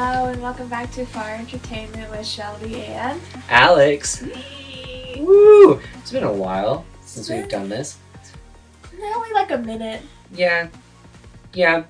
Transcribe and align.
Hello 0.00 0.26
and 0.30 0.40
welcome 0.40 0.68
back 0.68 0.92
to 0.92 1.04
Fire 1.04 1.34
Entertainment 1.34 2.08
with 2.12 2.24
Shelby 2.24 2.84
and 2.84 3.20
Alex. 3.48 4.22
me. 4.22 5.16
Woo! 5.18 5.80
It's 5.98 6.12
been 6.12 6.22
a 6.22 6.32
while 6.32 6.86
since 7.04 7.28
we've 7.28 7.48
done 7.48 7.68
this. 7.68 7.98
Only 9.02 9.32
like 9.32 9.50
a 9.50 9.58
minute. 9.58 10.02
Yeah. 10.32 10.68
Yeah. 11.52 11.82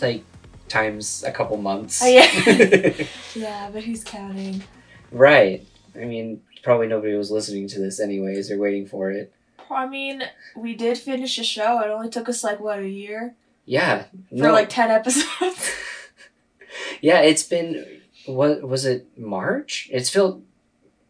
Like 0.00 0.22
times 0.68 1.24
a 1.26 1.32
couple 1.32 1.56
months. 1.56 2.00
Oh, 2.00 2.06
yeah. 2.06 2.92
Yeah, 3.34 3.70
but 3.72 3.82
who's 3.82 4.04
counting? 4.04 4.62
right. 5.10 5.66
I 5.96 6.04
mean, 6.04 6.40
probably 6.62 6.86
nobody 6.86 7.14
was 7.14 7.32
listening 7.32 7.66
to 7.70 7.80
this 7.80 7.98
anyways 7.98 8.52
or 8.52 8.58
waiting 8.58 8.86
for 8.86 9.10
it. 9.10 9.32
I 9.68 9.88
mean, 9.88 10.22
we 10.56 10.76
did 10.76 10.96
finish 10.96 11.36
the 11.36 11.42
show. 11.42 11.80
It 11.80 11.88
only 11.88 12.08
took 12.08 12.28
us 12.28 12.44
like 12.44 12.60
what 12.60 12.78
a 12.78 12.88
year 12.88 13.34
Yeah. 13.66 14.04
for 14.28 14.34
No. 14.36 14.52
like 14.52 14.68
ten 14.68 14.92
episodes. 14.92 15.72
yeah, 17.00 17.20
it's 17.20 17.42
been 17.42 18.00
what 18.26 18.62
was 18.62 18.84
it 18.84 19.06
March? 19.18 19.88
It's 19.92 20.10
felt 20.10 20.42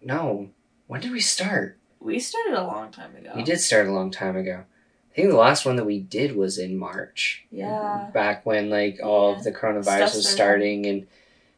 no. 0.03 0.51
When 0.87 1.01
did 1.01 1.13
we 1.13 1.21
start? 1.21 1.77
we 2.01 2.19
started 2.21 2.55
a 2.55 2.63
long 2.65 2.91
time 2.93 3.17
ago. 3.17 3.33
We 3.35 3.43
did 3.43 3.59
start 3.61 3.89
a 3.89 3.93
long 3.93 4.11
time 4.13 4.37
ago. 4.37 4.65
I 5.11 5.15
think 5.17 5.31
the 5.31 5.37
last 5.37 5.67
one 5.67 5.75
that 5.77 5.85
we 5.85 5.99
did 5.99 6.37
was 6.37 6.57
in 6.59 6.79
March. 6.79 7.45
Yeah. 7.51 8.09
Back 8.15 8.47
when 8.47 8.71
like 8.71 9.01
all 9.03 9.33
Yeah. 9.33 9.39
of 9.39 9.45
the 9.45 9.51
coronavirus 9.53 9.83
Stuff 10.09 10.15
was 10.15 10.29
starting 10.29 10.87
and 10.87 11.07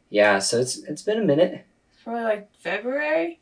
yeah, 0.09 0.39
so 0.39 0.59
it's 0.61 0.79
it's 0.79 1.03
been 1.03 1.19
a 1.19 1.25
minute. 1.25 1.65
Probably 2.03 2.23
like 2.23 2.49
February. 2.59 3.39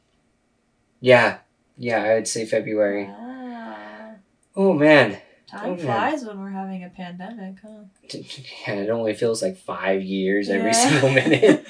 Yeah. 1.00 1.38
Yeah, 1.76 2.02
I 2.02 2.14
would 2.14 2.26
say 2.28 2.44
February. 2.44 3.06
Ah, 3.08 4.14
Oh 4.56 4.72
man. 4.72 5.18
Time 5.48 5.78
flies 5.78 6.24
when 6.24 6.38
we're 6.40 6.50
having 6.50 6.84
a 6.84 6.88
pandemic, 6.88 7.56
huh? 7.62 7.84
Yeah, 8.66 8.74
it 8.74 8.90
only 8.90 9.14
feels 9.14 9.42
like 9.42 9.56
five 9.56 10.02
years 10.02 10.48
every 10.48 10.74
single 10.74 11.10
minute. 11.12 11.66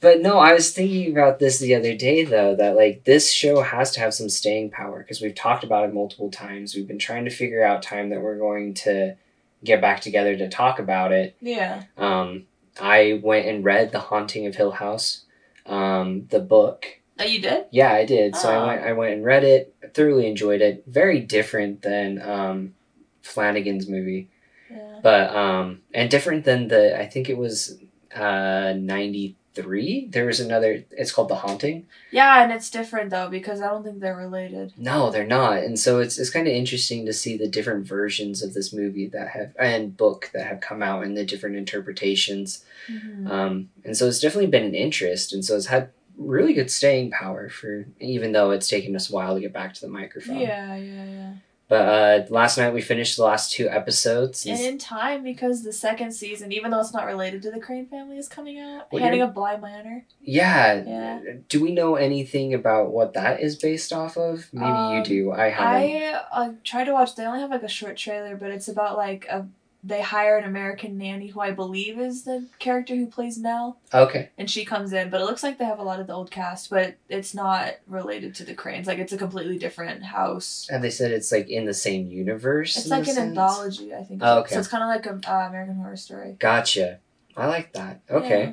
but 0.00 0.20
no, 0.20 0.38
I 0.38 0.52
was 0.52 0.72
thinking 0.72 1.12
about 1.12 1.38
this 1.38 1.58
the 1.58 1.74
other 1.74 1.94
day 1.94 2.24
though, 2.24 2.54
that 2.56 2.76
like 2.76 3.04
this 3.04 3.30
show 3.32 3.62
has 3.62 3.92
to 3.92 4.00
have 4.00 4.14
some 4.14 4.28
staying 4.28 4.70
power 4.70 4.98
because 4.98 5.20
we've 5.20 5.34
talked 5.34 5.64
about 5.64 5.88
it 5.88 5.94
multiple 5.94 6.30
times. 6.30 6.74
We've 6.74 6.88
been 6.88 6.98
trying 6.98 7.24
to 7.24 7.30
figure 7.30 7.64
out 7.64 7.82
time 7.82 8.10
that 8.10 8.20
we're 8.20 8.38
going 8.38 8.74
to 8.74 9.16
get 9.62 9.80
back 9.80 10.00
together 10.00 10.36
to 10.36 10.48
talk 10.48 10.78
about 10.78 11.12
it. 11.12 11.36
Yeah. 11.40 11.84
Um, 11.96 12.44
I 12.80 13.20
went 13.22 13.46
and 13.46 13.64
read 13.64 13.92
The 13.92 14.00
Haunting 14.00 14.46
of 14.46 14.56
Hill 14.56 14.72
House, 14.72 15.24
um, 15.66 16.26
the 16.30 16.40
book. 16.40 16.86
Oh, 17.18 17.24
you 17.24 17.40
did? 17.40 17.66
Yeah, 17.70 17.92
I 17.92 18.04
did. 18.04 18.34
So 18.36 18.48
Oh. 18.48 18.52
I 18.52 18.66
went 18.66 18.82
I 18.82 18.92
went 18.92 19.12
and 19.14 19.24
read 19.24 19.44
it, 19.44 19.74
thoroughly 19.94 20.26
enjoyed 20.26 20.60
it. 20.60 20.84
Very 20.86 21.20
different 21.20 21.82
than 21.82 22.20
um, 22.20 22.74
Flanagan's 23.22 23.88
movie 23.88 24.28
Yeah. 24.70 24.98
but 25.02 25.34
um 25.34 25.80
and 25.94 26.10
different 26.10 26.44
than 26.44 26.68
the 26.68 26.98
i 26.98 27.06
think 27.06 27.28
it 27.30 27.38
was 27.38 27.78
uh 28.14 28.72
93 28.76 30.08
there 30.08 30.26
was 30.26 30.40
another 30.40 30.84
it's 30.90 31.12
called 31.12 31.28
the 31.28 31.36
haunting 31.36 31.86
Yeah, 32.10 32.42
and 32.42 32.52
it's 32.52 32.70
different 32.70 33.10
though 33.10 33.28
because 33.28 33.60
I 33.60 33.68
don't 33.68 33.82
think 33.84 34.00
they're 34.00 34.16
related. 34.16 34.72
no 34.76 35.10
they're 35.10 35.26
not 35.26 35.58
and 35.58 35.78
so 35.78 36.00
it's 36.00 36.18
it's 36.18 36.30
kind 36.30 36.46
of 36.48 36.52
interesting 36.54 37.06
to 37.06 37.12
see 37.12 37.36
the 37.36 37.48
different 37.48 37.86
versions 37.86 38.42
of 38.42 38.52
this 38.54 38.72
movie 38.72 39.06
that 39.08 39.28
have 39.28 39.54
and 39.58 39.96
book 39.96 40.30
that 40.34 40.46
have 40.46 40.60
come 40.60 40.82
out 40.82 41.04
and 41.04 41.16
the 41.16 41.24
different 41.24 41.56
interpretations 41.56 42.64
Mhm. 42.90 43.28
um 43.30 43.70
and 43.84 43.96
so 43.96 44.06
it's 44.08 44.20
definitely 44.20 44.50
been 44.50 44.64
an 44.64 44.74
interest 44.74 45.32
and 45.32 45.44
so 45.44 45.56
it's 45.56 45.66
had 45.66 45.90
really 46.16 46.52
good 46.54 46.70
staying 46.70 47.10
power 47.10 47.48
for 47.48 47.86
even 48.00 48.32
though 48.32 48.50
it's 48.50 48.68
taken 48.68 48.94
us 48.96 49.10
a 49.10 49.12
while 49.12 49.34
to 49.34 49.40
get 49.40 49.52
back 49.52 49.74
to 49.74 49.80
the 49.80 49.88
microphone 49.88 50.38
Yeah, 50.38 50.76
yeah, 50.76 51.04
yeah. 51.04 51.32
but 51.68 51.88
uh 51.88 52.26
last 52.30 52.56
night 52.56 52.72
we 52.72 52.80
finished 52.82 53.16
the 53.16 53.24
last 53.24 53.52
two 53.52 53.68
episodes 53.68 54.46
And 54.46 54.60
in 54.60 54.78
time, 54.78 55.22
because 55.24 55.64
the 55.64 55.72
second 55.72 56.12
season, 56.12 56.52
even 56.52 56.70
though 56.70 56.80
it's 56.80 56.92
not 56.92 57.06
related 57.06 57.42
to 57.42 57.50
the 57.50 57.58
Crane 57.60 57.86
family, 57.86 58.16
is 58.18 58.28
coming 58.28 58.58
out. 58.60 58.92
Well, 58.92 59.02
Haunting 59.02 59.18
you're- 59.20 59.28
of 59.28 59.34
Bly 59.34 59.56
Manor. 59.56 60.04
Yeah. 60.20 60.84
Yeah. 60.86 61.20
Do 61.48 61.60
we 61.62 61.72
know 61.72 61.96
anything 61.96 62.54
about 62.54 62.90
what 62.92 63.14
that 63.14 63.40
is 63.40 63.56
based 63.56 63.92
off 63.92 64.16
of? 64.16 64.48
Maybe 64.52 64.66
you 64.66 64.72
Um, 64.72 65.02
do. 65.02 65.32
I 65.32 65.48
haven't. 65.50 65.90
I 65.90 66.22
uh, 66.32 66.52
tried 66.62 66.84
to 66.84 66.92
watch. 66.92 67.16
They 67.16 67.24
only 67.24 67.40
have 67.40 67.50
like 67.50 67.62
a 67.62 67.68
short 67.68 67.96
trailer, 67.96 68.36
but 68.36 68.50
it's 68.50 68.68
about 68.68 68.96
like 68.96 69.26
a. 69.28 69.46
They 69.86 70.00
hire 70.00 70.38
an 70.38 70.44
American 70.44 70.96
nanny 70.96 71.26
who 71.26 71.40
I 71.40 71.50
believe 71.50 71.98
is 71.98 72.24
the 72.24 72.46
character 72.58 72.94
who 72.96 73.06
plays 73.06 73.36
Nell, 73.36 73.76
Okay. 73.92 74.30
and 74.38 74.50
she 74.50 74.64
comes 74.64 74.94
in. 74.94 75.10
But 75.10 75.20
it 75.20 75.24
looks 75.24 75.42
like 75.42 75.58
they 75.58 75.66
have 75.66 75.78
a 75.78 75.82
lot 75.82 76.00
of 76.00 76.06
the 76.06 76.14
old 76.14 76.30
cast, 76.30 76.70
but 76.70 76.94
it's 77.10 77.34
not 77.34 77.74
related 77.86 78.34
to 78.36 78.44
the 78.44 78.54
Cranes. 78.54 78.86
Like 78.86 78.98
it's 78.98 79.12
a 79.12 79.18
completely 79.18 79.58
different 79.58 80.02
house. 80.02 80.66
And 80.70 80.82
they 80.82 80.88
said 80.88 81.10
it's 81.10 81.30
like 81.30 81.50
in 81.50 81.66
the 81.66 81.74
same 81.74 82.06
universe. 82.06 82.78
It's 82.78 82.88
like 82.88 83.00
an 83.00 83.14
sense? 83.14 83.28
anthology, 83.38 83.94
I 83.94 84.04
think. 84.04 84.22
Oh, 84.24 84.38
okay. 84.40 84.54
So 84.54 84.60
it's 84.60 84.68
kind 84.68 84.82
of 84.82 84.88
like 84.88 85.04
a 85.04 85.30
uh, 85.30 85.48
American 85.48 85.76
Horror 85.76 85.96
Story. 85.96 86.36
Gotcha. 86.38 86.98
I 87.36 87.46
like 87.46 87.74
that. 87.74 88.00
Okay. 88.10 88.40
Yeah. 88.40 88.52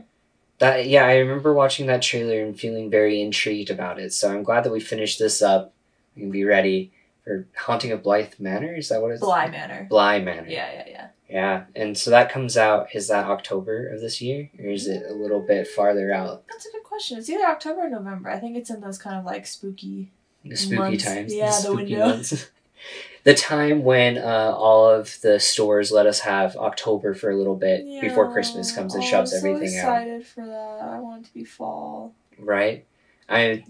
That 0.60 0.88
yeah, 0.88 1.06
I 1.06 1.16
remember 1.18 1.54
watching 1.54 1.88
that 1.88 2.02
trailer 2.02 2.44
and 2.44 2.60
feeling 2.60 2.90
very 2.90 3.22
intrigued 3.22 3.70
about 3.70 4.00
it. 4.00 4.12
So 4.14 4.32
I'm 4.32 4.44
glad 4.44 4.66
that 4.66 4.72
we 4.72 4.80
finished 4.82 5.18
this 5.18 5.42
up. 5.42 5.74
We 6.16 6.24
can 6.24 6.32
be 6.32 6.44
ready 6.44 6.92
for 7.24 7.48
Haunting 7.58 7.92
of 7.92 8.04
Blythe 8.04 8.34
Manor. 8.38 8.76
Is 8.76 8.90
that 8.90 9.02
what 9.02 9.12
it's? 9.12 9.22
Bly 9.22 9.48
Manor. 9.50 9.88
Bly 9.90 10.20
Manor. 10.20 10.50
Yeah, 10.50 10.72
yeah, 10.74 10.84
yeah. 10.88 11.08
Yeah. 11.32 11.64
And 11.76 11.98
so 11.98 12.12
that 12.12 12.30
comes 12.32 12.58
out. 12.58 12.94
Is 12.94 13.08
that 13.08 13.26
October 13.26 13.88
of 13.88 14.02
this 14.02 14.22
year, 14.22 14.50
or 14.60 14.66
is 14.66 14.86
it 14.88 15.04
a 15.10 15.14
little 15.14 15.40
bit 15.40 15.68
farther 15.68 16.14
out? 16.14 16.44
That's 16.50 16.66
a 16.66 16.72
good 16.72 16.84
question. 16.84 17.18
It's 17.18 17.30
either 17.30 17.46
October 17.46 17.82
or 17.84 17.90
November. 17.90 18.30
I 18.30 18.38
think 18.40 18.58
it's 18.58 18.70
in 18.70 18.82
those 18.82 18.98
kind 18.98 19.18
of 19.18 19.24
like 19.26 19.48
spooky. 19.48 20.12
The 20.44 20.56
spooky 20.58 20.76
Months. 20.78 21.04
times. 21.06 21.34
Yeah, 21.34 21.46
the 21.48 21.52
spooky 21.54 21.96
window. 21.96 22.22
the 23.24 23.34
time 23.36 23.84
when 23.84 24.18
uh, 24.18 24.54
all 24.56 24.90
of 24.90 25.22
the 25.22 25.40
stores 25.40 25.92
let 25.92 26.06
us 26.08 26.20
have 26.22 26.56
October 26.58 27.14
for 27.14 27.30
a 27.30 27.36
little 27.38 27.56
bit 27.56 27.86
before 28.02 28.32
Christmas 28.34 28.72
comes 28.74 28.94
and 28.96 29.04
Oh, 29.04 29.08
shoves 29.08 29.32
I'm 29.34 29.38
everything 29.38 29.70
so 29.70 29.88
out. 29.88 30.02
excited 30.02 30.28
for 30.28 30.46
that. 30.46 30.80
I 30.82 31.00
want 31.00 31.24
it 31.24 31.28
to 31.28 31.34
be 31.34 31.44
fall. 31.46 32.14
Right? 32.40 32.86
I 33.32 33.64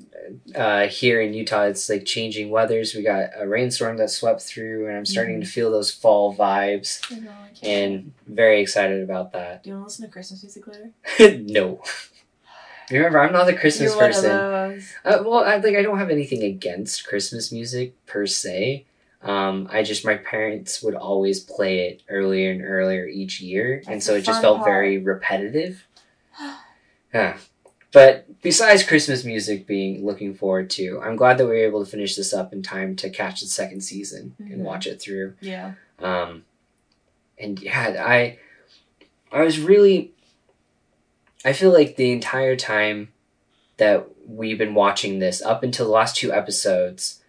uh, 0.55 0.87
here 0.87 1.21
in 1.21 1.33
Utah, 1.33 1.63
it's 1.63 1.89
like 1.89 2.05
changing 2.05 2.49
weathers. 2.49 2.93
We 2.95 3.03
got 3.03 3.29
a 3.37 3.47
rainstorm 3.47 3.97
that 3.97 4.09
swept 4.09 4.41
through, 4.41 4.87
and 4.87 4.97
I'm 4.97 5.05
starting 5.05 5.35
Mm-hmm. 5.35 5.43
to 5.43 5.49
feel 5.49 5.71
those 5.71 5.91
fall 5.91 6.35
vibes, 6.35 7.01
know. 7.21 7.31
And 7.63 8.13
very 8.27 8.61
excited 8.61 9.03
about 9.03 9.33
that. 9.33 9.63
do 9.63 9.69
you 9.69 9.75
want 9.75 9.85
to 9.85 9.87
listen 9.89 10.05
to 10.05 10.11
Christmas 10.11 10.43
music 10.43 10.67
later? 10.67 11.43
no. 11.43 11.81
Remember, 12.89 13.19
I'm 13.21 13.31
not 13.31 13.47
a 13.47 13.53
Christmas 13.53 13.91
You're 13.91 13.99
person. 13.99 14.31
Uh, 14.31 15.23
well, 15.23 15.43
I 15.45 15.57
like 15.57 15.75
I 15.75 15.81
don't 15.81 15.97
have 15.97 16.09
anything 16.09 16.43
against 16.43 17.07
Christmas 17.07 17.51
music 17.51 17.93
per 18.05 18.25
se. 18.25 18.85
Um, 19.21 19.67
I 19.71 19.83
just 19.83 20.03
my 20.03 20.15
parents 20.15 20.81
would 20.81 20.95
always 20.95 21.39
play 21.39 21.87
it 21.87 22.03
earlier 22.09 22.51
and 22.51 22.61
earlier 22.61 23.05
each 23.05 23.39
year, 23.39 23.81
and 23.87 24.03
so 24.03 24.15
it 24.15 24.23
just 24.23 24.41
felt 24.41 24.57
part. 24.57 24.69
very 24.69 24.97
repetitive. 24.97 25.87
yeah. 27.13 27.37
But 27.93 28.27
besides 28.41 28.83
Christmas 28.83 29.23
music 29.23 29.67
being 29.67 30.05
looking 30.05 30.33
forward 30.33 30.69
to, 30.71 30.99
I'm 31.01 31.15
glad 31.15 31.37
that 31.37 31.45
we 31.45 31.51
were 31.51 31.65
able 31.65 31.83
to 31.83 31.89
finish 31.89 32.15
this 32.15 32.33
up 32.33 32.53
in 32.53 32.61
time 32.63 32.95
to 32.97 33.09
catch 33.09 33.41
the 33.41 33.47
second 33.47 33.81
season 33.81 34.35
Mhm. 34.41 34.53
and 34.53 34.63
watch 34.63 34.87
it 34.87 35.01
through. 35.01 35.35
Yeah. 35.41 35.73
Um, 35.99 36.45
and 37.37 37.59
yeah, 37.61 38.03
I 38.05 38.37
I 39.31 39.43
was 39.43 39.59
really 39.59 40.11
I 41.43 41.53
feel 41.53 41.71
like 41.73 41.95
the 41.95 42.11
entire 42.11 42.55
time 42.55 43.09
that 43.77 44.07
we've 44.27 44.57
been 44.59 44.75
watching 44.75 45.17
this 45.19 45.41
up 45.41 45.63
until 45.63 45.85
the 45.87 45.91
last 45.91 46.15
two 46.15 46.31
episodes, 46.31 47.19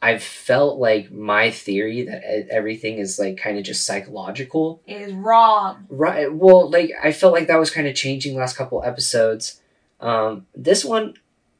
I've 0.00 0.22
felt 0.22 0.78
like 0.80 1.12
my 1.12 1.50
theory 1.52 2.02
that 2.02 2.48
everything 2.50 2.98
is 2.98 3.20
like 3.20 3.36
kind 3.36 3.56
of 3.58 3.62
just 3.64 3.86
psychological. 3.86 4.80
It 4.86 5.00
is 5.00 5.12
wrong. 5.12 5.86
Right. 5.88 6.32
Well, 6.32 6.68
like 6.70 6.90
I 7.02 7.12
felt 7.12 7.32
like 7.32 7.46
that 7.46 7.60
was 7.60 7.70
kind 7.70 7.86
of 7.86 7.94
changing 7.94 8.34
last 8.36 8.56
couple 8.56 8.82
episodes. 8.82 9.60
Um, 10.02 10.46
this 10.54 10.84
one, 10.84 11.14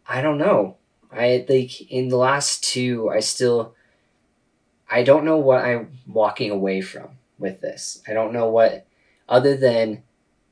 I 0.06 0.20
don't 0.20 0.38
know. 0.38 0.76
I 1.10 1.46
like 1.48 1.80
in 1.90 2.08
the 2.08 2.16
last 2.16 2.64
two, 2.64 3.08
I 3.08 3.20
still, 3.20 3.74
I 4.90 5.02
don't 5.02 5.24
know 5.24 5.36
what 5.38 5.64
I'm 5.64 5.98
walking 6.06 6.50
away 6.50 6.80
from 6.80 7.10
with 7.38 7.60
this. 7.60 8.02
I 8.08 8.12
don't 8.12 8.32
know 8.32 8.48
what, 8.48 8.86
other 9.28 9.56
than, 9.56 10.02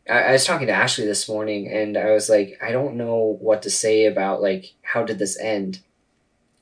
I, 0.08 0.20
I 0.20 0.32
was 0.32 0.44
talking 0.44 0.66
to 0.68 0.72
Ashley 0.72 1.06
this 1.06 1.28
morning, 1.28 1.68
and 1.68 1.96
I 1.96 2.12
was 2.12 2.28
like, 2.28 2.58
I 2.62 2.72
don't 2.72 2.96
know 2.96 3.38
what 3.40 3.62
to 3.62 3.70
say 3.70 4.06
about 4.06 4.40
like 4.40 4.74
how 4.82 5.02
did 5.02 5.18
this 5.18 5.38
end. 5.38 5.80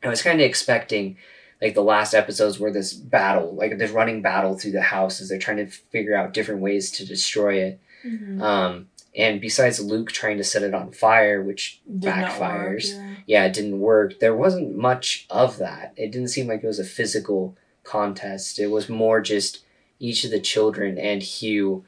I 0.02 0.08
was 0.08 0.22
kind 0.22 0.40
of 0.40 0.46
expecting 0.46 1.16
like 1.60 1.74
the 1.74 1.82
last 1.82 2.14
episodes 2.14 2.58
were 2.58 2.72
this 2.72 2.92
battle, 2.92 3.54
like 3.54 3.78
this 3.78 3.90
running 3.90 4.22
battle 4.22 4.56
through 4.56 4.72
the 4.72 4.82
house 4.82 5.20
as 5.20 5.28
they're 5.28 5.38
trying 5.38 5.56
to 5.58 5.66
figure 5.66 6.16
out 6.16 6.32
different 6.32 6.60
ways 6.60 6.90
to 6.92 7.06
destroy 7.06 7.54
it. 7.54 7.80
Mm-hmm. 8.04 8.40
Um, 8.40 8.88
and 9.18 9.40
besides 9.40 9.80
Luke 9.80 10.12
trying 10.12 10.38
to 10.38 10.44
set 10.44 10.62
it 10.62 10.72
on 10.72 10.92
fire, 10.92 11.42
which 11.42 11.80
backfires. 11.90 12.94
yeah. 12.94 13.14
yeah, 13.26 13.44
it 13.46 13.52
didn't 13.52 13.80
work. 13.80 14.20
There 14.20 14.34
wasn't 14.36 14.76
much 14.76 15.26
of 15.28 15.58
that. 15.58 15.92
It 15.96 16.12
didn't 16.12 16.28
seem 16.28 16.46
like 16.46 16.62
it 16.62 16.66
was 16.66 16.78
a 16.78 16.84
physical 16.84 17.56
contest. 17.82 18.58
It 18.60 18.68
was 18.68 18.88
more 18.88 19.20
just 19.20 19.64
each 19.98 20.24
of 20.24 20.30
the 20.30 20.40
children 20.40 20.96
and 20.98 21.22
Hugh 21.22 21.84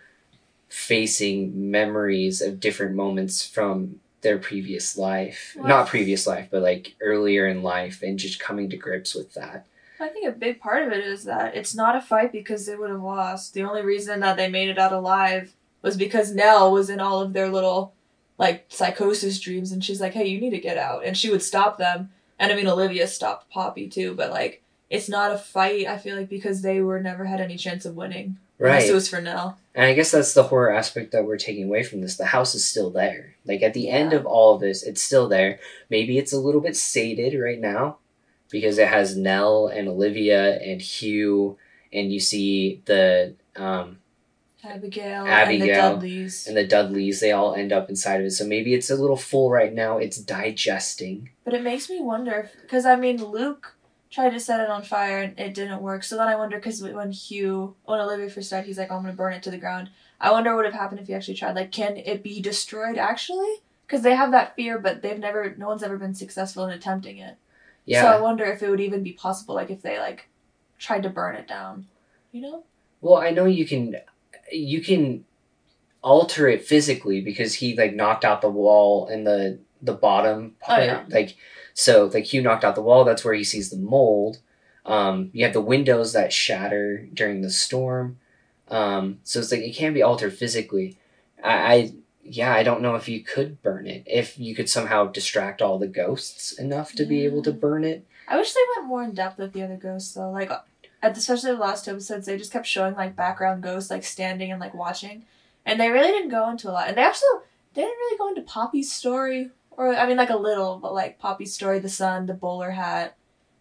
facing 0.69 1.71
memories 1.71 2.41
of 2.41 2.61
different 2.61 2.95
moments 2.95 3.47
from 3.47 4.01
their 4.23 4.39
previous 4.39 4.97
life. 4.99 5.55
Well- 5.57 5.69
Not 5.69 5.89
previous 5.89 6.27
life, 6.27 6.49
but 6.51 6.63
like 6.63 6.95
earlier 7.01 7.47
in 7.49 7.63
life 7.63 8.03
and 8.03 8.19
just 8.19 8.41
coming 8.41 8.69
to 8.71 8.77
grips 8.77 9.15
with 9.15 9.35
that. 9.35 9.67
I 9.99 10.09
think 10.09 10.27
a 10.27 10.33
big 10.33 10.61
part 10.61 10.87
of 10.87 10.93
it 10.93 11.05
is 11.05 11.25
that 11.25 11.55
it's 11.55 11.75
not 11.75 11.95
a 11.95 12.01
fight 12.01 12.33
because 12.33 12.65
they 12.67 12.75
would 12.75 12.91
have 12.91 13.03
lost. 13.03 13.53
The 13.53 13.63
only 13.65 13.83
reason 13.83 14.21
that 14.21 14.37
they 14.39 14.49
made 14.49 14.71
it 14.71 14.79
out 14.79 14.93
alive 14.93 15.53
was 15.83 15.97
because 15.97 16.35
Nell 16.35 16.73
was 16.73 16.91
in 16.91 17.01
all 17.01 17.21
of 17.21 17.33
their 17.33 17.49
little 17.49 17.95
like 18.39 18.65
psychosis 18.69 19.39
dreams 19.39 19.73
and 19.73 19.85
she's 19.85 20.01
like, 20.01 20.15
Hey, 20.15 20.27
you 20.27 20.41
need 20.41 20.51
to 20.51 20.59
get 20.59 20.79
out 20.79 21.05
and 21.05 21.17
she 21.17 21.31
would 21.31 21.43
stop 21.43 21.79
them. 21.79 22.11
And 22.39 22.51
I 22.51 22.57
mean 22.57 22.67
Olivia 22.67 23.07
stopped 23.07 23.51
Poppy 23.51 23.89
too, 23.89 24.15
but 24.15 24.31
like 24.31 24.63
it's 24.89 25.09
not 25.09 25.33
a 25.33 25.39
fight, 25.39 25.87
I 25.87 25.99
feel 25.99 26.17
like, 26.17 26.29
because 26.29 26.63
they 26.63 26.81
were 26.81 27.01
never 27.01 27.25
had 27.25 27.41
any 27.41 27.57
chance 27.57 27.85
of 27.85 27.95
winning. 27.95 28.39
Right. 28.59 28.73
Unless 28.73 28.89
it 28.89 28.95
was 28.95 29.09
for 29.09 29.21
Nell. 29.21 29.59
And 29.75 29.87
I 29.87 29.95
guess 29.95 30.11
that's 30.11 30.35
the 30.35 30.43
horror 30.43 30.75
aspect 30.75 31.13
that 31.13 31.25
we're 31.25 31.39
taking 31.39 31.65
away 31.65 31.83
from 31.83 32.01
this. 32.01 32.17
The 32.17 32.27
house 32.27 32.55
is 32.55 32.67
still 32.67 32.91
there. 32.91 33.37
Like 33.47 33.63
at 33.63 33.73
the 33.73 33.89
end 33.89 34.13
of 34.13 34.27
all 34.27 34.55
of 34.55 34.61
this, 34.61 34.83
it's 34.83 35.01
still 35.01 35.29
there. 35.29 35.61
Maybe 35.89 36.19
it's 36.19 36.33
a 36.33 36.41
little 36.41 36.61
bit 36.61 36.77
sated 36.77 37.41
right 37.41 37.59
now 37.59 37.99
because 38.51 38.79
it 38.79 38.89
has 38.89 39.17
Nell 39.17 39.69
and 39.69 39.89
Olivia 39.89 40.61
and 40.61 40.83
Hugh, 40.83 41.57
and 41.93 42.13
you 42.13 42.21
see 42.21 42.83
the 42.85 43.35
um, 43.57 44.00
Abigail, 44.65 45.25
and 45.25 45.27
the 45.27 45.33
Abigail 45.33 45.93
Dudleys. 45.95 46.47
and 46.47 46.57
the 46.57 46.67
Dudleys. 46.67 47.21
They 47.21 47.33
all 47.33 47.55
end 47.55 47.73
up 47.73 47.89
inside 47.89 48.21
of 48.21 48.27
it. 48.27 48.31
So 48.33 48.47
maybe 48.47 48.75
it's 48.75 48.91
a 48.91 48.97
little 48.97 49.17
full 49.17 49.51
right 49.51 49.73
now. 49.73 49.99
It's 49.99 50.19
digesting. 50.19 51.31
But 51.45 51.55
it 51.55 51.63
makes 51.63 51.89
me 51.89 52.01
wonder 52.01 52.51
because 52.63 52.85
I 52.87 52.97
mean 52.97 53.25
Luke 53.25 53.77
tried 54.11 54.31
to 54.31 54.41
set 54.41 54.61
it 54.61 54.69
on 54.69 54.83
fire 54.83 55.21
and 55.21 55.39
it 55.39 55.55
didn't 55.55 55.83
work. 55.83 56.03
So 56.03 56.17
then 56.17 56.29
I 56.29 56.37
wonder 56.37 56.57
because 56.57 56.83
when 56.83 57.13
Hugh, 57.13 57.77
when 57.85 58.01
Olivia 58.01 58.29
first 58.29 58.51
died, 58.51 58.67
he's 58.67 58.79
like, 58.79 58.91
oh, 58.91 58.97
"I'm 58.97 59.03
gonna 59.03 59.15
burn 59.15 59.33
it 59.33 59.43
to 59.45 59.51
the 59.51 59.59
ground." 59.59 59.91
I 60.21 60.33
wonder 60.33 60.51
what 60.51 60.65
would 60.65 60.73
have 60.73 60.81
happened 60.81 61.01
if 61.01 61.07
he 61.07 61.15
actually 61.15 61.35
tried. 61.35 61.57
Like, 61.57 61.73
can 61.73 61.97
it 61.97 62.23
be 62.23 62.41
destroyed 62.41 62.99
actually? 62.99 63.55
Because 63.87 64.03
they 64.03 64.15
have 64.15 64.33
that 64.33 64.55
fear, 64.55 64.79
but 64.79 65.03
they've 65.03 65.19
never, 65.19 65.55
no 65.57 65.67
one's 65.67 65.83
ever 65.83 65.97
been 65.97 66.15
successful 66.15 66.65
in 66.65 66.71
attempting 66.71 67.19
it. 67.19 67.37
Yeah. 67.87 68.03
So 68.03 68.09
I 68.09 68.21
wonder 68.21 68.45
if 68.45 68.63
it 68.63 68.71
would 68.71 68.81
even 68.81 69.03
be 69.03 69.13
possible, 69.13 69.55
like 69.55 69.71
if 69.71 69.83
they 69.83 69.99
like 69.99 70.29
tried 70.79 71.03
to 71.05 71.11
burn 71.11 71.35
it 71.35 71.49
down. 71.49 71.87
You 72.31 72.43
know? 72.43 72.65
Well, 73.01 73.17
I 73.17 73.31
know 73.31 73.47
you 73.47 73.67
can 73.67 73.97
you 74.51 74.81
can 74.83 75.25
alter 76.03 76.49
it 76.49 76.65
physically 76.65 77.21
because 77.21 77.55
he 77.55 77.77
like 77.77 77.95
knocked 77.95 78.25
out 78.25 78.41
the 78.41 78.49
wall 78.51 79.07
in 79.09 79.25
the 79.25 79.59
the 79.83 79.93
bottom 79.93 80.55
Oh, 80.63 80.67
part. 80.67 80.83
yeah. 80.85 81.05
Like 81.09 81.37
so 81.75 82.11
like 82.13 82.25
Hugh 82.25 82.43
knocked 82.43 82.65
out 82.65 82.75
the 82.75 82.83
wall, 82.83 83.05
that's 83.05 83.25
where 83.25 83.35
he 83.35 83.45
sees 83.45 83.71
the 83.71 83.77
mold. 83.77 84.39
Um 84.87 85.31
you 85.33 85.45
have 85.45 85.53
the 85.53 85.61
windows 85.61 86.13
that 86.15 86.33
shatter 86.33 87.07
during 87.13 87.43
the 87.43 87.51
storm. 87.51 88.19
Um 88.69 89.19
so 89.25 89.41
it's 89.41 89.53
like 89.53 89.61
it 89.61 89.75
can 89.77 89.93
be 89.93 90.03
altered 90.03 90.33
physically. 90.35 90.97
I, 91.43 91.53
I 91.75 91.93
yeah, 92.23 92.55
I 92.55 92.63
don't 92.63 92.83
know 92.83 92.95
if 92.95 93.09
you 93.09 93.21
could 93.25 93.61
burn 93.63 93.87
it. 93.87 94.05
If 94.07 94.39
you 94.39 94.55
could 94.55 94.69
somehow 94.71 95.07
distract 95.07 95.61
all 95.61 95.79
the 95.79 95.89
ghosts 95.89 96.53
enough 96.53 96.93
to 96.93 97.05
be 97.05 97.25
able 97.25 97.43
to 97.43 97.53
burn 97.53 97.83
it. 97.85 98.07
I 98.29 98.37
wish 98.37 98.53
they 98.53 98.61
went 98.77 98.89
more 98.89 99.03
in 99.03 99.13
depth 99.15 99.39
with 99.39 99.53
the 99.53 99.63
other 99.63 99.77
ghosts 99.77 100.15
though. 100.15 100.31
Like, 100.31 100.51
especially 101.03 101.53
the 101.53 101.59
last 101.59 101.85
two 101.85 101.93
episodes, 101.93 102.27
they 102.27 102.37
just 102.37 102.53
kept 102.53 102.67
showing 102.67 102.95
like 102.95 103.17
background 103.17 103.63
ghosts 103.63 103.91
like 103.91 104.05
standing 104.05 104.51
and 104.51 104.61
like 104.61 104.75
watching, 104.75 105.25
and 105.65 105.81
they 105.81 105.91
really 105.91 106.11
didn't 106.11 106.31
go 106.31 106.49
into 106.51 106.71
a 106.71 106.73
lot. 106.73 106.89
And 106.89 106.97
they 106.97 107.03
actually 107.03 107.29
they 107.75 107.83
didn't 107.83 107.99
really 107.99 108.19
go 108.19 108.29
into 108.29 108.43
Poppy's 108.43 108.93
story, 108.93 109.51
or 109.71 109.95
I 109.95 110.07
mean 110.07 110.17
like 110.17 110.31
a 110.31 110.37
little, 110.37 110.79
but 110.79 110.95
like 110.95 111.19
Poppy's 111.19 111.55
story, 111.55 111.79
the 111.79 111.89
sun, 111.89 112.27
the 112.27 112.35
bowler 112.35 112.73
hat, 112.73 113.17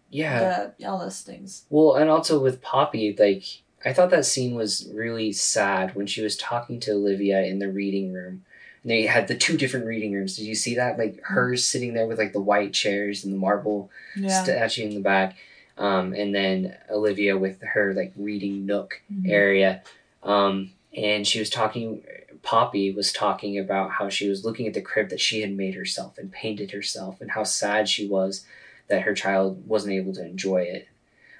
Yeah. 0.09 0.71
the 0.77 0.87
all 0.87 0.99
those 0.99 1.21
things. 1.21 1.65
Well, 1.69 1.95
and 1.95 2.09
also 2.09 2.39
with 2.41 2.61
Poppy, 2.61 3.15
like 3.17 3.43
I 3.85 3.93
thought 3.93 4.09
that 4.09 4.25
scene 4.25 4.55
was 4.55 4.89
really 4.93 5.31
sad 5.31 5.95
when 5.95 6.07
she 6.07 6.21
was 6.21 6.35
talking 6.35 6.79
to 6.81 6.91
Olivia 6.91 7.41
in 7.43 7.59
the 7.59 7.71
reading 7.71 8.11
room. 8.11 8.43
And 8.83 8.91
they 8.91 9.05
had 9.05 9.27
the 9.27 9.35
two 9.35 9.57
different 9.57 9.85
reading 9.85 10.13
rooms. 10.13 10.37
Did 10.37 10.45
you 10.45 10.55
see 10.55 10.75
that? 10.75 10.97
Like 10.97 11.15
mm. 11.15 11.23
hers 11.23 11.63
sitting 11.65 11.93
there 11.93 12.07
with 12.07 12.17
like 12.17 12.33
the 12.33 12.41
white 12.41 12.73
chairs 12.73 13.23
and 13.23 13.33
the 13.33 13.37
marble 13.37 13.89
Yeah. 14.15 14.43
statue 14.43 14.83
in 14.85 14.95
the 14.95 15.01
back, 15.01 15.35
um, 15.79 16.13
and 16.13 16.35
then 16.35 16.77
Olivia 16.91 17.35
with 17.37 17.61
her 17.63 17.93
like 17.95 18.13
reading 18.15 18.65
nook 18.67 19.01
Mhm. 19.11 19.29
area. 19.31 19.81
Um, 20.21 20.71
and 20.95 21.25
she 21.25 21.39
was 21.39 21.49
talking. 21.49 22.03
Poppy 22.41 22.93
was 22.93 23.11
talking 23.11 23.57
about 23.59 23.91
how 23.91 24.07
she 24.09 24.29
was 24.29 24.45
looking 24.45 24.65
at 24.67 24.73
the 24.73 24.81
crib 24.81 25.09
that 25.09 25.19
she 25.19 25.41
had 25.41 25.51
made 25.51 25.75
herself 25.75 26.17
and 26.17 26.31
painted 26.31 26.71
herself, 26.71 27.19
and 27.19 27.31
how 27.31 27.43
sad 27.43 27.89
she 27.89 28.07
was 28.07 28.45
that 28.87 29.01
her 29.03 29.13
child 29.13 29.67
wasn't 29.67 29.93
able 29.93 30.13
to 30.13 30.25
enjoy 30.25 30.61
it. 30.61 30.87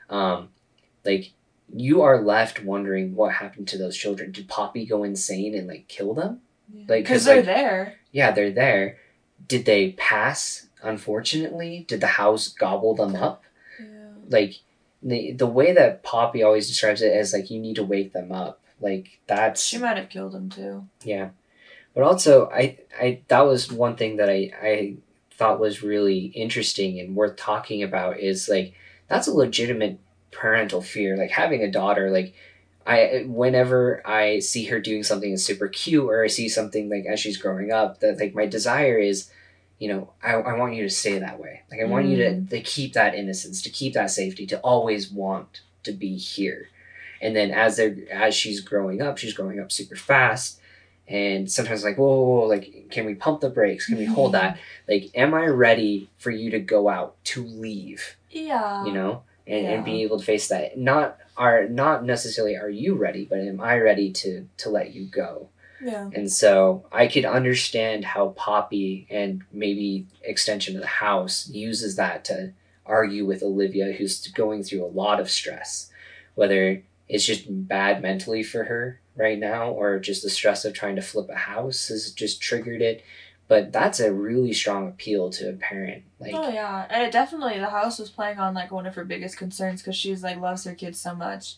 Um, 0.10 0.50
like 1.06 1.32
you 1.74 2.02
are 2.02 2.22
left 2.22 2.64
wondering 2.64 3.16
what 3.16 3.34
happened 3.36 3.68
to 3.70 3.78
those 3.78 3.96
children. 3.96 4.32
Did 4.32 4.48
Poppy 4.50 4.86
go 4.86 5.04
insane 5.04 5.56
and 5.56 5.68
like 5.68 5.88
kill 5.88 6.14
them? 6.14 6.42
Yeah. 6.74 6.84
like, 6.88 7.06
'cause, 7.06 7.24
because 7.24 7.26
they're 7.26 7.36
like- 7.38 7.46
there. 7.46 7.96
Yeah, 8.12 8.32
they're 8.32 8.52
there. 8.52 8.98
Did 9.48 9.66
they 9.66 9.92
pass? 9.94 10.68
Unfortunately, 10.84 11.86
did 11.88 12.02
the 12.02 12.08
house 12.08 12.48
gobble 12.50 12.94
them 12.96 13.16
up? 13.16 13.44
Like 14.30 14.56
the 15.02 15.32
the 15.34 15.48
way 15.48 15.74
that 15.74 16.04
Poppy 16.04 16.44
always 16.44 16.68
describes 16.68 17.02
it 17.02 17.14
as 17.14 17.34
like 17.34 17.50
you 17.50 17.60
need 17.60 17.76
to 17.76 17.84
wake 17.84 18.14
them 18.14 18.32
up. 18.32 18.62
Like 18.80 19.20
that's 19.28 19.66
She 19.66 19.78
might 19.78 19.98
have 19.98 20.10
killed 20.10 20.34
him 20.36 20.50
too. 20.50 20.88
yeah. 21.04 21.30
But 21.94 22.04
also 22.04 22.50
I 22.50 22.78
I 23.00 23.22
that 23.28 23.42
was 23.42 23.72
one 23.72 23.96
thing 23.96 24.18
that 24.18 24.30
I 24.30 24.52
I 24.62 24.96
thought 25.32 25.60
was 25.60 25.84
really 25.84 26.26
interesting 26.36 27.00
and 27.00 27.16
worth 27.16 27.36
talking 27.38 27.82
about 27.82 28.20
is 28.20 28.50
like 28.50 28.74
that's 29.08 29.28
a 29.28 29.34
legitimate 29.34 30.00
parental 30.32 30.82
fear. 30.82 31.18
Like 31.18 31.32
having 31.32 31.64
a 31.64 31.72
daughter 31.72 32.12
like 32.12 32.34
I 32.86 33.26
whenever 33.28 34.02
I 34.06 34.40
see 34.40 34.66
her 34.66 34.80
doing 34.80 35.04
something 35.04 35.32
that's 35.32 35.44
super 35.44 35.68
cute 35.68 36.10
or 36.10 36.24
I 36.24 36.28
see 36.28 36.50
something 36.50 36.90
like 36.90 37.06
as 37.06 37.20
she's 37.20 37.38
growing 37.38 37.72
up 37.72 38.00
that 38.00 38.20
like 38.20 38.36
my 38.36 38.46
desire 38.46 38.98
is 38.98 39.30
you 39.80 39.88
know, 39.88 40.12
I, 40.22 40.34
I 40.34 40.58
want 40.58 40.76
you 40.76 40.84
to 40.84 40.90
stay 40.90 41.18
that 41.20 41.40
way. 41.40 41.62
Like 41.72 41.80
I 41.80 41.86
want 41.86 42.06
you 42.08 42.18
to, 42.18 42.30
mm. 42.32 42.50
to 42.50 42.62
keep 42.62 42.94
that 42.94 43.16
innocence, 43.16 43.62
to 43.64 43.70
keep 43.70 43.94
that 43.94 44.12
safety, 44.12 44.46
to 44.48 44.60
always 44.60 45.10
want 45.10 45.62
to 45.84 45.92
be 45.94 46.18
here. 46.18 46.68
And 47.22 47.36
then 47.36 47.52
as 47.52 47.78
they're 47.78 47.96
as 48.12 48.36
she's 48.36 48.62
growing 48.62 49.02
up, 49.02 49.18
she's 49.18 49.34
growing 49.34 49.60
up 49.60 49.72
super 49.72 49.96
fast. 49.96 50.60
And 51.08 51.52
sometimes 51.52 51.84
like, 51.84 51.98
whoa, 51.98 52.06
whoa, 52.06 52.40
whoa, 52.42 52.46
like, 52.48 52.90
can 52.92 53.06
we 53.06 53.16
pump 53.16 53.42
the 53.42 53.50
brakes? 53.50 53.88
Can 53.88 53.98
we 53.98 54.06
hold 54.06 54.34
that? 54.34 54.56
Mm-hmm. 54.56 54.92
Like, 54.92 55.12
am 55.16 55.34
I 55.34 55.48
ready 55.48 56.10
for 56.20 56.30
you 56.30 56.52
to 56.52 56.60
go 56.60 56.88
out 56.88 57.16
to 57.26 57.44
leave? 57.44 58.16
Yeah. 58.30 58.86
You 58.86 58.94
know, 58.94 59.24
and, 59.48 59.66
and 59.66 59.76
Yeah. 59.78 59.82
being 59.82 60.02
able 60.02 60.20
to 60.20 60.26
face 60.26 60.48
that. 60.50 60.78
Not 60.78 61.18
are 61.36 61.68
not 61.68 62.04
necessarily 62.06 62.56
are 62.58 62.70
you 62.70 62.96
ready, 62.96 63.26
but 63.26 63.40
am 63.40 63.62
I 63.62 63.78
ready 63.80 64.12
to 64.12 64.48
to 64.58 64.70
let 64.70 64.94
you 64.94 65.06
go? 65.06 65.50
Yeah. 65.82 66.10
And 66.14 66.32
so 66.32 66.86
I 66.92 67.08
could 67.08 67.26
understand 67.26 68.06
how 68.06 68.30
Poppy 68.30 69.08
and 69.10 69.44
maybe 69.52 70.08
extension 70.24 70.76
of 70.76 70.82
the 70.82 70.88
house 70.88 71.50
uses 71.50 71.96
that 71.96 72.26
to 72.26 72.54
argue 72.86 73.26
with 73.26 73.44
Olivia, 73.44 73.94
who's 73.94 74.28
going 74.30 74.64
through 74.64 74.84
a 74.84 74.88
lot 74.88 75.20
of 75.20 75.30
stress, 75.30 75.90
whether 76.36 76.82
it's 77.08 77.26
just 77.26 77.46
bad 77.48 78.02
mentally 78.02 78.44
for 78.44 78.66
her 78.66 79.00
right 79.16 79.40
now 79.40 79.70
or 79.70 80.00
just 80.00 80.24
the 80.24 80.30
stress 80.30 80.66
of 80.66 80.74
trying 80.74 80.96
to 80.96 81.02
flip 81.02 81.30
a 81.30 81.36
house 81.36 81.90
has 81.90 82.12
just 82.12 82.42
triggered 82.42 82.82
it. 82.82 83.04
But 83.48 83.72
that's 83.72 84.00
a 84.00 84.14
really 84.14 84.54
strong 84.54 84.88
appeal 84.88 85.32
to 85.32 85.50
a 85.50 85.54
parent. 85.54 86.04
Like, 86.20 86.34
oh 86.36 86.50
yeah, 86.50 86.86
and 86.88 87.02
it 87.02 87.12
definitely 87.12 87.58
the 87.58 87.72
house 87.72 87.98
was 87.98 88.12
playing 88.12 88.38
on 88.38 88.54
like 88.54 88.72
one 88.72 88.86
of 88.86 88.94
her 88.94 89.04
biggest 89.04 89.38
concerns 89.38 89.82
because 89.82 89.96
she's 89.96 90.22
like 90.22 90.40
loves 90.40 90.66
her 90.66 90.76
kids 90.76 91.00
so 91.00 91.16
much. 91.16 91.56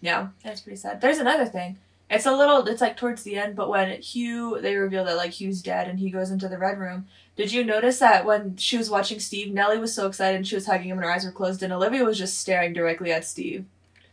Yeah, 0.00 0.28
that's 0.44 0.60
pretty 0.60 0.76
sad. 0.76 1.00
There's 1.00 1.18
another 1.18 1.46
thing. 1.46 1.78
It's 2.10 2.26
a 2.26 2.36
little. 2.36 2.66
It's 2.66 2.80
like 2.80 2.96
towards 2.96 3.22
the 3.22 3.36
end, 3.36 3.54
but 3.54 3.68
when 3.68 4.00
Hugh 4.02 4.58
they 4.60 4.74
reveal 4.74 5.04
that 5.04 5.16
like 5.16 5.40
Hugh's 5.40 5.62
dead 5.62 5.88
and 5.88 6.00
he 6.00 6.10
goes 6.10 6.30
into 6.30 6.48
the 6.48 6.58
red 6.58 6.78
room. 6.78 7.06
Did 7.36 7.52
you 7.52 7.64
notice 7.64 8.00
that 8.00 8.26
when 8.26 8.56
she 8.56 8.76
was 8.76 8.90
watching 8.90 9.20
Steve, 9.20 9.54
Nellie 9.54 9.78
was 9.78 9.94
so 9.94 10.08
excited 10.08 10.36
and 10.36 10.46
she 10.46 10.56
was 10.56 10.66
hugging 10.66 10.88
him 10.88 10.98
and 10.98 11.04
her 11.04 11.12
eyes 11.12 11.24
were 11.24 11.30
closed, 11.30 11.62
and 11.62 11.72
Olivia 11.72 12.04
was 12.04 12.18
just 12.18 12.38
staring 12.38 12.72
directly 12.72 13.12
at 13.12 13.24
Steve. 13.24 13.64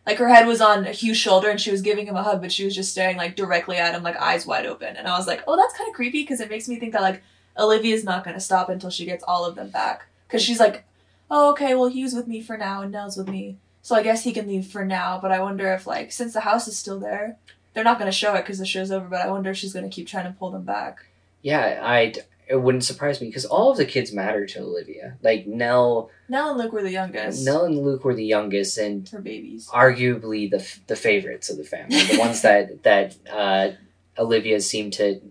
Like 0.05 0.19
her 0.19 0.29
head 0.29 0.47
was 0.47 0.61
on 0.61 0.85
Hugh's 0.85 1.17
shoulder 1.17 1.49
and 1.49 1.59
she 1.59 1.71
was 1.71 1.81
giving 1.81 2.07
him 2.07 2.15
a 2.15 2.23
hug, 2.23 2.39
but 2.39 2.51
she 2.51 2.63
was 2.63 2.75
just 2.75 2.91
staring 2.91 3.17
like 3.17 3.35
directly 3.35 3.77
at 3.77 3.93
him, 3.93 4.03
like 4.03 4.15
eyes 4.15 4.45
wide 4.45 4.65
open. 4.65 4.95
And 4.95 5.07
I 5.07 5.17
was 5.17 5.27
like, 5.27 5.43
oh, 5.47 5.57
that's 5.57 5.77
kind 5.77 5.89
of 5.89 5.95
creepy 5.95 6.21
because 6.21 6.39
it 6.39 6.49
makes 6.49 6.69
me 6.69 6.77
think 6.77 6.93
that 6.93 7.01
like 7.01 7.23
Olivia's 7.57 8.05
not 8.05 8.23
going 8.23 8.35
to 8.35 8.39
stop 8.39 8.69
until 8.69 8.89
she 8.89 9.05
gets 9.05 9.23
all 9.27 9.43
of 9.43 9.55
them 9.55 9.69
back. 9.69 10.05
Because 10.27 10.41
she's 10.41 10.59
like, 10.59 10.85
oh, 11.29 11.49
okay, 11.51 11.75
well, 11.75 11.89
Hugh's 11.89 12.13
with 12.13 12.27
me 12.27 12.41
for 12.41 12.57
now 12.57 12.81
and 12.83 12.91
Nell's 12.91 13.17
with 13.17 13.27
me. 13.27 13.57
So 13.81 13.95
I 13.95 14.03
guess 14.03 14.23
he 14.23 14.31
can 14.31 14.47
leave 14.47 14.67
for 14.67 14.85
now. 14.85 15.19
But 15.21 15.31
I 15.31 15.41
wonder 15.41 15.73
if, 15.73 15.87
like, 15.87 16.11
since 16.11 16.33
the 16.33 16.41
house 16.41 16.67
is 16.67 16.77
still 16.77 16.99
there, 16.99 17.37
they're 17.77 17.83
not 17.83 17.99
going 17.99 18.09
to 18.11 18.17
show 18.17 18.33
it 18.33 18.41
because 18.41 18.57
the 18.57 18.65
show's 18.65 18.91
over. 18.91 19.07
But 19.07 19.21
I 19.21 19.29
wonder 19.29 19.51
if 19.51 19.57
she's 19.57 19.71
going 19.73 19.87
to 19.87 19.93
keep 19.95 20.07
trying 20.07 20.25
to 20.25 20.35
pull 20.39 20.49
them 20.49 20.63
back. 20.63 21.05
yeah, 21.43 21.79
I 21.83 22.13
it 22.47 22.55
wouldn't 22.61 22.85
surprise 22.85 23.21
me 23.21 23.27
because 23.27 23.45
all 23.45 23.69
of 23.71 23.77
the 23.77 23.85
kids 23.85 24.11
matter 24.13 24.45
to 24.47 24.59
Olivia. 24.61 25.17
Like 25.21 25.45
Nell, 25.45 26.09
Nell 26.27 26.49
and 26.51 26.57
Luke 26.57 26.71
were 26.73 26.81
the 26.81 26.89
youngest. 26.91 27.45
Nell 27.45 27.65
and 27.65 27.77
Luke 27.77 28.03
were 28.03 28.15
the 28.15 28.25
youngest, 28.25 28.77
and 28.79 29.07
Her 29.09 29.19
babies. 29.21 29.69
arguably 29.71 30.49
the 30.49 30.65
the 30.87 30.95
favorites 30.95 31.49
of 31.51 31.57
the 31.57 31.63
family, 31.65 32.01
the 32.03 32.17
ones 32.17 32.41
that 32.41 32.81
that 32.89 33.15
uh, 33.31 33.71
Olivia 34.17 34.59
seemed 34.61 34.93
to 34.93 35.21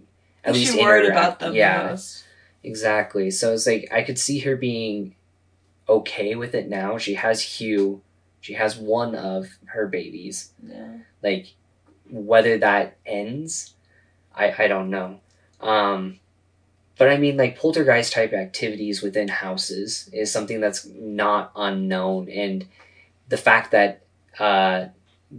at 0.44 0.54
least 0.54 0.74
she 0.74 0.80
worried 0.80 1.10
about 1.10 1.40
them. 1.40 1.52
the 1.52 1.58
Yeah, 1.58 1.88
most. 1.90 2.22
exactly. 2.62 3.30
So 3.32 3.52
it's 3.54 3.66
like 3.66 3.88
I 3.90 4.02
could 4.02 4.18
see 4.18 4.38
her 4.40 4.54
being 4.54 5.14
okay 5.88 6.34
with 6.34 6.54
it 6.54 6.68
now. 6.68 6.98
She 6.98 7.14
has 7.14 7.42
Hugh. 7.42 8.02
She 8.40 8.52
has 8.54 8.76
one 8.76 9.14
of 9.14 9.58
her 9.66 9.88
babies. 9.88 10.52
Yeah. 10.64 10.98
Like 11.22 11.54
whether 12.10 12.58
that 12.58 12.96
ends, 13.04 13.74
I 14.34 14.54
I 14.58 14.68
don't 14.68 14.90
know. 14.90 15.20
Um, 15.60 16.20
but 16.98 17.08
I 17.08 17.18
mean, 17.18 17.36
like 17.36 17.58
poltergeist 17.58 18.12
type 18.12 18.32
activities 18.32 19.02
within 19.02 19.28
houses 19.28 20.08
is 20.12 20.32
something 20.32 20.60
that's 20.60 20.86
not 20.86 21.52
unknown, 21.56 22.28
and 22.28 22.66
the 23.28 23.36
fact 23.36 23.70
that 23.72 24.02
uh, 24.38 24.86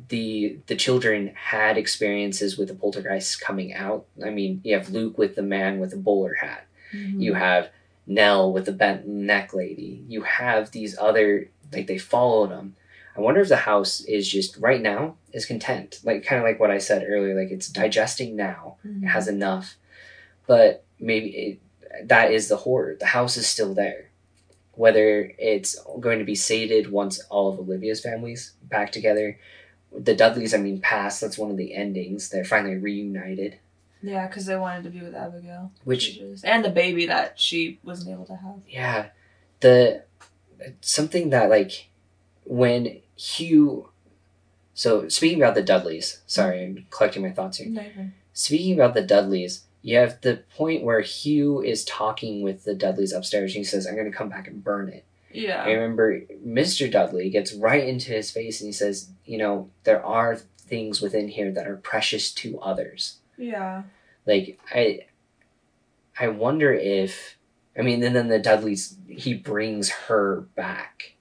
the 0.09 0.57
the 0.67 0.75
children 0.75 1.33
had 1.35 1.77
experiences 1.77 2.57
with 2.57 2.67
the 2.67 2.75
poltergeist 2.75 3.39
coming 3.41 3.73
out. 3.73 4.05
I 4.23 4.29
mean, 4.29 4.61
you 4.63 4.75
have 4.75 4.89
Luke 4.89 5.17
with 5.17 5.35
the 5.35 5.43
man 5.43 5.79
with 5.79 5.91
the 5.91 5.97
bowler 5.97 6.35
hat. 6.35 6.65
Mhm. 6.93 7.21
You 7.21 7.33
have 7.33 7.69
Nell 8.05 8.51
with 8.53 8.65
the 8.65 8.71
bent 8.71 9.07
neck 9.07 9.53
lady. 9.53 10.03
You 10.07 10.21
have 10.23 10.71
these 10.71 10.97
other 10.97 11.49
like 11.73 11.87
they 11.87 11.97
followed 11.97 12.51
them. 12.51 12.75
I 13.17 13.21
wonder 13.21 13.41
if 13.41 13.49
the 13.49 13.55
house 13.55 14.01
is 14.01 14.29
just 14.29 14.57
right 14.57 14.81
now 14.81 15.15
is 15.33 15.45
content, 15.45 15.99
like 16.03 16.23
kind 16.25 16.39
of 16.39 16.45
like 16.45 16.59
what 16.59 16.69
I 16.71 16.77
said 16.77 17.03
earlier. 17.07 17.39
Like 17.39 17.51
it's 17.51 17.67
digesting 17.67 18.35
now, 18.35 18.77
Mhm. 18.85 19.03
it 19.03 19.07
has 19.07 19.27
enough, 19.27 19.75
but 20.45 20.83
maybe 20.99 21.29
it, 21.29 22.07
that 22.07 22.31
is 22.31 22.47
the 22.47 22.57
horror. 22.57 22.95
The 22.99 23.07
house 23.07 23.35
is 23.37 23.47
still 23.47 23.73
there. 23.73 24.09
Whether 24.73 25.33
it's 25.39 25.75
going 25.99 26.19
to 26.19 26.25
be 26.25 26.35
sated 26.35 26.91
once 26.91 27.19
all 27.29 27.51
of 27.51 27.57
Olivia's 27.59 27.99
families 28.01 28.53
back 28.61 28.91
together, 28.91 29.39
the 29.91 30.15
Dudleys, 30.15 30.53
I 30.53 30.57
mean, 30.57 30.79
past. 30.79 31.19
That's 31.21 31.37
one 31.39 31.49
of 31.49 31.57
the 31.57 31.73
endings. 31.73 32.29
They're 32.29 32.45
finally 32.45 32.75
reunited, 32.75 33.57
Yeah, 34.03 34.27
because 34.27 34.45
they 34.45 34.55
wanted 34.55 34.83
to 34.83 34.91
be 34.91 35.01
with 35.01 35.15
Abigail. 35.15 35.71
which 35.85 36.19
and 36.43 36.63
the 36.63 36.69
baby 36.69 37.07
that 37.07 37.39
she 37.39 37.79
wasn't 37.83 38.11
able 38.11 38.25
to 38.25 38.35
have. 38.35 38.59
yeah 38.69 39.07
the 39.61 40.03
something 40.81 41.31
that 41.31 41.49
like 41.49 41.87
when 42.43 42.99
hugh 43.17 43.89
so 44.73 45.07
speaking 45.09 45.41
about 45.41 45.55
the 45.55 45.61
dudleys 45.63 46.21
sorry 46.27 46.63
i'm 46.63 46.85
collecting 46.89 47.21
my 47.23 47.31
thoughts 47.31 47.57
here 47.57 47.67
you're- 47.67 47.83
speaking 48.33 48.73
about 48.73 48.93
the 48.93 49.01
dudleys 49.01 49.63
you 49.81 49.97
have 49.97 50.21
the 50.21 50.43
point 50.55 50.83
where 50.83 51.01
hugh 51.01 51.61
is 51.61 51.83
talking 51.85 52.41
with 52.43 52.63
the 52.63 52.75
dudleys 52.75 53.11
upstairs 53.13 53.53
and 53.53 53.59
he 53.59 53.63
says 53.63 53.87
i'm 53.87 53.95
going 53.95 54.09
to 54.11 54.15
come 54.17 54.29
back 54.29 54.47
and 54.47 54.63
burn 54.63 54.87
it 54.89 55.03
Yeah. 55.31 55.63
I 55.63 55.71
remember 55.71 56.21
Mr. 56.45 56.89
Dudley 56.89 57.29
gets 57.29 57.53
right 57.53 57.85
into 57.87 58.11
his 58.11 58.31
face 58.31 58.61
and 58.61 58.67
he 58.67 58.71
says, 58.71 59.11
you 59.25 59.37
know, 59.37 59.69
there 59.83 60.03
are 60.03 60.37
things 60.57 61.01
within 61.01 61.27
here 61.27 61.51
that 61.51 61.67
are 61.67 61.75
precious 61.77 62.31
to 62.41 62.57
others. 62.59 63.17
Yeah. 63.37 63.83
Like 64.25 64.57
I 64.73 65.01
I 66.19 66.29
wonder 66.29 66.73
if 66.73 67.37
I 67.77 67.81
mean 67.83 68.01
and 68.03 68.15
then 68.15 68.29
the 68.29 68.39
Dudleys 68.39 68.97
he 69.09 69.33
brings 69.35 69.89
her 70.07 70.47
back. 70.55 71.16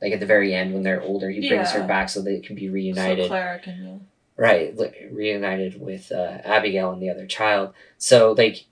Like 0.00 0.12
at 0.12 0.20
the 0.20 0.26
very 0.26 0.54
end 0.54 0.74
when 0.74 0.82
they're 0.82 1.02
older, 1.02 1.28
he 1.30 1.48
brings 1.48 1.72
her 1.72 1.86
back 1.86 2.08
so 2.08 2.22
they 2.22 2.40
can 2.40 2.54
be 2.54 2.68
reunited. 2.68 3.24
So. 3.24 3.28
Clara 3.28 3.58
can 3.58 3.84
yeah. 3.84 3.98
Right, 4.36 4.76
li- 4.76 5.08
reunited 5.10 5.80
with 5.80 6.12
uh, 6.12 6.38
Abigail 6.44 6.92
and 6.92 7.02
the 7.02 7.10
other 7.10 7.26
child. 7.26 7.74
So 7.98 8.32
like, 8.38 8.66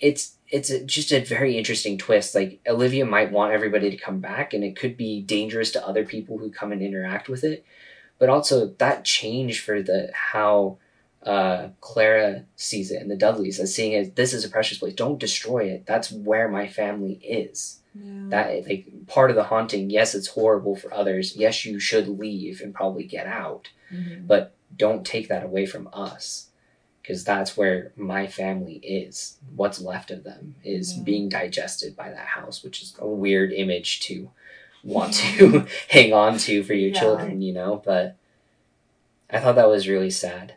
it's 0.00 0.36
it's 0.48 0.70
a, 0.70 0.84
just 0.84 1.12
a 1.12 1.20
very 1.20 1.58
interesting 1.58 1.98
twist. 1.98 2.34
Like 2.34 2.60
Olivia 2.66 3.04
might 3.04 3.32
want 3.32 3.52
everybody 3.52 3.90
to 3.90 3.96
come 3.96 4.20
back, 4.20 4.54
and 4.54 4.62
it 4.62 4.76
could 4.76 4.96
be 4.96 5.20
dangerous 5.20 5.72
to 5.72 5.86
other 5.86 6.04
people 6.04 6.38
who 6.38 6.50
come 6.50 6.70
and 6.70 6.80
interact 6.80 7.28
with 7.28 7.42
it. 7.42 7.64
But 8.18 8.28
also 8.28 8.66
that 8.78 9.04
change 9.04 9.60
for 9.60 9.82
the 9.82 10.10
how 10.12 10.78
uh, 11.24 11.68
Clara 11.80 12.44
sees 12.56 12.90
it 12.90 13.02
and 13.02 13.10
the 13.10 13.16
Dudleys 13.16 13.58
as 13.58 13.74
seeing 13.74 13.92
it. 13.92 14.16
This 14.16 14.32
is 14.32 14.44
a 14.44 14.48
precious 14.48 14.78
place. 14.78 14.94
Don't 14.94 15.18
destroy 15.18 15.64
it. 15.64 15.86
That's 15.86 16.10
where 16.10 16.48
my 16.48 16.68
family 16.68 17.14
is. 17.14 17.80
Yeah. 18.02 18.28
That 18.30 18.68
like 18.68 18.86
part 19.06 19.30
of 19.30 19.36
the 19.36 19.44
haunting. 19.44 19.90
Yes, 19.90 20.14
it's 20.14 20.28
horrible 20.28 20.76
for 20.76 20.92
others. 20.92 21.36
Yes, 21.36 21.64
you 21.64 21.78
should 21.80 22.08
leave 22.08 22.60
and 22.60 22.74
probably 22.74 23.04
get 23.04 23.26
out 23.26 23.68
Mhm. 23.92 24.50
don't 24.76 25.06
take 25.06 25.28
that 25.28 25.42
away 25.42 25.64
from 25.64 25.88
us 25.94 26.48
because 27.00 27.24
that's 27.24 27.56
where 27.56 27.90
my 27.96 28.26
family 28.26 28.74
is 28.82 29.38
what's 29.56 29.80
left 29.80 30.10
of 30.10 30.24
them 30.24 30.56
is 30.62 30.94
Yeah. 30.98 31.02
being 31.04 31.28
digested 31.30 31.96
by 31.96 32.10
that 32.10 32.26
house 32.26 32.62
which 32.62 32.82
is 32.82 32.94
a 32.98 33.08
weird 33.08 33.50
image 33.50 34.00
to 34.00 34.30
want 34.84 35.14
to 35.14 35.66
hang 35.88 36.12
on 36.12 36.36
to 36.38 36.62
for 36.62 36.74
your 36.74 36.90
Yeah. 36.90 37.00
children 37.00 37.40
you 37.40 37.54
know 37.54 37.80
but 37.82 38.16
i 39.30 39.40
thought 39.40 39.56
that 39.56 39.68
was 39.70 39.88
really 39.88 40.10
sad 40.10 40.54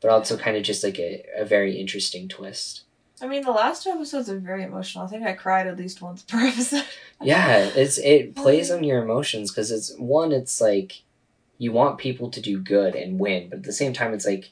but 0.00 0.10
also 0.12 0.36
kind 0.38 0.56
of 0.56 0.62
just 0.62 0.84
like 0.84 0.98
a, 1.00 1.24
a 1.36 1.44
very 1.44 1.76
interesting 1.80 2.28
twist 2.28 2.82
I 3.20 3.26
mean, 3.26 3.42
the 3.42 3.50
last 3.50 3.82
two 3.84 3.90
episodes 3.90 4.28
are 4.30 4.38
very 4.38 4.62
emotional. 4.62 5.04
I 5.04 5.08
think 5.08 5.24
I 5.26 5.32
cried 5.32 5.66
at 5.66 5.76
least 5.76 6.00
once 6.02 6.22
per 6.22 6.38
episode. 6.46 6.84
yeah 7.22 7.58
it's 7.74 7.98
it 7.98 8.34
plays 8.42 8.70
on 8.70 8.84
your 8.84 9.02
emotions 9.02 9.50
because 9.50 9.70
it's 9.72 9.94
one 9.98 10.30
it's 10.32 10.60
like 10.60 11.02
you 11.58 11.72
want 11.72 11.98
people 11.98 12.30
to 12.30 12.40
do 12.40 12.60
good 12.60 12.94
and 12.94 13.18
win 13.18 13.48
but 13.48 13.58
at 13.58 13.64
the 13.64 13.72
same 13.72 13.92
time 13.92 14.14
it's 14.14 14.24
like 14.26 14.50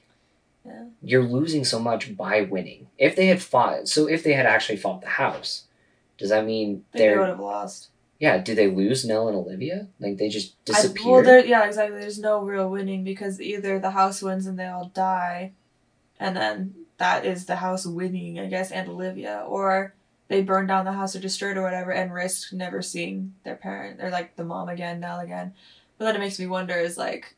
Yeah. 0.65 0.87
you're 1.01 1.23
losing 1.23 1.65
so 1.65 1.79
much 1.79 2.17
by 2.17 2.41
winning 2.43 2.89
if 2.99 3.15
they 3.15 3.27
had 3.29 3.41
fought 3.41 3.87
so 3.87 4.09
if 4.09 4.25
they 4.25 4.33
had 4.33 4.47
actually 4.47 4.79
fought 4.79 5.01
the 5.03 5.09
house 5.25 5.65
does 6.19 6.31
that 6.31 6.45
mean 6.45 6.85
I 6.93 6.99
they 6.99 7.17
would 7.17 7.29
have 7.29 7.39
lost. 7.39 7.91
yeah 8.19 8.39
do 8.39 8.53
they 8.57 8.67
lose 8.69 9.05
nell 9.05 9.29
and 9.29 9.37
olivia 9.37 9.87
like 10.01 10.17
they 10.17 10.29
just 10.29 10.55
I- 10.55 10.73
disappear 10.73 11.13
well, 11.13 11.23
there, 11.23 11.45
yeah, 11.47 11.65
exactly. 11.67 12.01
There's 12.01 12.19
no 12.19 12.43
real 12.43 12.69
winning 12.69 13.05
because 13.05 13.41
either 13.41 13.79
the 13.79 13.93
house 13.93 14.21
wins 14.23 14.47
and 14.49 14.59
they 14.59 14.67
all 14.67 14.87
die, 14.93 15.53
and 16.19 16.35
then 16.37 16.75
that 16.99 17.25
is 17.27 17.47
the 17.47 17.57
house 17.57 17.87
winning, 17.87 18.39
I 18.39 18.47
guess, 18.47 18.71
and 18.73 18.89
Olivia, 18.89 19.45
or 19.47 19.95
they 20.29 20.43
burn 20.43 20.67
down 20.67 20.85
the 20.85 20.93
house 20.93 21.15
or 21.15 21.21
destroy 21.21 21.51
it 21.53 21.57
or 21.57 21.63
whatever 21.63 21.93
and 21.93 22.13
risk 22.13 22.53
never 22.53 22.83
seeing 22.83 23.35
their 23.45 23.55
parent 23.57 24.01
or 24.03 24.11
like 24.11 24.37
the 24.37 24.45
mom 24.45 24.69
again, 24.69 25.01
Nell 25.01 25.21
again. 25.21 25.55
But 25.99 26.07
then 26.07 26.17
it 26.17 26.21
makes 26.21 26.39
me 26.39 26.47
wonder: 26.47 26.75
is 26.75 26.99
like, 26.99 27.35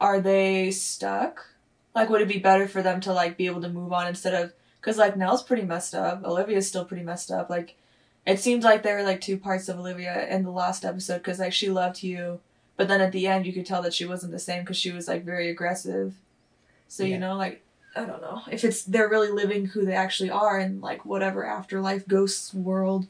are 0.00 0.20
they 0.20 0.70
stuck? 0.70 1.46
Like, 1.94 2.08
would 2.08 2.22
it 2.22 2.28
be 2.28 2.38
better 2.38 2.66
for 2.66 2.82
them 2.82 3.00
to 3.02 3.12
like 3.12 3.36
be 3.36 3.46
able 3.46 3.60
to 3.62 3.68
move 3.68 3.92
on 3.92 4.06
instead 4.08 4.34
of 4.34 4.52
because 4.80 4.96
like 4.98 5.16
Nell's 5.16 5.42
pretty 5.42 5.62
messed 5.62 5.94
up, 5.94 6.24
Olivia's 6.24 6.66
still 6.68 6.84
pretty 6.84 7.04
messed 7.04 7.30
up. 7.30 7.48
Like, 7.50 7.76
it 8.26 8.40
seemed 8.40 8.64
like 8.64 8.82
there 8.82 8.96
were 8.96 9.02
like 9.02 9.20
two 9.20 9.36
parts 9.36 9.68
of 9.68 9.78
Olivia 9.78 10.26
in 10.28 10.42
the 10.42 10.50
last 10.50 10.84
episode 10.84 11.18
because 11.18 11.38
like 11.38 11.52
she 11.52 11.70
loved 11.70 12.02
you, 12.02 12.40
but 12.76 12.88
then 12.88 13.00
at 13.00 13.12
the 13.12 13.26
end 13.26 13.46
you 13.46 13.52
could 13.52 13.66
tell 13.66 13.82
that 13.82 13.94
she 13.94 14.04
wasn't 14.06 14.32
the 14.32 14.38
same 14.38 14.62
because 14.62 14.76
she 14.78 14.90
was 14.90 15.06
like 15.06 15.24
very 15.24 15.48
aggressive. 15.50 16.14
So 16.88 17.04
Yeah. 17.04 17.10
you 17.14 17.18
know, 17.18 17.36
like 17.36 17.62
I 17.94 18.04
don't 18.04 18.22
know. 18.22 18.42
If 18.50 18.64
it's 18.64 18.84
they're 18.84 19.08
really 19.08 19.30
living 19.30 19.66
who 19.66 19.84
they 19.84 19.94
actually 19.94 20.30
are 20.30 20.58
in 20.58 20.80
like 20.80 21.04
whatever 21.04 21.44
afterlife 21.44 22.08
ghosts 22.08 22.54
world, 22.54 23.06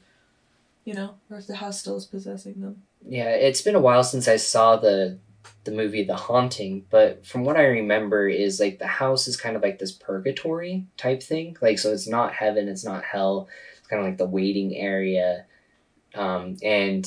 you 0.84 0.94
know, 0.94 1.14
or 1.30 1.38
if 1.38 1.46
the 1.46 1.56
house 1.56 1.80
still 1.80 1.96
is 1.96 2.04
possessing 2.06 2.60
them. 2.60 2.82
yeah 3.06 3.30
it's 3.30 3.62
been 3.62 3.74
a 3.74 3.80
while 3.80 4.04
since 4.04 4.28
i 4.28 4.36
saw 4.36 4.76
the 4.76 5.18
the 5.64 5.72
movie 5.72 6.04
the 6.04 6.14
haunting 6.16 6.84
but 6.90 7.24
from 7.26 7.44
what 7.44 7.56
i 7.56 7.64
remember 7.64 8.28
is 8.28 8.60
like 8.60 8.78
the 8.78 8.86
house 8.86 9.26
is 9.28 9.36
kind 9.36 9.56
of 9.56 9.62
like 9.62 9.78
this 9.78 9.92
purgatory 9.92 10.84
type 10.96 11.22
thing. 11.22 11.56
Like 11.60 11.78
so 11.78 11.92
it's 11.92 12.08
not 12.08 12.32
heaven 12.32 12.68
it's 12.68 12.84
not 12.84 13.04
hell. 13.04 13.48
It's 13.78 13.86
kind 13.88 14.00
of 14.00 14.06
like 14.08 14.18
the 14.18 14.26
waiting 14.26 14.76
area. 14.76 15.44
Um, 16.14 16.56
and 16.62 17.04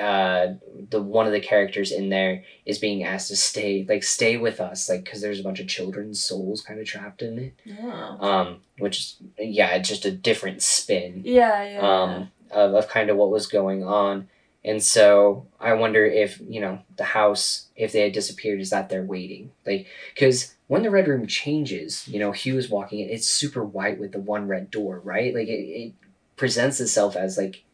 uh, 0.00 0.54
the 0.90 1.02
one 1.02 1.26
of 1.26 1.32
the 1.32 1.40
characters 1.40 1.92
in 1.92 2.08
there 2.08 2.42
is 2.64 2.78
being 2.78 3.04
asked 3.04 3.28
to 3.28 3.36
stay 3.36 3.84
like 3.88 4.02
stay 4.02 4.36
with 4.38 4.58
us 4.60 4.88
like 4.88 5.04
because 5.04 5.20
there's 5.20 5.40
a 5.40 5.42
bunch 5.42 5.60
of 5.60 5.68
children's 5.68 6.22
souls 6.22 6.62
kind 6.62 6.80
of 6.80 6.86
trapped 6.86 7.20
in 7.22 7.38
it 7.38 7.54
Yeah. 7.64 8.16
um, 8.20 8.60
which 8.78 8.98
is 8.98 9.16
yeah 9.38 9.68
it's 9.74 9.88
just 9.88 10.04
a 10.06 10.10
different 10.10 10.62
spin 10.62 11.22
Yeah, 11.24 11.62
yeah. 11.64 11.80
um, 12.02 12.30
of, 12.50 12.74
of 12.74 12.88
kind 12.88 13.10
of 13.10 13.16
what 13.16 13.30
was 13.30 13.46
going 13.46 13.84
on. 13.84 14.28
And 14.64 14.80
so 14.80 15.48
I 15.58 15.72
wonder 15.72 16.04
if, 16.06 16.40
you 16.48 16.60
know, 16.60 16.78
the 16.96 17.02
house, 17.02 17.66
if 17.74 17.90
they 17.90 18.02
had 18.02 18.12
disappeared, 18.12 18.60
is 18.60 18.70
that 18.70 18.88
they're 18.88 19.02
waiting? 19.02 19.50
Like, 19.66 19.88
because 20.14 20.54
when 20.68 20.84
the 20.84 20.90
Red 20.90 21.08
Room 21.08 21.26
changes, 21.26 22.06
you 22.06 22.20
know, 22.20 22.30
Hugh 22.30 22.56
is 22.58 22.70
walking 22.70 23.00
in, 23.00 23.10
it's 23.10 23.26
super 23.26 23.64
white 23.64 23.98
with 23.98 24.12
the 24.12 24.20
one 24.20 24.46
red 24.46 24.70
door, 24.70 25.00
right? 25.00 25.34
Like, 25.34 25.48
it, 25.48 25.64
it 25.64 25.92
presents 26.36 26.78
itself 26.80 27.16
as, 27.16 27.36
like, 27.36 27.64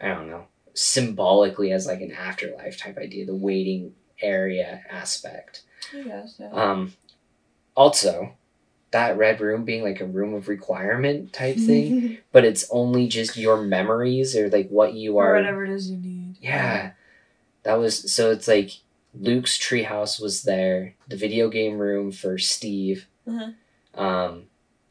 I 0.00 0.06
don't 0.08 0.28
know, 0.30 0.44
symbolically 0.74 1.72
as, 1.72 1.86
like, 1.86 2.00
an 2.00 2.12
afterlife 2.12 2.78
type 2.78 2.98
idea, 2.98 3.24
the 3.24 3.34
waiting 3.34 3.94
area 4.20 4.82
aspect. 4.90 5.62
Guess, 5.92 6.36
yeah. 6.38 6.50
Um, 6.50 6.94
also, 7.76 8.34
that 8.90 9.16
red 9.18 9.40
room 9.40 9.64
being 9.64 9.82
like 9.82 10.00
a 10.00 10.06
room 10.06 10.34
of 10.34 10.48
requirement 10.48 11.32
type 11.32 11.56
thing, 11.56 12.18
but 12.32 12.44
it's 12.44 12.66
only 12.70 13.08
just 13.08 13.36
your 13.36 13.60
memories 13.60 14.36
or 14.36 14.48
like 14.48 14.68
what 14.68 14.94
you 14.94 15.16
or 15.16 15.30
are. 15.30 15.34
whatever 15.34 15.64
it 15.64 15.70
is 15.70 15.90
you 15.90 15.96
need. 15.98 16.36
Yeah, 16.40 16.92
that 17.64 17.74
was 17.74 18.12
so. 18.12 18.30
It's 18.30 18.46
like 18.46 18.70
Luke's 19.18 19.58
treehouse 19.58 20.20
was 20.20 20.42
there, 20.44 20.94
the 21.08 21.16
video 21.16 21.48
game 21.48 21.78
room 21.78 22.12
for 22.12 22.38
Steve. 22.38 23.06
Mhm. 23.28 23.54
Um, 23.94 24.44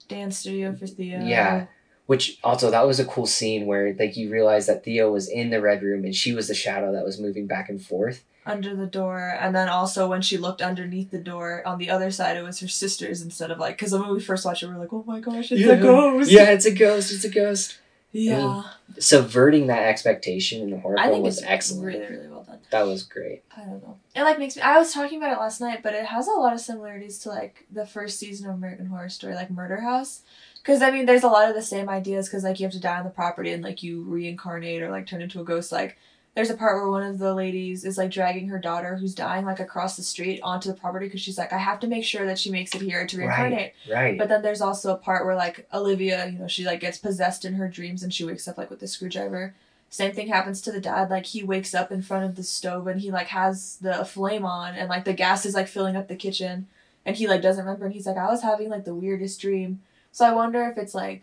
Dance 0.10 0.38
studio 0.40 0.76
for 0.76 0.86
Theo. 0.86 1.24
Yeah. 1.26 1.68
Which 2.06 2.38
also 2.44 2.70
that 2.70 2.86
was 2.86 3.00
a 3.00 3.06
cool 3.06 3.26
scene 3.26 3.66
where 3.66 3.94
like 3.98 4.18
you 4.18 4.30
realize 4.30 4.68
that 4.68 4.84
Theo 4.84 5.12
was 5.12 5.30
in 5.30 5.50
the 5.50 5.62
red 5.62 5.82
room 5.82 6.04
and 6.04 6.16
she 6.16 6.34
was 6.34 6.48
the 6.48 6.54
shadow 6.54 6.92
that 6.92 7.06
was 7.06 7.20
moving 7.20 7.48
back 7.48 7.70
and 7.70 7.82
forth. 7.82 8.24
Under 8.46 8.76
the 8.76 8.88
door, 8.88 9.38
and 9.40 9.56
then 9.56 9.70
also 9.70 10.10
when 10.10 10.22
she 10.22 10.38
looked 10.38 10.62
underneath 10.62 11.12
the 11.12 11.18
door 11.18 11.66
on 11.66 11.78
the 11.78 11.90
other 11.90 12.12
side, 12.12 12.36
it 12.36 12.42
was 12.44 12.60
her 12.60 12.68
sisters 12.68 13.22
instead 13.22 13.52
of 13.52 13.58
like 13.58 13.78
because 13.78 13.94
when 13.94 14.10
we 14.12 14.20
first 14.20 14.46
watched 14.46 14.64
it, 14.64 14.68
we 14.68 14.74
were 14.74 14.80
like, 14.80 14.92
"Oh 14.92 15.06
my 15.08 15.22
gosh, 15.22 15.50
it's 15.50 15.70
a 15.70 15.78
ghost!" 15.78 16.30
Yeah, 16.30 16.50
it's 16.52 16.66
a 16.66 16.72
ghost. 16.76 17.14
It's 17.14 17.24
a 17.24 17.30
ghost. 17.30 17.78
yeah. 18.12 18.64
Subverting 19.00 19.68
that 19.68 19.84
expectation 19.88 20.62
in 20.62 20.72
the 20.72 20.80
horror 20.80 20.98
film 20.98 21.22
was 21.22 21.42
excellent. 21.42 21.86
really, 21.86 22.06
really 22.06 22.28
done. 22.62 22.68
That 22.72 22.88
was 22.88 23.04
great. 23.04 23.44
I 23.56 23.62
don't 23.62 23.84
know. 23.84 23.98
It 24.16 24.24
like 24.24 24.40
makes 24.40 24.56
me. 24.56 24.62
I 24.62 24.78
was 24.78 24.94
talking 24.94 25.18
about 25.18 25.34
it 25.34 25.40
last 25.40 25.62
night, 25.62 25.82
but 25.84 25.94
it 25.94 26.06
has 26.06 26.28
a 26.28 26.32
lot 26.32 26.54
of 26.54 26.60
similarities 26.60 27.20
to 27.20 27.30
like 27.30 27.66
the 27.72 27.86
first 27.86 28.20
season 28.20 28.50
of 28.50 28.56
American 28.56 28.88
Horror 28.88 29.10
Story, 29.10 29.36
like 29.36 29.52
Murder 29.52 29.82
House. 29.82 30.22
Because 30.62 30.82
I 30.82 30.92
mean, 30.92 31.06
there's 31.06 31.24
a 31.24 31.30
lot 31.30 31.50
of 31.50 31.56
the 31.56 31.62
same 31.62 31.90
ideas. 31.90 32.28
Because 32.28 32.44
like 32.44 32.60
you 32.60 32.66
have 32.66 32.74
to 32.74 32.80
die 32.80 32.98
on 32.98 33.04
the 33.04 33.10
property 33.10 33.52
and 33.52 33.64
like 33.64 33.84
you 33.84 34.04
reincarnate 34.04 34.82
or 34.82 34.90
like 34.90 35.08
turn 35.08 35.22
into 35.22 35.42
a 35.42 35.44
ghost. 35.44 35.72
Like 35.72 35.98
there's 36.36 36.50
a 36.50 36.58
part 36.58 36.78
where 36.78 36.90
one 36.90 37.04
of 37.04 37.20
the 37.20 37.34
ladies 37.34 37.86
is 37.86 37.98
like 37.98 38.10
dragging 38.10 38.48
her 38.48 38.60
daughter 38.60 38.96
who's 38.96 39.14
dying 39.14 39.46
like 39.46 39.60
across 39.60 39.96
the 39.96 40.04
street 40.04 40.40
onto 40.42 40.68
the 40.68 40.76
property 40.76 41.06
because 41.06 41.22
she's 41.22 41.38
like, 41.38 41.54
I 41.54 41.60
have 41.60 41.80
to 41.82 41.88
make 41.88 42.04
sure 42.04 42.26
that 42.26 42.40
she 42.40 42.50
makes 42.50 42.74
it 42.74 42.82
here 42.82 43.06
to 43.06 43.18
reincarnate. 43.18 43.74
Right. 43.90 44.18
But 44.18 44.30
then 44.30 44.42
there's 44.42 44.62
also 44.62 44.94
a 44.94 44.98
part 44.98 45.26
where 45.26 45.36
like 45.36 45.68
Olivia, 45.74 46.28
you 46.28 46.40
know, 46.40 46.48
she 46.48 46.66
like 46.66 46.80
gets 46.80 46.98
possessed 46.98 47.46
in 47.46 47.54
her 47.56 47.68
dreams 47.68 48.02
and 48.02 48.12
she 48.12 48.26
wakes 48.26 48.48
up 48.48 48.58
like 48.58 48.72
with 48.72 48.82
a 48.82 48.88
screwdriver. 48.88 49.54
Same 49.94 50.12
thing 50.12 50.28
happens 50.30 50.60
to 50.62 50.72
the 50.72 50.82
dad. 50.82 51.12
Like 51.12 51.28
he 51.28 51.44
wakes 51.44 51.76
up 51.76 51.92
in 51.92 52.02
front 52.02 52.26
of 52.26 52.36
the 52.36 52.42
stove 52.42 52.88
and 52.88 53.00
he 53.00 53.12
like 53.12 53.28
has 53.28 53.78
the 53.80 54.04
flame 54.04 54.44
on 54.44 54.74
and 54.74 54.90
like 54.90 55.06
the 55.06 55.14
gas 55.14 55.46
is 55.46 55.54
like 55.54 55.68
filling 55.68 55.96
up 55.96 56.08
the 56.08 56.16
kitchen 56.16 56.66
and 57.06 57.16
he 57.16 57.28
like 57.28 57.44
doesn't 57.44 57.64
remember 57.64 57.86
and 57.86 57.94
he's 57.94 58.08
like 58.08 58.18
I 58.18 58.26
was 58.32 58.42
having 58.42 58.70
like 58.70 58.86
the 58.86 58.96
weirdest 58.96 59.40
dream. 59.40 59.82
So 60.12 60.26
I 60.26 60.34
wonder 60.34 60.64
if 60.68 60.80
it's 60.80 60.96
like 60.96 61.22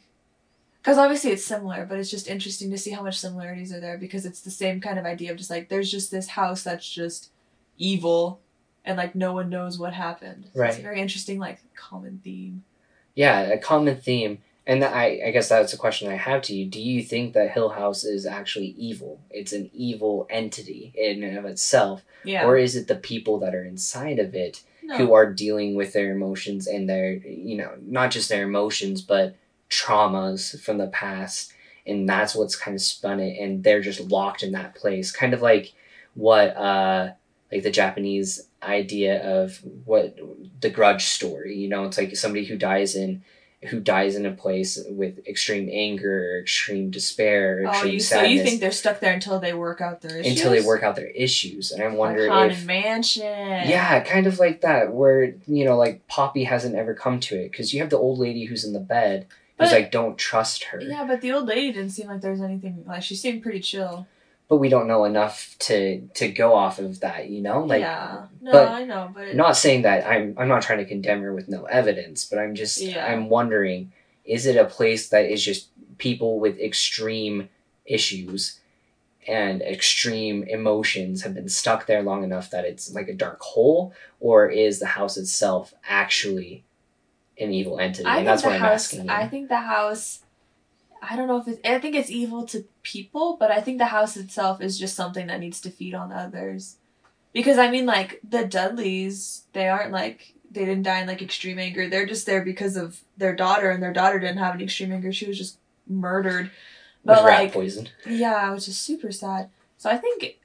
because 0.80 0.98
obviously 0.98 1.32
it's 1.32 1.44
similar, 1.44 1.84
but 1.84 1.98
it's 1.98 2.12
just 2.12 2.28
interesting 2.28 2.70
to 2.70 2.78
see 2.78 2.92
how 2.92 3.02
much 3.02 3.18
similarities 3.18 3.72
are 3.72 3.80
there 3.80 3.98
because 3.98 4.24
it's 4.24 4.40
the 4.40 4.52
same 4.52 4.80
kind 4.80 5.00
of 5.00 5.04
idea 5.04 5.32
of 5.32 5.36
just 5.36 5.50
like 5.50 5.68
there's 5.68 5.90
just 5.90 6.12
this 6.12 6.28
house 6.28 6.62
that's 6.62 6.88
just 6.88 7.30
evil 7.76 8.38
and 8.84 8.96
like 8.96 9.16
no 9.16 9.32
one 9.32 9.50
knows 9.50 9.80
what 9.80 9.94
happened. 9.94 10.44
So 10.44 10.48
It's 10.48 10.76
Right. 10.76 10.78
a 10.78 10.82
very 10.82 11.00
interesting 11.00 11.40
like 11.40 11.58
common 11.74 12.20
theme. 12.22 12.62
Yeah, 13.16 13.40
a 13.40 13.58
common 13.58 13.96
theme. 13.96 14.38
And 14.70 14.84
I, 14.84 15.20
I 15.26 15.30
guess 15.32 15.48
that's 15.48 15.72
a 15.72 15.76
question 15.76 16.08
I 16.08 16.14
have 16.14 16.42
to 16.42 16.54
you. 16.54 16.64
Do 16.64 16.80
you 16.80 17.02
think 17.02 17.34
that 17.34 17.50
Hill 17.50 17.70
House 17.70 18.04
is 18.04 18.24
actually 18.24 18.68
evil? 18.78 19.20
It's 19.28 19.52
an 19.52 19.68
evil 19.74 20.28
entity 20.30 20.92
in 20.94 21.24
and 21.24 21.36
of 21.36 21.44
itself, 21.44 22.04
Yeah. 22.22 22.46
or 22.46 22.56
is 22.56 22.76
it 22.76 22.86
the 22.86 22.94
people 22.94 23.40
that 23.40 23.52
are 23.52 23.64
inside 23.64 24.20
of 24.20 24.32
it 24.32 24.62
no. 24.84 24.96
who 24.96 25.12
are 25.12 25.32
dealing 25.32 25.74
with 25.74 25.92
their 25.92 26.12
emotions 26.12 26.68
and 26.68 26.88
their, 26.88 27.14
you 27.14 27.56
know, 27.56 27.72
not 27.82 28.12
just 28.12 28.28
their 28.28 28.44
emotions, 28.44 29.02
but 29.02 29.34
traumas 29.68 30.60
from 30.62 30.78
the 30.78 30.86
past, 30.86 31.52
and 31.84 32.08
that's 32.08 32.36
what's 32.36 32.54
kind 32.54 32.76
of 32.76 32.80
spun 32.80 33.18
it, 33.18 33.40
and 33.40 33.64
they're 33.64 33.80
just 33.80 34.08
locked 34.08 34.44
in 34.44 34.52
that 34.52 34.76
place, 34.76 35.10
kind 35.10 35.34
of 35.34 35.42
like 35.42 35.72
what, 36.14 36.56
uh, 36.56 37.10
like 37.50 37.64
the 37.64 37.70
Japanese 37.72 38.46
idea 38.62 39.20
of 39.42 39.58
what 39.84 40.16
the 40.60 40.70
grudge 40.70 41.06
story. 41.06 41.56
You 41.56 41.68
know, 41.68 41.86
it's 41.86 41.98
like 41.98 42.14
somebody 42.16 42.44
who 42.44 42.56
dies 42.56 42.94
in 42.94 43.24
who 43.68 43.78
dies 43.78 44.16
in 44.16 44.24
a 44.24 44.30
place 44.32 44.78
with 44.88 45.18
extreme 45.26 45.68
anger, 45.70 46.38
extreme 46.40 46.90
despair, 46.90 47.58
or 47.62 47.66
Oh, 47.66 47.70
extreme 47.70 47.92
you 47.94 48.00
so 48.00 48.22
you 48.22 48.42
think 48.42 48.60
they're 48.60 48.70
stuck 48.72 49.00
there 49.00 49.12
until 49.12 49.38
they 49.38 49.52
work 49.52 49.82
out 49.82 50.00
their 50.00 50.16
issues? 50.18 50.32
until 50.38 50.50
they 50.52 50.62
work 50.62 50.82
out 50.82 50.96
their 50.96 51.08
issues. 51.08 51.70
And 51.70 51.82
I 51.82 51.88
wonder 51.88 52.22
like 52.22 52.30
Haunted 52.30 52.58
if 52.58 52.64
Mansion. 52.66 53.22
yeah, 53.22 54.00
kind 54.00 54.26
of 54.26 54.38
like 54.38 54.62
that, 54.62 54.92
where 54.94 55.34
you 55.46 55.64
know, 55.66 55.76
like 55.76 56.06
Poppy 56.08 56.44
hasn't 56.44 56.74
ever 56.74 56.94
come 56.94 57.20
to 57.20 57.36
it 57.36 57.50
because 57.50 57.74
you 57.74 57.80
have 57.80 57.90
the 57.90 57.98
old 57.98 58.18
lady 58.18 58.46
who's 58.46 58.64
in 58.64 58.72
the 58.72 58.80
bed 58.80 59.26
who's 59.58 59.68
But- 59.68 59.74
like, 59.74 59.90
don't 59.92 60.16
trust 60.16 60.64
her, 60.64 60.80
Yeah, 60.80 61.04
but 61.06 61.20
the 61.20 61.32
old 61.32 61.46
lady 61.46 61.70
didn't 61.70 61.90
seem 61.90 62.06
like 62.08 62.22
there 62.22 62.30
was 62.30 62.40
anything 62.40 62.82
like 62.86 63.02
she 63.02 63.14
seemed 63.14 63.42
pretty 63.42 63.60
chill. 63.60 64.06
But 64.50 64.56
we 64.56 64.68
don't 64.68 64.88
know 64.88 65.04
enough 65.04 65.54
to 65.60 66.00
to 66.14 66.28
go 66.28 66.54
off 66.54 66.80
of 66.80 67.00
that, 67.00 67.30
you 67.30 67.40
know. 67.40 67.64
Like, 67.64 67.82
yeah, 67.82 68.26
no, 68.42 68.50
but 68.50 68.68
I 68.68 68.84
know, 68.84 69.10
but 69.14 69.34
not 69.34 69.56
saying 69.56 69.82
that 69.82 70.04
I'm 70.06 70.34
I'm 70.36 70.48
not 70.48 70.62
trying 70.62 70.80
to 70.80 70.84
condemn 70.84 71.22
her 71.22 71.32
with 71.32 71.48
no 71.48 71.64
evidence, 71.64 72.26
but 72.26 72.40
I'm 72.40 72.56
just 72.56 72.82
Yeah. 72.82 73.06
I'm 73.06 73.28
wondering, 73.28 73.92
is 74.24 74.46
it 74.46 74.56
a 74.56 74.64
place 74.64 75.08
that 75.10 75.26
is 75.26 75.42
just 75.42 75.68
people 75.98 76.40
with 76.40 76.58
extreme 76.58 77.48
issues 77.86 78.58
and 79.28 79.62
extreme 79.62 80.42
emotions 80.42 81.22
have 81.22 81.34
been 81.34 81.48
stuck 81.48 81.86
there 81.86 82.02
long 82.02 82.24
enough 82.24 82.50
that 82.50 82.64
it's 82.64 82.92
like 82.92 83.06
a 83.06 83.14
dark 83.14 83.40
hole, 83.40 83.94
or 84.18 84.48
is 84.48 84.80
the 84.80 84.86
house 84.86 85.16
itself 85.16 85.72
actually 85.88 86.64
an 87.38 87.52
evil 87.52 87.78
entity? 87.78 88.08
I 88.08 88.18
and 88.18 88.26
that's 88.26 88.42
what 88.42 88.54
I'm 88.54 88.64
asking. 88.64 89.04
You. 89.04 89.12
I 89.12 89.28
think 89.28 89.48
the 89.48 89.58
house. 89.58 90.22
I 91.02 91.16
don't 91.16 91.28
know 91.28 91.38
if 91.38 91.48
it's. 91.48 91.60
I 91.64 91.78
think 91.78 91.94
it's 91.94 92.10
evil 92.10 92.46
to 92.46 92.64
people, 92.82 93.36
but 93.38 93.50
I 93.50 93.60
think 93.60 93.78
the 93.78 93.86
house 93.86 94.16
itself 94.16 94.60
is 94.60 94.78
just 94.78 94.94
something 94.94 95.26
that 95.28 95.40
needs 95.40 95.60
to 95.62 95.70
feed 95.70 95.94
on 95.94 96.12
others. 96.12 96.76
Because 97.32 97.58
I 97.58 97.70
mean, 97.70 97.86
like 97.86 98.20
the 98.28 98.44
Dudleys, 98.44 99.44
they 99.52 99.68
aren't 99.68 99.92
like 99.92 100.34
they 100.50 100.64
didn't 100.64 100.82
die 100.82 101.00
in 101.00 101.06
like 101.06 101.22
extreme 101.22 101.58
anger. 101.58 101.88
They're 101.88 102.06
just 102.06 102.26
there 102.26 102.44
because 102.44 102.76
of 102.76 103.00
their 103.16 103.34
daughter, 103.34 103.70
and 103.70 103.82
their 103.82 103.92
daughter 103.92 104.18
didn't 104.18 104.38
have 104.38 104.54
any 104.54 104.64
extreme 104.64 104.92
anger. 104.92 105.12
She 105.12 105.26
was 105.26 105.38
just 105.38 105.58
murdered. 105.86 106.50
With 107.02 107.16
But 107.16 107.24
rat 107.24 107.40
like, 107.40 107.52
poison. 107.52 107.88
Yeah, 108.06 108.52
which 108.52 108.68
is 108.68 108.76
super 108.76 109.10
sad. 109.10 109.48
So 109.78 109.88
I 109.88 109.96
think 109.96 110.38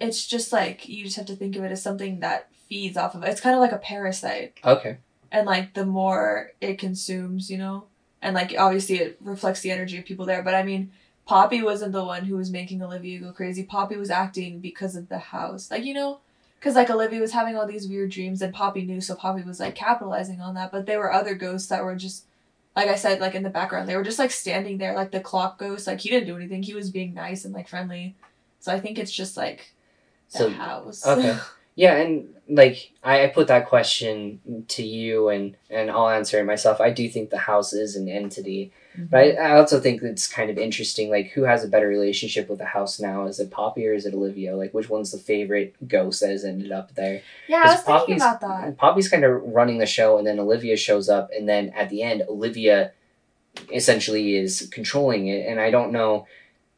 it's 0.00 0.26
just 0.26 0.52
like 0.52 0.88
you 0.88 1.04
just 1.04 1.16
have 1.16 1.26
to 1.26 1.36
think 1.36 1.56
of 1.56 1.64
it 1.64 1.72
as 1.72 1.82
something 1.82 2.20
that 2.20 2.48
feeds 2.68 2.96
off 2.96 3.14
of 3.14 3.22
it. 3.22 3.28
It's 3.28 3.40
kind 3.40 3.54
of 3.54 3.60
like 3.60 3.72
a 3.72 3.78
parasite. 3.78 4.58
Okay. 4.64 4.98
And 5.30 5.46
like 5.46 5.74
the 5.74 5.86
more 5.86 6.52
it 6.60 6.78
consumes, 6.78 7.50
you 7.50 7.58
know, 7.58 7.84
and 8.22 8.34
like 8.34 8.54
obviously 8.58 8.96
it 8.98 9.16
reflects 9.20 9.60
the 9.60 9.70
energy 9.70 9.98
of 9.98 10.04
people 10.04 10.26
there. 10.26 10.42
But 10.42 10.54
I 10.54 10.62
mean, 10.62 10.90
Poppy 11.26 11.62
wasn't 11.62 11.92
the 11.92 12.04
one 12.04 12.24
who 12.24 12.36
was 12.36 12.50
making 12.50 12.82
Olivia 12.82 13.18
go 13.20 13.32
crazy. 13.32 13.62
Poppy 13.62 13.96
was 13.96 14.10
acting 14.10 14.60
because 14.60 14.96
of 14.96 15.08
the 15.08 15.18
house. 15.18 15.70
Like, 15.70 15.84
you 15.84 15.94
know, 15.94 16.20
because 16.58 16.74
like 16.74 16.90
Olivia 16.90 17.20
was 17.20 17.32
having 17.32 17.56
all 17.56 17.66
these 17.66 17.86
weird 17.88 18.10
dreams 18.10 18.42
and 18.42 18.52
Poppy 18.54 18.82
knew, 18.82 19.00
so 19.00 19.14
Poppy 19.14 19.42
was 19.42 19.60
like 19.60 19.74
capitalizing 19.74 20.40
on 20.40 20.54
that. 20.54 20.72
But 20.72 20.86
there 20.86 20.98
were 20.98 21.12
other 21.12 21.34
ghosts 21.34 21.68
that 21.68 21.84
were 21.84 21.94
just, 21.96 22.24
like 22.74 22.88
I 22.88 22.94
said, 22.96 23.20
like 23.20 23.34
in 23.34 23.42
the 23.42 23.50
background, 23.50 23.88
they 23.88 23.96
were 23.96 24.02
just 24.02 24.18
like 24.18 24.30
standing 24.30 24.78
there, 24.78 24.94
like 24.94 25.10
the 25.10 25.20
clock 25.20 25.58
ghost. 25.58 25.86
Like 25.86 26.00
he 26.00 26.08
didn't 26.10 26.26
do 26.28 26.36
anything. 26.36 26.62
He 26.62 26.74
was 26.74 26.90
being 26.90 27.14
nice 27.14 27.44
and 27.44 27.54
like 27.54 27.68
friendly. 27.68 28.16
So 28.60 28.72
I 28.72 28.80
think 28.80 28.98
it's 28.98 29.12
just 29.12 29.36
like 29.36 29.72
the 30.32 30.38
So 30.38 30.50
house. 30.50 31.06
okay. 31.06 31.38
Yeah, 31.78 31.94
and 31.94 32.34
like 32.48 32.90
I, 33.04 33.22
I 33.22 33.26
put 33.28 33.46
that 33.46 33.68
question 33.68 34.64
to 34.66 34.82
you, 34.82 35.28
and 35.28 35.56
and 35.70 35.92
I'll 35.92 36.08
answer 36.08 36.40
it 36.40 36.44
myself. 36.44 36.80
I 36.80 36.90
do 36.90 37.08
think 37.08 37.30
the 37.30 37.38
house 37.38 37.72
is 37.72 37.94
an 37.94 38.08
entity, 38.08 38.72
mm-hmm. 38.96 39.04
but 39.04 39.18
I, 39.18 39.30
I 39.34 39.58
also 39.60 39.78
think 39.78 40.02
it's 40.02 40.26
kind 40.26 40.50
of 40.50 40.58
interesting. 40.58 41.08
Like, 41.08 41.28
who 41.28 41.42
has 41.44 41.62
a 41.62 41.68
better 41.68 41.86
relationship 41.86 42.48
with 42.48 42.58
the 42.58 42.64
house 42.64 42.98
now? 42.98 43.26
Is 43.26 43.38
it 43.38 43.52
Poppy 43.52 43.86
or 43.86 43.94
is 43.94 44.06
it 44.06 44.14
Olivia? 44.14 44.56
Like, 44.56 44.74
which 44.74 44.90
one's 44.90 45.12
the 45.12 45.18
favorite 45.18 45.76
ghost 45.86 46.20
that 46.20 46.30
has 46.30 46.44
ended 46.44 46.72
up 46.72 46.96
there? 46.96 47.22
yeah, 47.46 47.58
I 47.58 47.66
was 47.66 47.82
'Cause 47.82 48.06
thinking 48.06 48.16
about 48.16 48.40
that. 48.40 48.76
Poppy's 48.76 49.08
kind 49.08 49.22
of 49.24 49.40
running 49.44 49.78
the 49.78 49.86
show, 49.86 50.18
and 50.18 50.26
then 50.26 50.40
Olivia 50.40 50.76
shows 50.76 51.08
up, 51.08 51.30
and 51.30 51.48
then 51.48 51.68
at 51.76 51.90
the 51.90 52.02
end, 52.02 52.24
Olivia 52.28 52.90
essentially 53.72 54.36
is 54.36 54.68
controlling 54.72 55.28
it. 55.28 55.46
And 55.46 55.60
I 55.60 55.70
don't 55.70 55.92
know, 55.92 56.26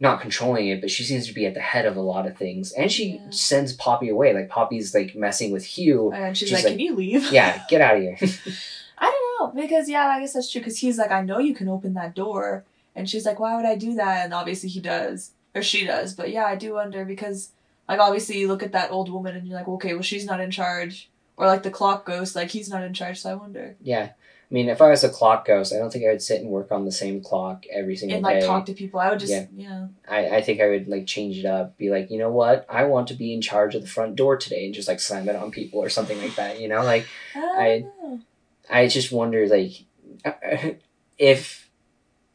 not 0.00 0.20
controlling 0.22 0.68
it, 0.68 0.80
but 0.80 0.90
she 0.90 1.04
seems 1.04 1.26
to 1.26 1.34
be 1.34 1.44
at 1.46 1.52
the 1.54 1.60
head 1.60 1.84
of 1.84 1.94
a 1.96 2.00
lot 2.00 2.26
of 2.26 2.36
things, 2.36 2.72
and 2.72 2.90
she 2.90 3.16
Yeah. 3.16 3.30
sends 3.30 3.72
Poppy 3.74 4.08
away. 4.08 4.32
Like 4.32 4.48
Poppy's 4.48 4.94
like 4.94 5.14
messing 5.14 5.52
with 5.52 5.64
Hugh. 5.64 6.10
Oh, 6.12 6.16
and 6.16 6.36
she's, 6.36 6.48
she's 6.48 6.56
like, 6.58 6.64
like, 6.64 6.72
"Can 6.72 6.80
you 6.80 6.94
leave?" 6.96 7.30
Yeah, 7.30 7.62
get 7.68 7.80
out 7.82 7.96
of 7.96 8.02
here. 8.02 8.16
I 8.98 9.10
don't 9.38 9.54
know 9.54 9.62
because 9.62 9.88
yeah, 9.88 10.06
I 10.06 10.20
guess 10.20 10.32
that's 10.32 10.50
true. 10.50 10.60
Because 10.60 10.78
he's 10.78 10.98
like, 10.98 11.10
"I 11.10 11.22
know 11.22 11.38
you 11.38 11.54
can 11.54 11.68
open 11.68 11.94
that 11.94 12.14
door," 12.14 12.64
and 12.96 13.08
she's 13.08 13.26
like, 13.26 13.38
"Why 13.38 13.56
would 13.56 13.66
I 13.66 13.76
do 13.76 13.94
that?" 13.94 14.24
And 14.24 14.34
obviously 14.34 14.68
he 14.70 14.80
does, 14.80 15.32
or 15.54 15.62
she 15.62 15.84
does. 15.86 16.14
But 16.14 16.30
yeah, 16.30 16.44
I 16.46 16.56
do 16.56 16.74
wonder 16.74 17.04
because 17.04 17.50
like 17.88 18.00
obviously 18.00 18.38
you 18.38 18.48
look 18.48 18.62
at 18.62 18.72
that 18.72 18.90
old 18.92 19.10
woman 19.10 19.36
and 19.36 19.46
you're 19.46 19.58
like, 19.58 19.68
okay, 19.68 19.92
well 19.94 20.02
she's 20.02 20.24
not 20.24 20.40
in 20.40 20.50
charge, 20.50 21.10
or 21.36 21.46
like 21.46 21.62
the 21.62 21.70
clock 21.70 22.06
ghost, 22.06 22.34
like 22.36 22.48
he's 22.50 22.70
not 22.70 22.82
in 22.82 22.94
charge. 22.94 23.20
So 23.20 23.30
I 23.30 23.34
wonder 23.34 23.76
yeah. 23.82 24.10
I 24.50 24.54
mean, 24.54 24.68
if 24.68 24.82
I 24.82 24.88
was 24.90 25.04
a 25.04 25.08
clock 25.08 25.46
ghost, 25.46 25.72
I 25.72 25.76
don't 25.78 25.92
think 25.92 26.04
I 26.04 26.08
would 26.08 26.20
sit 26.22 26.40
and 26.40 26.50
work 26.50 26.72
on 26.72 26.84
the 26.84 26.90
same 26.90 27.22
clock 27.22 27.66
every 27.72 27.96
single 27.96 28.20
day. 28.20 28.26
and 28.34 28.40
like 28.40 28.44
talk 28.44 28.66
to 28.66 28.72
people. 28.72 28.98
I 28.98 29.08
would 29.10 29.20
just 29.20 29.30
Yeah. 29.32 29.46
yeah. 29.54 29.86
I, 30.08 30.38
I 30.38 30.42
think 30.42 30.60
I 30.60 30.68
would 30.68 30.88
like 30.88 31.06
change 31.06 31.38
it 31.38 31.46
up, 31.46 31.78
be 31.78 31.88
like, 31.90 32.10
you 32.10 32.18
know 32.18 32.30
what, 32.32 32.66
I 32.68 32.84
want 32.84 33.06
to 33.08 33.14
be 33.14 33.32
in 33.32 33.40
charge 33.42 33.76
of 33.76 33.82
the 33.82 33.88
front 33.88 34.16
door 34.16 34.36
today, 34.36 34.64
and 34.64 34.74
just 34.74 34.88
like 34.88 34.98
slam 34.98 35.28
it 35.28 35.36
on 35.36 35.52
people 35.52 35.78
or 35.78 35.88
something 35.88 36.18
like 36.20 36.34
that. 36.34 36.60
You 36.60 36.66
know, 36.68 36.82
like 36.82 37.06
I, 37.36 37.40
oh, 37.40 37.60
I- 37.60 37.78
know. 37.78 38.20
I 38.68 38.86
just 38.88 39.10
wonder, 39.12 39.46
like, 39.46 39.84
if 41.18 41.68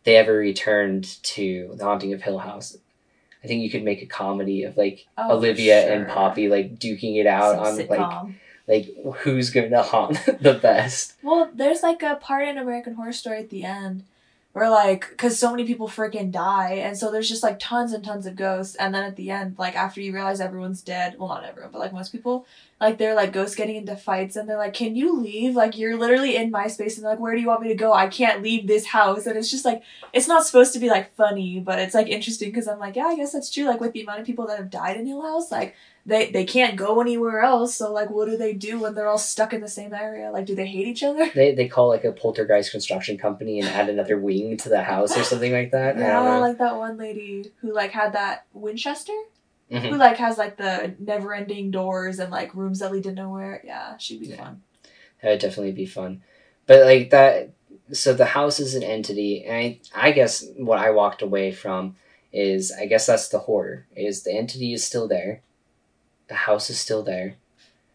they 0.04 0.16
ever 0.18 0.34
returned 0.38 1.22
to 1.24 1.72
the 1.76 1.84
Haunting 1.84 2.14
of 2.14 2.22
Hill 2.22 2.38
House. 2.40 2.78
I 3.44 3.48
think 3.48 3.62
you 3.62 3.70
could 3.70 3.84
make 3.84 4.02
a 4.02 4.06
comedy 4.08 4.64
of 4.64 4.76
like 4.76 5.06
Oh, 5.18 5.34
Olivia 5.38 5.84
for 5.84 5.94
and. 5.94 6.08
Poppy 6.08 6.48
like 6.50 6.80
duking 6.80 7.18
it 7.20 7.28
out 7.28 7.56
Some 7.56 7.66
on 7.66 7.78
sitcom. 7.78 7.90
like 8.26 8.36
who's 9.20 9.50
going 9.50 9.72
to 9.72 9.84
haunt 9.84 10.26
the 10.42 10.60
best. 10.62 11.14
Well, 11.22 11.50
there's 11.54 11.84
like 11.84 12.02
a 12.04 12.16
part 12.16 12.48
in 12.48 12.58
American 12.58 12.96
Horror 12.96 13.14
Story 13.14 13.40
at 13.40 13.50
the 13.50 13.64
end 13.64 14.04
where 14.56 14.70
like 14.70 15.10
because 15.10 15.38
so 15.38 15.52
many 15.52 15.66
people 15.66 15.90
freaking 15.90 16.32
die, 16.32 16.76
and 16.76 16.98
so 16.98 17.12
there's 17.12 17.28
just 17.28 17.44
like 17.44 17.60
tons 17.60 17.92
and 17.92 18.06
tons 18.06 18.26
of 18.26 18.38
ghosts, 18.38 18.74
and 18.76 18.96
then 18.96 19.04
at 19.04 19.18
the 19.18 19.30
end, 19.30 19.56
like 19.58 19.76
after 19.76 20.00
you 20.00 20.14
realize 20.14 20.40
everyone's 20.40 20.82
dead, 20.82 21.20
well 21.20 21.28
not 21.28 21.44
everyone, 21.44 21.74
but 21.74 21.80
like 21.80 21.92
most 21.92 22.14
people, 22.14 22.48
like 22.80 22.98
they're 22.98 23.16
like 23.16 23.34
ghosts 23.34 23.54
getting 23.54 23.76
into 23.76 23.98
fights, 23.98 24.38
and 24.38 24.48
they're 24.48 24.58
like, 24.58 24.74
"Can 24.74 24.96
you 24.96 25.20
leave? 25.20 25.58
Like 25.58 25.78
you're 25.78 25.98
literally 25.98 26.38
in 26.38 26.52
my 26.52 26.68
space, 26.68 26.96
and 26.98 27.04
like, 27.04 27.20
where 27.20 27.36
do 27.36 27.42
you 27.42 27.48
want 27.48 27.64
me 27.64 27.68
to 27.68 27.76
go? 27.76 27.92
I 27.92 28.08
can't 28.08 28.42
leave 28.42 28.66
this 28.66 28.86
house." 28.86 29.26
And 29.26 29.38
it's 29.38 29.52
just 29.52 29.66
like 29.66 29.84
it's 30.14 30.30
not 30.30 30.46
supposed 30.46 30.72
to 30.72 30.80
be 30.80 30.88
like 30.88 31.14
funny, 31.16 31.60
but 31.60 31.78
it's 31.78 31.94
like 31.94 32.08
interesting 32.08 32.50
because 32.50 32.70
I'm 32.70 32.80
like, 32.80 32.96
yeah, 32.96 33.08
I 33.08 33.18
guess 33.18 33.34
that's 33.34 33.52
true. 33.52 33.66
Like 33.66 33.82
with 33.82 33.92
the 33.92 34.04
amount 34.04 34.22
of 34.22 34.26
people 34.26 34.48
that 34.48 34.58
have 34.58 34.70
died 34.70 34.96
in 34.96 35.06
Hill 35.06 35.22
House, 35.22 35.52
like 35.52 35.76
they 36.06 36.30
they 36.32 36.46
can't 36.46 36.76
go 36.76 37.02
anywhere 37.02 37.42
else. 37.42 37.76
So 37.76 37.92
like, 37.92 38.10
what 38.10 38.26
do 38.28 38.38
they 38.38 38.54
do 38.54 38.80
when 38.80 38.94
they're 38.94 39.08
all 39.08 39.18
stuck 39.18 39.54
in 39.54 39.62
the 39.62 39.68
same 39.68 39.94
area? 39.94 40.32
Like, 40.32 40.46
do 40.46 40.56
they 40.56 40.68
hate 40.68 40.88
each 40.88 41.04
other? 41.04 41.30
They 41.34 41.54
they 41.56 41.68
call 41.68 41.88
like 41.90 42.04
a 42.04 42.12
poltergeist 42.12 42.72
construction 42.72 43.18
company 43.18 43.60
and 43.60 43.68
add 43.70 43.90
another 43.90 44.20
wing 44.20 44.58
to 44.58 44.70
the 44.70 44.84
house 44.84 45.18
or 45.18 45.24
something 45.24 45.52
like 45.52 45.72
that. 45.72 45.96
I 45.98 46.00
Yeah, 46.00 46.24
know. 46.24 46.40
like 46.42 46.58
that 46.60 46.78
one 46.78 46.98
lady 46.98 47.52
who 47.62 47.74
like 47.74 47.92
had 47.92 48.14
that 48.14 48.46
Winchester, 48.54 49.14
Mhm. 49.72 49.90
who 49.90 49.98
like 49.98 50.18
has 50.18 50.38
like 50.38 50.58
the 50.58 50.94
never-ending 51.00 51.72
doors 51.72 52.20
and 52.20 52.32
like 52.32 52.54
rooms 52.54 52.80
that 52.80 52.92
lead 52.92 53.04
to 53.04 53.12
nowhere. 53.14 53.62
Yeah, 53.66 53.98
she'd 53.98 54.20
be 54.20 54.28
Yeah. 54.28 54.38
fun. 54.38 54.62
That 55.24 55.30
would 55.32 55.40
definitely 55.40 55.72
be 55.72 55.88
fun. 55.88 56.22
But 56.68 56.86
like 56.86 57.10
that 57.10 57.50
so 57.92 58.14
the 58.14 58.26
house 58.26 58.60
is 58.60 58.74
an 58.76 58.82
entity 58.84 59.44
and 59.46 59.56
I 59.56 59.80
I 60.08 60.12
guess 60.12 60.46
what 60.58 60.80
I 60.80 60.90
walked 60.92 61.22
away 61.22 61.52
from 61.52 61.96
is 62.34 62.72
I 62.72 62.86
guess 62.86 63.06
that's 63.08 63.30
the 63.30 63.40
horror 63.40 63.86
is 63.96 64.24
the 64.24 64.34
entity 64.36 64.74
is 64.74 64.84
still 64.84 65.08
there, 65.08 65.42
the 66.28 66.34
house 66.36 66.70
is 66.70 66.80
still 66.80 67.04
there, 67.04 67.36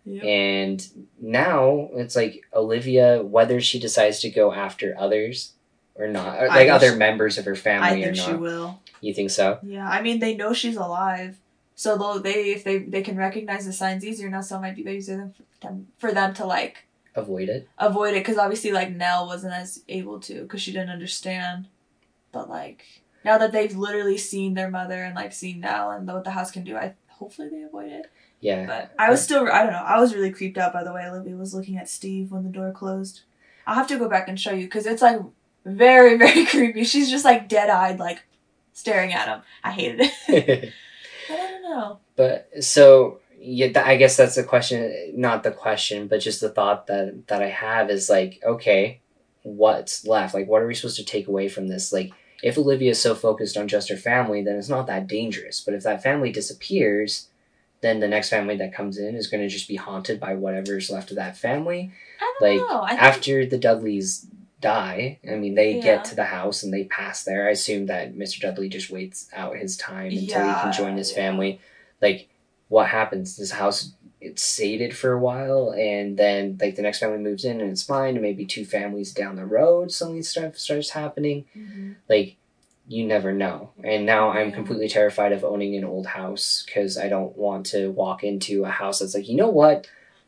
Yep. 0.05 0.25
and 0.25 0.88
now 1.21 1.90
it's 1.95 2.16
like 2.16 2.43
Olivia 2.55 3.23
whether 3.23 3.61
she 3.61 3.79
decides 3.79 4.21
to 4.21 4.31
go 4.31 4.53
after 4.53 4.95
others 4.99 5.53
or 5.95 6.09
not, 6.09 6.43
or 6.43 6.49
like 6.49 6.69
other 6.71 6.93
she- 6.93 6.97
members 6.97 7.37
of 7.38 7.45
her 7.45 7.53
I 7.53 7.57
family 7.57 8.03
or 8.05 8.14
think 8.14 8.27
she 8.29 8.35
will. 8.35 8.81
You 9.01 9.12
think 9.14 9.31
so? 9.31 9.59
Yeah, 9.62 9.88
I 9.88 10.01
mean 10.03 10.19
they 10.19 10.35
know 10.35 10.53
she's 10.53 10.77
alive, 10.77 11.38
so 11.75 11.97
they'll 11.99 12.21
they 12.21 12.51
if 12.53 12.64
they 12.64 12.79
they 12.79 13.03
can 13.03 13.16
recognize 13.16 13.66
the 13.66 13.73
signs 13.73 14.05
easier 14.05 14.29
now. 14.31 14.40
So 14.40 14.57
it 14.57 14.61
might 14.62 14.77
be 14.77 14.83
easier 14.83 15.33
for 15.37 15.66
them, 15.69 15.88
for 15.99 16.12
them 16.12 16.33
to 16.35 16.45
like 16.47 16.87
Avoid 17.16 17.49
it. 17.49 17.69
avoid 17.79 18.14
it 18.14 18.21
because 18.21 18.38
obviously 18.38 18.71
like 18.73 18.90
Nell 18.95 19.27
wasn't 19.27 19.53
as 19.53 19.83
able 19.88 20.21
to 20.21 20.43
because 20.43 20.62
she 20.62 20.73
didn't 20.73 20.90
understand, 20.90 21.66
but 22.33 22.49
like 22.49 22.85
now 23.25 23.37
that 23.37 23.53
they've 23.53 23.77
literally 23.77 24.16
seen 24.16 24.55
their 24.55 24.71
mother 24.71 25.03
and 25.03 25.14
like 25.14 25.33
seen 25.33 25.61
Nell 25.61 25.90
and 25.90 26.07
what 26.07 26.25
the 26.25 26.31
house 26.31 26.51
can 26.51 26.62
do, 26.64 26.77
I 26.77 26.95
hopefully 27.20 27.48
they 27.48 27.62
avoided. 27.62 28.06
Yeah. 28.40 28.66
But 28.66 28.94
I 28.98 29.11
was 29.11 29.22
still 29.22 29.46
I 29.46 29.62
don't 29.62 29.72
know 29.72 29.85
I 29.87 30.00
was 30.00 30.14
really 30.14 30.33
creeped 30.33 30.59
out 30.59 30.72
by 30.72 30.83
the 30.83 30.92
way 30.92 31.06
Olivia 31.06 31.37
was 31.37 31.54
looking 31.54 31.76
at 31.76 31.88
Steve 31.88 32.33
when 32.33 32.42
the 32.42 32.48
door 32.48 32.72
closed. 32.72 33.20
I'll 33.66 33.76
have 33.76 33.87
to 33.88 33.98
go 33.98 34.09
back 34.09 34.26
and 34.26 34.40
show 34.40 34.52
you 34.52 34.64
because 34.64 34.87
it's 34.87 35.02
like 35.02 35.20
very 35.64 36.16
very 36.24 36.46
creepy. 36.46 36.83
She's 36.85 37.11
just 37.11 37.24
like 37.24 37.48
dead 37.48 37.70
eyed 37.70 38.00
like 38.00 38.22
staring 38.72 39.12
at 39.12 39.28
him. 39.28 39.42
I 39.62 39.70
hated 39.70 40.11
it. 40.28 40.72
but 41.28 41.38
I 41.38 41.50
don't 41.50 41.62
know. 41.62 41.98
But 42.16 42.48
so 42.64 43.20
yeah, 43.38 43.66
th- 43.66 43.87
I 43.87 43.96
guess 43.96 44.16
that's 44.16 44.35
the 44.35 44.44
question. 44.44 45.12
Not 45.14 45.42
the 45.42 45.50
question, 45.50 46.09
but 46.09 46.20
just 46.20 46.40
the 46.40 46.48
thought 46.48 46.87
that 46.88 47.26
that 47.28 47.42
I 47.42 47.48
have 47.48 47.90
is 47.90 48.11
like, 48.11 48.40
okay, 48.44 49.00
what's 49.42 50.06
left? 50.06 50.35
Like, 50.35 50.48
what 50.48 50.62
are 50.62 50.66
we 50.66 50.74
supposed 50.74 50.96
to 50.96 51.04
take 51.04 51.28
away 51.28 51.48
from 51.48 51.68
this? 51.68 51.92
Like, 51.92 52.12
if 52.42 52.57
Olivia 52.59 52.90
is 52.90 53.00
so 53.00 53.14
focused 53.14 53.57
on 53.57 53.68
just 53.68 53.88
her 53.88 53.96
family, 53.96 54.42
then 54.42 54.57
it's 54.57 54.68
not 54.68 54.87
that 54.87 55.07
dangerous. 55.07 55.61
But 55.61 55.74
if 55.74 55.83
that 55.83 56.03
family 56.03 56.33
disappears, 56.33 57.29
then 57.81 58.00
the 58.00 58.09
next 58.09 58.29
family 58.29 58.57
that 58.57 58.74
comes 58.74 58.98
in 58.98 59.14
is 59.14 59.26
going 59.26 59.42
to 59.42 59.48
just 59.48 59.68
be 59.68 59.76
haunted 59.76 60.20
by 60.20 60.35
whatever's 60.35 60.90
left 60.90 61.11
of 61.11 61.16
that 61.16 61.37
family. 61.37 61.90
I 62.20 62.35
don't 62.40 62.50
Like, 62.50 62.68
know. 62.68 62.83
I 62.83 62.88
think, 62.90 63.03
After 63.03 63.46
the 63.46 63.59
Dudleys 63.59 64.26
die, 64.61 65.18
I 65.29 65.37
mean, 65.37 65.55
they 65.55 65.76
Yeah. 65.76 65.83
get 65.83 66.05
to 66.07 66.14
the 66.14 66.24
house 66.24 66.62
and 66.62 66.72
they 66.72 66.85
pass 66.85 67.24
there. 67.24 67.48
I 67.48 67.53
assume 67.53 67.87
that 67.87 68.14
Mr. 68.14 68.40
Dudley 68.40 68.68
just 68.68 68.90
waits 68.90 69.29
out 69.35 69.57
his 69.57 69.76
time 69.76 70.12
until 70.12 70.46
he 70.46 70.55
can 70.55 70.72
join 70.72 70.96
his 70.96 71.11
yeah. 71.11 71.16
family. 71.16 71.61
Like, 72.03 72.29
what 72.68 72.88
happens? 72.88 73.37
This 73.37 73.50
house 73.53 73.92
it's 74.20 74.42
sated 74.42 74.96
for 74.96 75.12
a 75.12 75.18
while, 75.18 75.72
and 75.72 76.16
then 76.16 76.59
like 76.61 76.76
the 76.76 76.83
next 76.83 76.98
family 76.98 77.18
moves 77.18 77.44
in 77.44 77.61
and 77.61 77.70
it's 77.70 77.83
fine. 77.83 78.14
And 78.14 78.22
maybe 78.22 78.44
two 78.44 78.64
families 78.64 79.12
down 79.12 79.37
the 79.37 79.46
road, 79.46 79.92
something 79.92 80.22
stuff 80.22 80.59
starts 80.59 80.90
happening. 80.90 81.46
Mhm. 81.56 81.96
Like, 82.09 82.37
you 82.88 83.06
never 83.06 83.33
know. 83.33 83.70
And 83.85 84.04
now 84.04 84.30
I'm 84.30 84.52
completely 84.52 84.88
terrified 84.88 85.33
of 85.33 85.44
owning 85.44 85.76
an 85.76 85.85
old 85.85 86.06
house 86.06 86.64
because 86.66 86.98
I 86.98 87.09
don't 87.09 87.37
want 87.37 87.66
to 87.66 87.90
walk 87.90 88.24
into 88.24 88.64
a 88.64 88.70
house 88.70 88.98
that's 88.98 89.14
like, 89.14 89.28
you 89.28 89.37
know 89.37 89.48
what? 89.50 89.87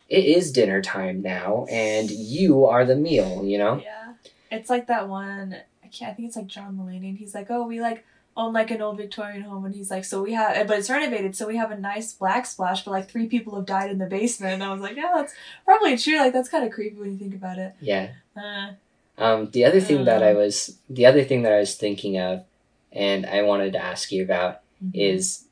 It 0.08 0.24
is 0.24 0.52
dinner 0.52 0.80
time 0.82 1.22
now, 1.22 1.66
and 1.70 2.10
you 2.10 2.66
are 2.66 2.84
the 2.84 2.96
meal. 2.96 3.44
You 3.44 3.58
know. 3.58 3.82
Yeah, 3.82 4.12
it's 4.50 4.68
like 4.70 4.86
that 4.88 5.08
one. 5.08 5.56
I 5.82 5.88
can't. 5.88 6.12
I 6.12 6.14
think 6.14 6.28
it's 6.28 6.36
like 6.36 6.46
John 6.46 6.76
Mulaney, 6.76 7.08
and 7.08 7.18
he's 7.18 7.34
like, 7.34 7.50
"Oh, 7.50 7.66
we 7.66 7.80
like 7.80 8.04
own 8.36 8.52
like 8.52 8.70
an 8.70 8.80
old 8.82 8.96
Victorian 8.96 9.42
home," 9.42 9.64
and 9.64 9.74
he's 9.74 9.90
like, 9.90 10.04
"So 10.04 10.22
we 10.22 10.32
have, 10.32 10.66
but 10.66 10.78
it's 10.78 10.90
renovated, 10.90 11.36
so 11.36 11.46
we 11.46 11.56
have 11.56 11.70
a 11.70 11.78
nice 11.78 12.12
black 12.12 12.46
splash, 12.46 12.84
but 12.84 12.90
like 12.90 13.10
three 13.10 13.26
people 13.26 13.54
have 13.56 13.66
died 13.66 13.90
in 13.90 13.98
the 13.98 14.06
basement." 14.06 14.54
And 14.54 14.64
I 14.64 14.72
was 14.72 14.80
like, 14.80 14.96
"Yeah, 14.96 15.12
that's 15.14 15.34
probably 15.64 15.96
true. 15.98 16.18
Like 16.18 16.32
that's 16.32 16.48
kind 16.48 16.64
of 16.64 16.72
creepy 16.72 16.96
when 16.96 17.12
you 17.12 17.18
think 17.18 17.34
about 17.34 17.58
it." 17.58 17.74
Yeah. 17.80 18.10
Uh, 18.36 18.72
Um, 19.18 19.50
the 19.50 19.64
other 19.64 19.80
thing 19.80 20.04
that 20.06 20.22
I 20.22 20.32
was 20.32 20.78
the 20.88 21.06
other 21.06 21.22
thing 21.24 21.42
that 21.42 21.52
I 21.52 21.58
was 21.58 21.74
thinking 21.74 22.18
of, 22.18 22.44
and 22.90 23.26
I 23.26 23.42
wanted 23.42 23.72
to 23.74 23.78
ask 23.84 24.10
you 24.10 24.22
about 24.22 24.60
is 24.94 25.44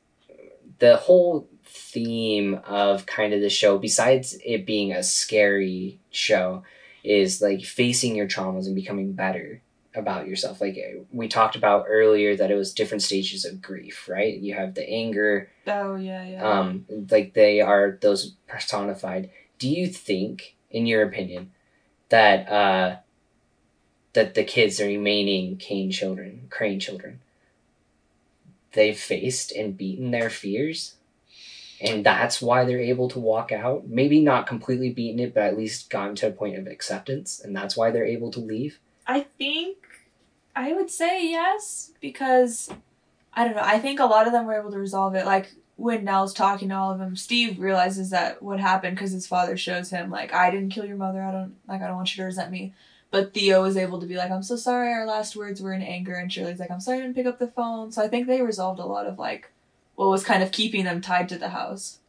the 0.79 0.97
whole 0.97 1.47
theme 1.63 2.59
of 2.65 3.05
kind 3.05 3.33
of 3.33 3.41
the 3.41 3.49
show. 3.49 3.77
Besides 3.77 4.37
it 4.43 4.65
being 4.65 4.91
a 4.91 5.03
scary 5.03 5.99
show, 6.09 6.63
is 7.03 7.41
like 7.41 7.61
facing 7.63 8.15
your 8.15 8.27
traumas 8.27 8.65
and 8.65 8.75
becoming 8.75 9.13
better 9.13 9.61
about 9.95 10.27
yourself. 10.27 10.61
Like 10.61 10.77
we 11.11 11.27
talked 11.27 11.55
about 11.55 11.85
earlier, 11.87 12.35
that 12.35 12.51
it 12.51 12.55
was 12.55 12.73
different 12.73 13.03
stages 13.03 13.45
of 13.45 13.61
grief. 13.61 14.07
Right? 14.09 14.37
You 14.37 14.53
have 14.53 14.73
the 14.73 14.87
anger. 14.89 15.49
oh 15.67 15.95
yeah, 15.95 16.23
yeah. 16.23 16.43
Um, 16.43 16.85
like 17.09 17.33
they 17.33 17.61
are 17.61 17.97
those 18.01 18.33
personified. 18.47 19.29
Do 19.59 19.69
you 19.69 19.87
think, 19.87 20.55
in 20.69 20.85
your 20.85 21.03
opinion, 21.03 21.51
that 22.09 22.49
uh, 22.49 22.97
that 24.13 24.33
the 24.33 24.43
kids, 24.43 24.77
the 24.77 24.85
remaining 24.85 25.57
Kane 25.57 25.91
children, 25.91 26.47
Crane 26.49 26.79
children, 26.79 27.19
they've 28.73 28.97
faced 28.97 29.51
and 29.51 29.77
beaten 29.77 30.11
their 30.11 30.29
fears, 30.29 30.95
and 31.81 32.05
that's 32.05 32.41
why 32.41 32.65
they're 32.65 32.79
able 32.79 33.09
to 33.09 33.19
walk 33.19 33.51
out. 33.51 33.87
Maybe 33.87 34.21
not 34.21 34.47
completely 34.47 34.91
beaten 34.91 35.19
it, 35.19 35.33
but 35.33 35.43
at 35.43 35.57
least 35.57 35.89
gotten 35.89 36.15
to 36.17 36.27
a 36.27 36.31
point 36.31 36.57
of 36.57 36.67
acceptance, 36.67 37.39
and 37.39 37.55
that's 37.55 37.75
why 37.77 37.91
they're 37.91 38.05
able 38.05 38.31
to 38.31 38.39
leave. 38.39 38.79
I 39.07 39.21
think 39.37 39.80
I 40.55 40.73
would 40.73 40.89
say 40.89 41.29
yes 41.29 41.91
because 42.01 42.69
I 43.33 43.45
don't 43.45 43.55
know. 43.55 43.63
I 43.63 43.79
think 43.79 43.99
a 43.99 44.05
lot 44.05 44.27
of 44.27 44.33
them 44.33 44.45
were 44.45 44.59
able 44.59 44.71
to 44.71 44.79
resolve 44.79 45.15
it. 45.15 45.25
Like 45.25 45.53
when 45.77 46.03
Nell's 46.03 46.33
talking 46.33 46.69
to 46.69 46.75
all 46.75 46.91
of 46.91 46.99
them, 46.99 47.15
Steve 47.15 47.59
realizes 47.59 48.09
that 48.09 48.41
what 48.43 48.59
happened 48.59 48.95
because 48.95 49.11
his 49.11 49.27
father 49.27 49.57
shows 49.57 49.89
him 49.89 50.09
like 50.09 50.33
I 50.33 50.51
didn't 50.51 50.69
kill 50.71 50.85
your 50.85 50.97
mother. 50.97 51.23
I 51.23 51.31
don't 51.31 51.55
like 51.67 51.81
I 51.81 51.87
don't 51.87 51.95
want 51.95 52.15
you 52.15 52.21
to 52.21 52.25
resent 52.25 52.51
me. 52.51 52.73
But 53.09 53.33
Theo 53.33 53.61
was 53.61 53.75
able 53.75 53.99
to 53.99 54.05
be 54.05 54.15
like 54.15 54.31
I'm 54.31 54.43
so 54.43 54.55
sorry. 54.55 54.91
Our 54.91 55.05
last 55.05 55.35
words 55.35 55.61
were 55.61 55.73
in 55.73 55.81
anger, 55.81 56.15
and 56.15 56.31
Shirley's 56.31 56.59
like 56.59 56.71
I'm 56.71 56.79
sorry 56.79 56.99
I 56.99 57.01
didn't 57.01 57.15
pick 57.15 57.25
up 57.25 57.39
the 57.39 57.47
phone. 57.47 57.91
So 57.91 58.01
I 58.01 58.07
think 58.07 58.27
they 58.27 58.41
resolved 58.41 58.79
a 58.79 58.85
lot 58.85 59.05
of 59.05 59.19
like 59.19 59.51
what 59.95 60.09
was 60.09 60.23
kind 60.23 60.43
of 60.43 60.51
keeping 60.51 60.85
them 60.85 61.01
tied 61.01 61.29
to 61.29 61.37
the 61.37 61.49
house, 61.49 61.99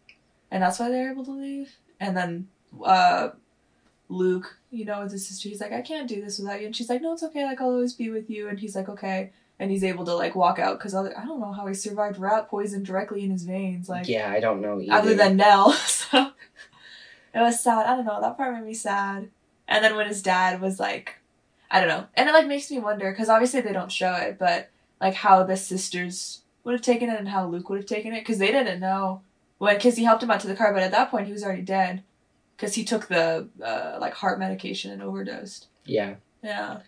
and 0.51 0.63
that's 0.63 0.79
why 0.79 0.89
they're 0.89 1.11
able 1.11 1.25
to 1.25 1.33
leave. 1.33 1.77
And 2.01 2.17
then 2.17 2.49
uh 2.85 3.31
Luke, 4.13 4.59
you 4.71 4.85
know, 4.85 5.03
with 5.03 5.13
his 5.13 5.27
sister, 5.27 5.49
he's 5.49 5.61
like, 5.61 5.73
I 5.73 5.81
can't 5.81 6.09
do 6.09 6.21
this 6.21 6.39
without 6.39 6.61
you. 6.61 6.67
And 6.67 6.77
she's 6.77 6.89
like, 6.89 7.03
No, 7.03 7.15
it's 7.15 7.23
okay. 7.23 7.45
Like, 7.45 7.61
I'll 7.61 7.71
always 7.71 7.95
be 7.95 8.11
with 8.11 8.31
you. 8.31 8.49
And 8.49 8.59
he's 8.59 8.77
like, 8.77 8.89
Okay. 8.89 9.31
And 9.59 9.71
he's 9.71 9.85
able 9.85 10.05
to, 10.07 10.15
like, 10.15 10.35
walk 10.35 10.59
out 10.59 10.79
because 10.79 10.95
I 10.95 11.03
don't 11.25 11.41
know 11.41 11.53
how 11.53 11.67
he 11.67 11.75
survived 11.75 12.19
rat 12.19 12.49
poison 12.49 12.83
directly 12.83 13.23
in 13.23 13.31
his 13.31 13.45
veins. 13.45 13.89
Like, 13.89 14.09
yeah, 14.09 14.31
I 14.31 14.41
don't 14.41 14.61
know 14.61 14.81
either. 14.81 14.93
other 14.93 15.15
than 15.15 15.37
Nell. 15.37 15.73
so 15.73 16.33
it 17.35 17.39
was 17.39 17.61
sad. 17.61 17.87
I 17.87 17.95
don't 17.95 18.05
know. 18.05 18.21
That 18.21 18.37
part 18.37 18.55
made 18.55 18.65
me 18.65 18.75
sad. 18.75 19.31
And 19.69 19.85
then 19.85 19.95
when 19.95 20.09
his 20.09 20.23
dad 20.23 20.61
was 20.61 20.81
like, 20.81 21.17
I 21.71 21.79
don't 21.79 21.89
know. 21.89 22.07
And 22.15 22.29
it, 22.29 22.33
like, 22.33 22.47
makes 22.47 22.71
me 22.71 22.81
wonder 22.81 23.11
because 23.11 23.29
obviously 23.29 23.61
they 23.61 23.73
don't 23.73 23.93
show 23.93 24.15
it, 24.15 24.39
but, 24.39 24.71
like, 25.01 25.15
how 25.15 25.45
the 25.45 25.57
sisters 25.57 26.43
would 26.65 26.73
have 26.73 26.83
taken 26.83 27.09
it 27.09 27.19
and 27.19 27.29
how 27.29 27.47
Luke 27.47 27.69
would 27.69 27.79
have 27.79 27.87
taken 27.87 28.13
it 28.13 28.21
because 28.21 28.39
they 28.39 28.51
didn't 28.51 28.81
know. 28.81 29.23
When, 29.59 29.77
because 29.77 29.97
he 29.97 30.05
helped 30.05 30.25
him 30.25 30.31
out 30.31 30.41
to 30.41 30.49
the 30.49 30.57
car, 30.57 30.73
but 30.73 30.83
at 30.83 30.91
that 30.91 31.11
point 31.11 31.27
he 31.27 31.33
was 31.33 31.45
already 31.45 31.63
dead 31.63 32.03
because 32.57 32.75
he 32.75 32.85
took 32.85 33.09
the 33.09 33.49
uh, 33.63 33.99
like 34.01 34.15
heart 34.15 34.39
medication 34.39 34.91
and 34.93 35.03
overdosed. 35.03 35.67
yeah. 35.85 36.15
Yeah, 36.43 36.81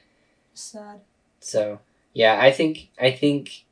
sad. 0.53 1.01
So 1.41 1.79
yeah, 2.13 2.39
I 2.41 2.51
think 2.51 2.89
I 3.01 3.13
think 3.13 3.65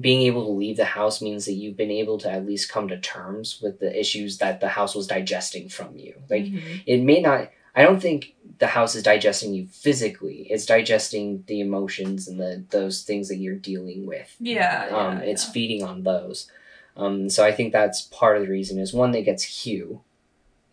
being 0.00 0.22
able 0.22 0.46
to 0.46 0.50
leave 0.52 0.78
the 0.78 0.86
house 0.86 1.20
means 1.20 1.44
that 1.44 1.52
you've 1.52 1.76
been 1.76 1.90
able 1.90 2.16
to 2.18 2.30
at 2.30 2.46
least 2.46 2.70
come 2.72 2.88
to 2.88 2.98
terms 2.98 3.60
with 3.60 3.78
the 3.78 3.98
issues 3.98 4.38
that 4.38 4.60
the 4.62 4.68
house 4.68 4.94
was 4.94 5.06
digesting 5.06 5.68
from 5.68 5.98
you. 5.98 6.14
Like 6.30 6.44
Mhm. 6.44 6.82
it 6.86 7.02
may 7.02 7.20
not 7.20 7.50
I 7.74 7.82
don't 7.82 8.00
think 8.00 8.34
the 8.58 8.66
house 8.68 8.94
is 8.94 9.02
digesting 9.02 9.52
you 9.54 9.66
physically. 9.66 10.46
It's 10.50 10.64
digesting 10.66 11.44
the 11.46 11.60
emotions 11.60 12.28
and 12.28 12.38
the 12.40 12.64
those 12.70 13.02
things 13.02 13.28
that 13.28 13.36
you're 13.36 13.54
dealing 13.54 14.06
with. 14.06 14.34
yeah, 14.40 14.86
Um 14.90 15.18
yeah, 15.18 15.24
it's 15.24 15.44
yeah. 15.46 15.52
feeding 15.52 15.82
on 15.82 16.04
those. 16.04 16.50
Um 16.96 17.28
so 17.28 17.44
I 17.44 17.52
think 17.52 17.72
that's 17.74 18.00
part 18.02 18.36
of 18.38 18.44
the 18.44 18.48
reason 18.50 18.78
is 18.78 18.94
one 18.94 19.10
that 19.12 19.26
gets 19.26 19.42
Hugh. 19.64 20.00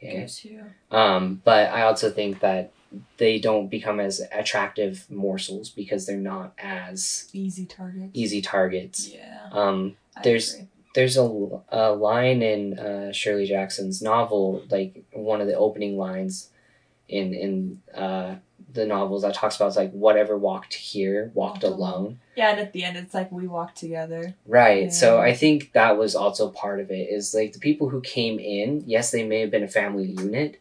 Okay. 0.02 0.20
Gives 0.22 0.46
you. 0.46 0.64
Um, 0.92 1.42
but 1.44 1.70
I 1.72 1.82
also 1.84 2.10
think 2.10 2.40
that 2.40 2.72
they 3.18 3.38
don't 3.38 3.68
become 3.70 4.00
as 4.00 4.22
attractive 4.32 5.06
morsels 5.10 5.70
because 5.70 6.06
they're 6.08 6.18
not 6.18 6.54
as 6.58 7.30
easy 7.34 7.66
targets. 7.66 8.12
easy 8.14 8.42
targets. 8.42 9.08
Yeah, 9.08 9.50
Um, 9.52 9.96
there's- 10.24 10.56
there's 10.96 11.18
a, 11.18 11.62
a 11.70 11.92
line 11.94 12.42
in 12.42 12.80
uh, 12.80 13.12
Shirley 13.12 13.46
Jackson's 13.46 14.02
novel, 14.02 14.64
like 14.72 15.04
one 15.14 15.40
of 15.40 15.46
the 15.48 15.54
opening 15.56 15.98
lines 15.98 16.50
in 17.08 17.34
in 17.36 17.82
uh, 17.94 18.36
the 18.74 18.86
novels 18.86 19.24
that 19.24 19.34
talks 19.34 19.56
about 19.56 19.68
is 19.70 19.76
like 19.76 19.92
whatever 19.92 20.38
walked 20.38 20.74
here 20.76 21.32
walked 21.34 21.64
Walked 21.64 21.64
alone. 21.64 21.92
alone. 21.92 22.20
yeah, 22.36 22.52
and 22.52 22.60
at 22.60 22.72
the 22.74 22.84
end 22.84 22.98
it's 22.98 23.14
like 23.14 23.32
we 23.32 23.48
walked 23.48 23.78
together. 23.78 24.36
Right. 24.46 24.94
So 24.94 25.20
I 25.20 25.34
think 25.34 25.72
that 25.74 25.98
was 25.98 26.16
also 26.16 26.50
part 26.50 26.80
of 26.80 26.92
it 26.92 27.10
is 27.10 27.34
like 27.34 27.54
the 27.54 27.60
people 27.60 27.90
who 27.90 28.02
came 28.02 28.38
in, 28.40 28.84
yes, 28.86 29.12
they 29.12 29.24
may 29.28 29.42
have 29.42 29.52
been 29.52 29.64
a 29.64 29.68
family 29.68 30.06
unit, 30.06 30.60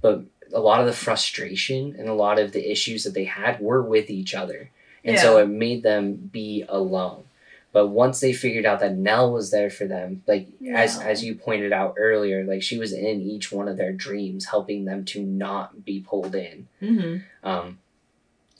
but 0.00 0.22
a 0.52 0.60
lot 0.60 0.80
of 0.80 0.86
the 0.86 0.92
frustration 0.92 1.94
and 1.98 2.08
a 2.08 2.14
lot 2.14 2.38
of 2.38 2.52
the 2.52 2.70
issues 2.70 3.04
that 3.04 3.14
they 3.14 3.24
had 3.24 3.60
were 3.60 3.82
with 3.82 4.10
each 4.10 4.34
other. 4.34 4.70
And 5.04 5.18
so 5.18 5.38
it 5.38 5.48
made 5.48 5.82
them 5.82 6.14
be 6.14 6.64
alone. 6.68 7.24
But 7.72 7.86
once 7.88 8.18
they 8.18 8.32
figured 8.32 8.66
out 8.66 8.80
that 8.80 8.96
Nell 8.96 9.32
was 9.32 9.52
there 9.52 9.70
for 9.70 9.86
them, 9.86 10.22
like 10.26 10.48
as 10.74 10.96
Yeah. 10.96 11.04
as 11.04 11.24
you 11.24 11.34
pointed 11.36 11.72
out 11.72 11.94
earlier, 11.98 12.44
like 12.44 12.62
she 12.62 12.78
was 12.78 12.92
in 12.92 13.20
each 13.20 13.52
one 13.52 13.68
of 13.68 13.76
their 13.76 13.92
dreams, 13.92 14.46
helping 14.46 14.84
them 14.86 15.04
to 15.06 15.22
not 15.22 15.84
be 15.84 16.00
pulled 16.00 16.34
in. 16.34 16.66
Mm-hmm. 16.82 17.48
Um, 17.48 17.78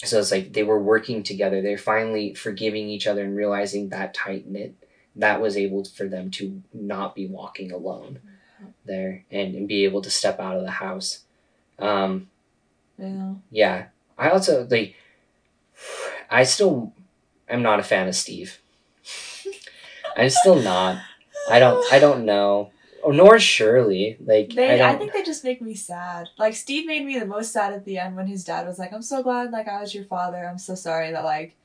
so 0.05 0.19
it's 0.21 0.31
like 0.31 0.53
they 0.53 0.63
were 0.63 0.81
working 0.81 1.23
together. 1.25 1.61
They're 1.61 1.77
finally 1.77 2.35
forgiving 2.35 2.89
each 2.89 3.07
other 3.09 3.25
and 3.25 3.37
realizing 3.37 3.89
that 3.89 4.15
tight 4.15 4.47
knit 4.47 4.75
that 5.17 5.41
was 5.41 5.57
able 5.57 5.85
for 5.85 6.07
them 6.07 6.31
to 6.31 6.63
not 6.73 7.17
be 7.17 7.27
walking 7.27 7.73
alone 7.73 8.21
there 8.85 9.25
and, 9.31 9.55
and 9.57 9.67
be 9.67 9.85
able 9.85 10.03
to 10.03 10.11
step 10.11 10.39
out 10.39 10.57
of 10.57 10.63
the 10.63 10.71
house. 10.71 11.25
Um, 11.81 12.29
Yeah. 12.97 13.35
yeah, 13.51 13.85
I 14.17 14.31
also 14.31 14.67
like. 14.71 14.95
I 16.31 16.45
still 16.45 16.93
am 17.49 17.63
not 17.63 17.81
a 17.81 17.83
fan 17.83 18.07
of 18.07 18.15
Steve. 18.15 18.61
I'm 20.17 20.31
still 20.31 20.61
not. 20.61 20.99
I 21.51 21.59
don't. 21.59 21.93
I 21.93 21.99
don't 21.99 22.25
know. 22.25 22.71
Or 23.03 23.13
nor 23.15 23.39
Shirley. 23.39 24.17
Like 24.21 24.53
I 24.53 24.55
They, 24.55 24.79
don't. 24.79 24.89
I, 24.89 24.97
think 24.97 25.13
they 25.13 25.23
just 25.23 25.43
make 25.45 25.63
me 25.63 25.75
sad. 25.75 26.29
Like 26.39 26.55
Steve 26.55 26.87
made 26.87 27.05
me 27.05 27.19
the 27.19 27.27
most 27.27 27.53
sad 27.53 27.73
at 27.73 27.85
the 27.85 27.99
end 27.99 28.17
when 28.17 28.27
his 28.27 28.45
dad 28.45 28.67
was 28.67 28.79
like, 28.79 28.93
"I'm 28.93 29.03
so 29.03 29.23
glad 29.23 29.51
like 29.53 29.69
I 29.69 29.81
was 29.81 29.95
your 29.95 30.05
father. 30.05 30.47
I'm 30.47 30.59
so 30.59 30.75
sorry 30.75 31.11
that 31.13 31.25
like 31.25 31.57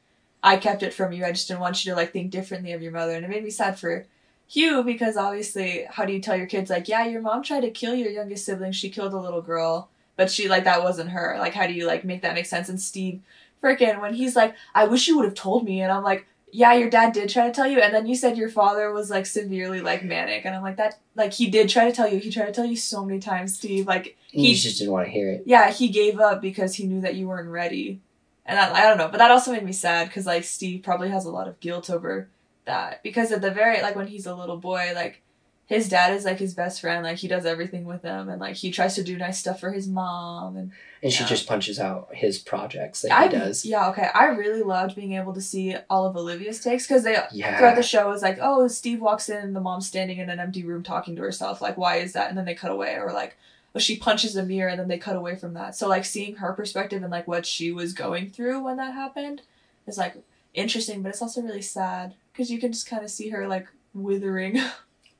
I 0.42 0.58
kept 0.58 0.84
it 0.84 0.94
from 0.94 1.12
you. 1.12 1.26
I 1.26 1.32
just 1.32 1.48
didn't 1.48 1.60
want 1.60 1.84
you 1.84 1.92
to 1.92 1.96
like 1.96 2.14
think 2.14 2.32
differently 2.32 2.72
of 2.72 2.82
your 2.82 2.94
mother." 2.94 3.14
And 3.14 3.26
it 3.26 3.30
made 3.30 3.44
me 3.44 3.50
sad 3.50 3.78
for 3.78 4.06
Hugh 4.48 4.84
because 4.84 5.18
obviously, 5.18 5.86
how 5.90 6.06
do 6.06 6.14
you 6.14 6.22
tell 6.22 6.38
your 6.38 6.48
kids 6.48 6.70
like, 6.70 6.88
"Yeah, 6.88 7.06
your 7.06 7.22
mom 7.22 7.44
tried 7.44 7.62
to 7.62 7.70
kill 7.70 7.96
your 7.96 8.12
youngest 8.12 8.46
sibling. 8.46 8.72
She 8.72 8.90
killed 8.90 9.14
a 9.14 9.20
little 9.20 9.42
girl, 9.42 9.90
but 10.16 10.32
she 10.32 10.48
like 10.48 10.64
that 10.64 10.84
wasn't 10.84 11.10
her." 11.10 11.36
Like, 11.38 11.54
how 11.54 11.68
do 11.68 11.74
you 11.74 11.86
like 11.86 12.06
make 12.06 12.22
that 12.22 12.36
make 12.36 12.46
sense? 12.46 12.70
And 12.70 12.80
Steve, 12.80 13.22
freaking 13.62 14.00
when 14.00 14.14
he's 14.14 14.38
like, 14.38 14.56
"I 14.74 14.86
wish 14.86 15.08
you 15.10 15.18
would 15.18 15.26
have 15.26 15.36
told 15.36 15.66
me," 15.66 15.82
and 15.82 15.92
I'm 15.92 16.04
like. 16.04 16.26
Yeah, 16.56 16.74
your 16.74 16.90
dad 16.90 17.12
did 17.12 17.28
try 17.30 17.48
to 17.48 17.54
tell 17.54 17.68
you, 17.68 17.80
and 17.82 17.94
then 17.94 18.06
you 18.08 18.16
said 18.16 18.38
your 18.38 18.48
father 18.50 18.92
was 18.94 19.10
like 19.10 19.26
severely 19.26 19.82
like 19.82 20.06
manic, 20.06 20.46
and 20.46 20.56
I'm 20.56 20.64
like 20.64 20.78
that. 20.78 20.98
Like 21.14 21.34
he 21.34 21.50
did 21.50 21.68
try 21.68 21.84
to 21.86 21.92
tell 21.92 22.08
you. 22.08 22.18
He 22.18 22.32
tried 22.32 22.46
to 22.46 22.54
tell 22.54 22.66
you 22.66 22.78
so 22.78 23.04
many 23.04 23.20
times, 23.20 23.58
Steve. 23.58 23.88
Like 23.88 24.18
he 24.28 24.54
just 24.56 24.80
didn't 24.80 24.94
want 24.94 25.06
to 25.08 25.12
hear 25.12 25.32
it. 25.32 25.44
yeah, 25.46 25.70
he 25.70 25.90
gave 25.90 26.18
up 26.20 26.42
because 26.42 26.76
he 26.76 26.86
knew 26.86 27.02
that 27.02 27.16
you 27.16 27.28
weren't 27.28 27.50
ready. 27.50 28.00
And 28.46 28.58
I, 28.58 28.72
I 28.74 28.82
don't 28.84 28.98
know, 28.98 29.10
but 29.10 29.18
that 29.18 29.32
also 29.32 29.52
made 29.52 29.64
me 29.64 29.74
sad 29.74 30.08
because 30.08 30.26
like 30.26 30.46
Steve 30.46 30.82
probably 30.82 31.10
has 31.10 31.26
a 31.26 31.32
lot 31.32 31.48
of 31.50 31.60
guilt 31.60 31.90
over 31.90 32.30
that 32.66 33.04
because 33.04 33.32
at 33.34 33.42
the 33.42 33.52
very 33.52 33.82
like 33.82 33.96
when 33.98 34.08
he's 34.08 34.26
a 34.26 34.36
little 34.36 34.58
boy, 34.58 34.94
like 34.96 35.22
his 35.68 35.90
dad 35.90 36.14
is 36.14 36.26
like 36.26 36.38
his 36.40 36.54
best 36.54 36.80
friend, 36.82 37.04
like 37.04 37.18
he 37.18 37.28
does 37.28 37.46
everything 37.46 37.86
with 37.86 38.04
him, 38.04 38.30
and 38.30 38.40
like 38.40 38.56
he 38.56 38.72
tries 38.72 38.96
to 38.96 39.04
do 39.04 39.18
nice 39.18 39.40
stuff 39.40 39.60
for 39.60 39.72
his 39.72 39.88
mom, 39.88 40.56
and 40.58 40.72
And 41.04 41.12
she 41.12 41.24
Yeah. 41.24 41.30
just 41.30 41.48
punches 41.48 41.80
out 41.80 42.10
his 42.14 42.38
projects 42.40 43.02
that 43.02 43.12
I 43.12 43.24
he 43.26 43.30
does. 43.30 43.66
yeah 43.66 43.90
okay, 43.90 44.10
I 44.14 44.26
really 44.28 44.62
loved 44.64 44.96
being 44.96 45.14
able 45.14 45.34
to 45.34 45.42
see 45.42 45.76
all 45.90 46.06
of 46.06 46.16
Olivia's 46.16 46.60
takes 46.60 46.88
because 46.88 47.04
they 47.04 47.18
Yeah. 47.32 47.58
throughout 47.58 47.76
the 47.76 47.84
show 47.84 48.12
is 48.12 48.22
like, 48.22 48.38
oh, 48.42 48.68
Steve 48.68 49.02
walks 49.02 49.28
in, 49.30 49.54
the 49.54 49.62
mom's 49.62 49.88
standing 49.88 50.18
in 50.20 50.30
an 50.30 50.40
empty 50.40 50.64
room 50.64 50.84
talking 50.84 51.16
to 51.16 51.22
herself. 51.22 51.62
Like, 51.62 51.78
why 51.78 51.98
is 51.98 52.14
that? 52.14 52.30
And 52.30 52.38
then 52.38 52.46
they 52.46 52.56
cut 52.56 52.72
away, 52.72 52.96
or 52.96 53.12
like, 53.12 53.36
oh, 53.76 53.80
she 53.80 53.98
punches 53.98 54.36
a 54.36 54.44
mirror, 54.44 54.70
and 54.70 54.80
then 54.80 54.88
they 54.88 54.98
cut 54.98 55.16
away 55.16 55.36
from 55.36 55.54
that. 55.56 55.76
So 55.76 55.88
like 55.88 56.06
seeing 56.06 56.36
her 56.36 56.54
perspective 56.54 57.02
and 57.04 57.12
like 57.12 57.28
what 57.28 57.46
she 57.46 57.72
was 57.72 57.94
going 57.94 58.30
through 58.30 58.64
when 58.64 58.78
that 58.78 58.94
happened 58.94 59.42
is 59.88 59.98
like 59.98 60.16
interesting, 60.54 61.02
but 61.02 61.10
it's 61.10 61.22
also 61.22 61.42
really 61.42 61.62
sad 61.62 62.14
because 62.32 62.50
you 62.52 62.60
can 62.60 62.72
just 62.72 62.88
kind 62.90 63.04
of 63.04 63.10
see 63.12 63.30
her 63.30 63.48
like 63.48 63.68
withering. 63.96 64.60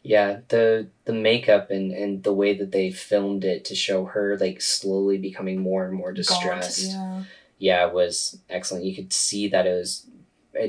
Yeah, 0.06 0.42
the 0.50 0.88
the 1.06 1.14
makeup 1.14 1.72
and 1.72 1.92
and 1.92 2.24
the 2.24 2.34
way 2.34 2.54
that 2.54 2.72
they 2.72 2.92
filmed 2.92 3.44
it 3.44 3.66
to 3.66 3.76
show 3.76 4.06
her 4.06 4.38
like 4.38 4.62
slowly 4.62 5.18
becoming 5.18 5.60
more 5.60 5.86
and 5.86 5.96
more 5.96 6.14
distressed. 6.14 6.92
yeah. 6.92 7.24
yeah, 7.58 7.86
was 7.86 8.40
excellent. 8.50 8.86
You 8.86 8.96
could 8.96 9.12
see 9.12 9.48
that 9.48 9.66
it 9.66 9.72
was 9.72 10.06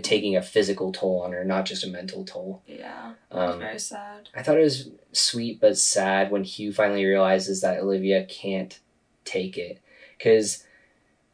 taking 0.02 0.36
a 0.36 0.42
physical 0.42 0.90
toll 0.90 1.20
on 1.20 1.32
her, 1.32 1.44
not 1.44 1.66
just 1.66 1.84
a 1.84 1.88
mental 1.88 2.24
toll. 2.24 2.62
Yeah. 2.66 3.12
Um, 3.30 3.58
very 3.58 3.78
sad. 3.78 4.30
I 4.34 4.42
thought 4.42 4.58
it 4.58 4.62
was 4.62 4.88
sweet 5.12 5.60
but 5.60 5.76
sad 5.78 6.30
when 6.30 6.44
Hugh 6.44 6.72
finally 6.72 7.04
realizes 7.04 7.60
that 7.60 7.78
Olivia 7.78 8.24
can't 8.24 8.78
take 9.24 9.58
it, 9.58 9.80
because, 10.16 10.64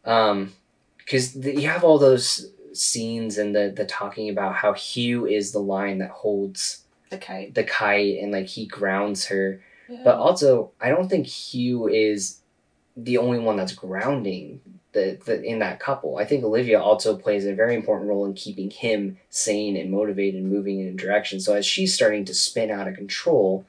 um, 0.04 0.52
because 0.98 1.36
you 1.36 1.68
have 1.68 1.84
all 1.84 1.98
those 1.98 2.50
scenes 2.72 3.38
and 3.38 3.54
the 3.54 3.72
the 3.74 3.84
talking 3.84 4.28
about 4.30 4.56
how 4.56 4.72
Hugh 4.72 5.26
is 5.26 5.52
the 5.52 5.60
line 5.60 5.98
that 5.98 6.10
holds 6.10 6.82
The 7.12 7.18
kite. 7.18 7.55
the 7.55 7.64
kite 7.64 8.18
and 8.20 8.33
like 8.33 8.46
he 8.46 8.66
grounds 8.66 9.27
her, 9.27 9.61
Yeah. 9.88 10.01
but 10.05 10.16
also 10.16 10.72
I 10.81 10.88
don't 10.90 11.09
think 11.09 11.27
Hugh 11.27 11.88
is 11.88 12.40
the 12.96 13.18
only 13.18 13.38
one 13.38 13.57
that's 13.57 13.72
grounding 13.75 14.61
the, 14.92 15.18
the 15.25 15.42
in 15.42 15.61
that 15.61 15.81
couple. 15.81 16.18
I 16.18 16.25
think 16.27 16.44
Olivia 16.44 16.79
also 16.81 17.16
plays 17.16 17.46
a 17.46 17.55
very 17.55 17.75
important 17.75 18.09
role 18.11 18.27
in 18.27 18.35
keeping 18.35 18.70
him 18.70 19.16
sane 19.31 19.77
and 19.77 19.90
motivated 19.90 20.40
and 20.42 20.53
moving 20.53 20.81
in 20.81 20.88
a 20.88 20.92
direction. 20.92 21.40
So 21.40 21.55
as 21.55 21.64
she's 21.64 21.94
starting 21.94 22.25
to 22.27 22.35
spin 22.35 22.70
out 22.70 22.88
of 22.88 22.94
control, 22.94 23.64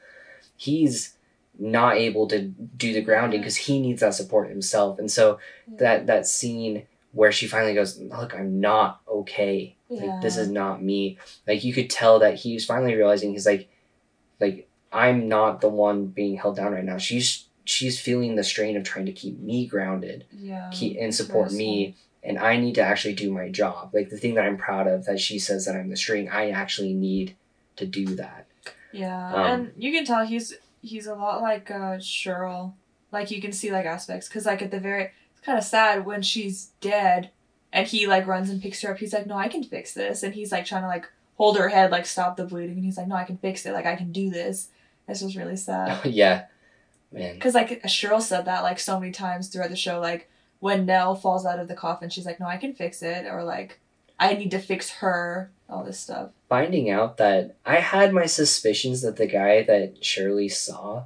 he's 0.58 1.16
not 1.58 1.96
able 1.98 2.28
to 2.28 2.40
do 2.42 2.94
the 2.94 3.02
grounding 3.02 3.40
because 3.40 3.56
he 3.56 3.80
needs 3.80 4.02
that 4.02 4.16
support 4.16 4.50
himself. 4.50 5.00
And 5.00 5.10
so 5.10 5.40
that 5.68 6.08
that 6.08 6.28
scene 6.28 6.84
where 7.14 7.32
she 7.32 7.48
finally 7.48 7.74
goes, 7.76 8.00
"Look, 8.00 8.34
I'm 8.36 8.60
not 8.60 9.00
okay. 9.08 9.76
Like 10.02 10.22
this 10.22 10.38
is 10.38 10.50
not 10.50 10.84
me." 10.84 11.18
Like 11.48 11.64
you 11.64 11.74
could 11.74 11.90
tell 11.90 12.20
that 12.20 12.36
he's 12.36 12.66
finally 12.66 12.96
realizing 12.96 13.32
he's 13.32 13.46
like 13.46 13.70
like 14.40 14.68
I'm 14.92 15.28
not 15.28 15.62
the 15.62 15.70
one 15.70 16.08
being 16.08 16.38
held 16.38 16.56
down 16.56 16.74
right 16.74 16.84
now. 16.84 16.98
She's 16.98 17.48
she's 17.66 18.00
feeling 18.00 18.36
the 18.36 18.44
strain 18.44 18.78
of 18.78 18.84
trying 18.84 19.06
to 19.06 19.14
keep 19.14 19.40
me 19.40 19.66
grounded 19.66 20.26
yeah. 20.34 20.70
keep, 20.74 20.98
and 21.00 21.16
support 21.16 21.52
me 21.54 21.96
and 22.24 22.38
I 22.38 22.58
need 22.58 22.76
to 22.76 22.82
actually 22.82 23.14
do 23.14 23.32
my 23.32 23.50
job. 23.50 23.92
Like 23.94 24.10
the 24.10 24.18
thing 24.18 24.36
that 24.36 24.46
I'm 24.46 24.58
proud 24.58 24.88
of 24.88 25.06
that 25.06 25.20
she 25.20 25.40
says 25.40 25.66
that 25.66 25.76
I'm 25.76 25.90
the 25.90 25.98
string, 25.98 26.30
I 26.30 26.52
actually 26.52 26.94
need 26.94 27.36
to 27.76 27.86
do 27.86 28.06
that. 28.16 28.48
Yeah, 28.92 29.34
Um, 29.34 29.46
and 29.46 29.72
you 29.78 29.92
can 29.92 30.06
tell 30.06 30.26
he's 30.26 30.56
he's 30.82 31.08
a 31.08 31.16
lot 31.16 31.42
like 31.42 31.70
uh 31.70 32.00
Shirley. 32.00 32.72
Like 33.12 33.32
you 33.32 33.42
can 33.42 33.52
see 33.52 33.72
like 33.72 33.86
aspects 33.86 34.28
because 34.28 34.46
like 34.46 34.62
at 34.62 34.72
the 34.72 34.80
very 34.80 35.12
it's 35.32 35.42
kind 35.42 35.58
of 35.58 35.64
sad 35.64 36.06
when 36.06 36.22
she's 36.22 36.72
dead 36.80 37.32
and 37.74 37.88
he 37.88 38.08
like 38.08 38.28
runs 38.28 38.50
and 38.50 38.62
picks 38.62 38.82
her 38.84 38.92
up. 38.92 39.00
He's 39.00 39.12
like, 39.12 39.28
no, 39.28 39.36
I 39.36 39.50
can 39.50 39.64
fix 39.64 39.94
this, 39.94 40.24
and 40.24 40.34
he's 40.34 40.52
like 40.52 40.64
trying 40.64 40.84
to 40.84 40.88
like 40.88 41.10
hold 41.36 41.58
her 41.58 41.68
head, 41.68 41.92
like 41.92 42.06
stop 42.06 42.38
the 42.38 42.46
bleeding, 42.46 42.76
and 42.76 42.86
he's 42.86 42.98
like, 42.98 43.08
no, 43.08 43.16
I 43.16 43.26
can 43.26 43.38
fix 43.38 43.66
it. 43.66 43.74
Like 43.74 43.88
I 43.88 43.96
can 43.96 44.12
do 44.12 44.30
this. 44.30 44.70
This 45.08 45.22
was 45.22 45.36
really 45.36 45.58
sad 45.58 46.06
yeah. 46.06 46.46
Man. 47.12 47.36
because 47.36 47.54
like 47.54 47.88
Shirley 47.90 48.22
said 48.22 48.46
that 48.46 48.64
like 48.64 48.80
so 48.80 49.00
many 49.00 49.12
times 49.12 49.50
throughout 49.50 49.70
the 49.70 49.76
show. 49.76 50.00
Like 50.00 50.30
when 50.60 50.86
Nell 50.86 51.14
falls 51.16 51.46
out 51.46 51.60
of 51.60 51.68
the 51.68 51.76
coffin, 51.76 52.10
she's 52.10 52.26
like, 52.26 52.40
no, 52.40 52.46
I 52.46 52.58
can 52.58 52.74
fix 52.74 53.02
it, 53.02 53.26
or 53.26 53.44
like 53.44 53.80
I 54.20 54.36
need 54.36 54.52
to 54.52 54.60
fix 54.60 54.90
her. 54.92 55.52
All 55.70 55.84
this 55.84 56.00
stuff. 56.00 56.30
Finding 56.50 56.92
out 56.92 57.18
that 57.18 57.56
I 57.66 57.78
had 57.78 58.14
my 58.14 58.28
suspicions 58.28 59.02
that 59.02 59.16
the 59.16 59.26
guy 59.26 59.64
that 59.64 60.06
Shirley 60.06 60.50
saw 60.50 61.06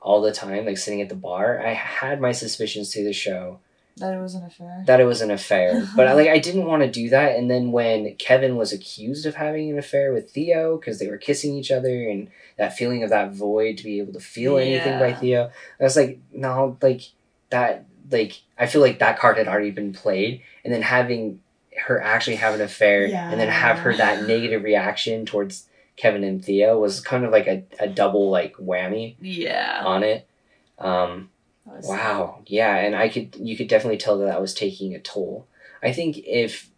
all 0.00 0.22
the 0.22 0.32
time, 0.32 0.64
like 0.64 0.78
sitting 0.78 1.02
at 1.02 1.10
the 1.10 1.14
bar, 1.14 1.60
I 1.60 1.74
had 1.74 2.18
my 2.18 2.32
suspicions 2.32 2.94
through 2.94 3.04
the 3.04 3.12
show 3.12 3.60
That 3.98 4.14
it 4.14 4.20
was 4.20 4.34
an 4.34 4.44
affair. 4.44 4.84
that 4.86 5.00
it 5.00 5.04
was 5.04 5.20
an 5.20 5.30
affair. 5.30 5.88
but 5.96 6.06
I, 6.06 6.12
like 6.14 6.28
I 6.28 6.38
didn't 6.38 6.66
want 6.66 6.82
to 6.82 6.90
do 6.90 7.08
that. 7.10 7.36
And 7.36 7.50
then 7.50 7.72
when 7.72 8.14
Kevin 8.16 8.56
was 8.56 8.72
accused 8.72 9.26
of 9.26 9.34
having 9.34 9.70
an 9.70 9.78
affair 9.78 10.12
with 10.12 10.30
Theo 10.30 10.76
because 10.76 10.98
they 10.98 11.08
were 11.08 11.18
kissing 11.18 11.54
each 11.54 11.70
other 11.70 12.08
and 12.08 12.30
that 12.56 12.76
feeling 12.76 13.02
of 13.02 13.10
that 13.10 13.32
void 13.32 13.78
to 13.78 13.84
be 13.84 13.98
able 13.98 14.12
to 14.12 14.20
feel 14.20 14.58
anything 14.58 14.98
by 14.98 15.14
Theo, 15.14 15.50
I 15.80 15.84
was 15.84 15.96
like, 15.96 16.20
no, 16.32 16.76
like 16.82 17.02
that, 17.50 17.86
like 18.10 18.40
I 18.58 18.66
feel 18.66 18.80
like 18.80 18.98
that 18.98 19.18
card 19.18 19.38
had 19.38 19.48
already 19.48 19.70
been 19.70 19.92
played, 19.92 20.42
and 20.64 20.72
then 20.72 20.82
having 20.82 21.40
her 21.78 22.00
actually 22.00 22.36
have 22.36 22.54
an 22.54 22.60
affair 22.60 23.04
and 23.04 23.40
then 23.40 23.48
have 23.48 23.78
her 23.78 23.94
that 23.96 24.26
negative 24.26 24.64
reaction 24.64 25.24
towards 25.24 25.68
Kevin 25.96 26.24
and 26.24 26.44
Theo 26.44 26.78
was 26.78 27.00
kind 27.00 27.24
of 27.24 27.32
like 27.32 27.46
a, 27.46 27.64
a 27.80 27.88
double 27.88 28.30
like 28.30 28.56
whammy 28.56 29.16
yeah. 29.20 29.82
on 29.84 30.02
it. 30.02 30.28
Um, 30.78 31.30
was 31.76 31.86
Wow. 31.86 32.42
Yeah, 32.46 32.76
and 32.76 32.94
I 32.94 33.08
could 33.08 33.36
you 33.36 33.56
could 33.56 33.68
definitely 33.68 33.98
tell 33.98 34.18
that 34.18 34.26
that 34.26 34.40
was 34.40 34.54
taking 34.54 34.94
a 34.94 35.00
toll. 35.00 35.46
I 35.82 35.92
think 35.92 36.18
if 36.18 36.70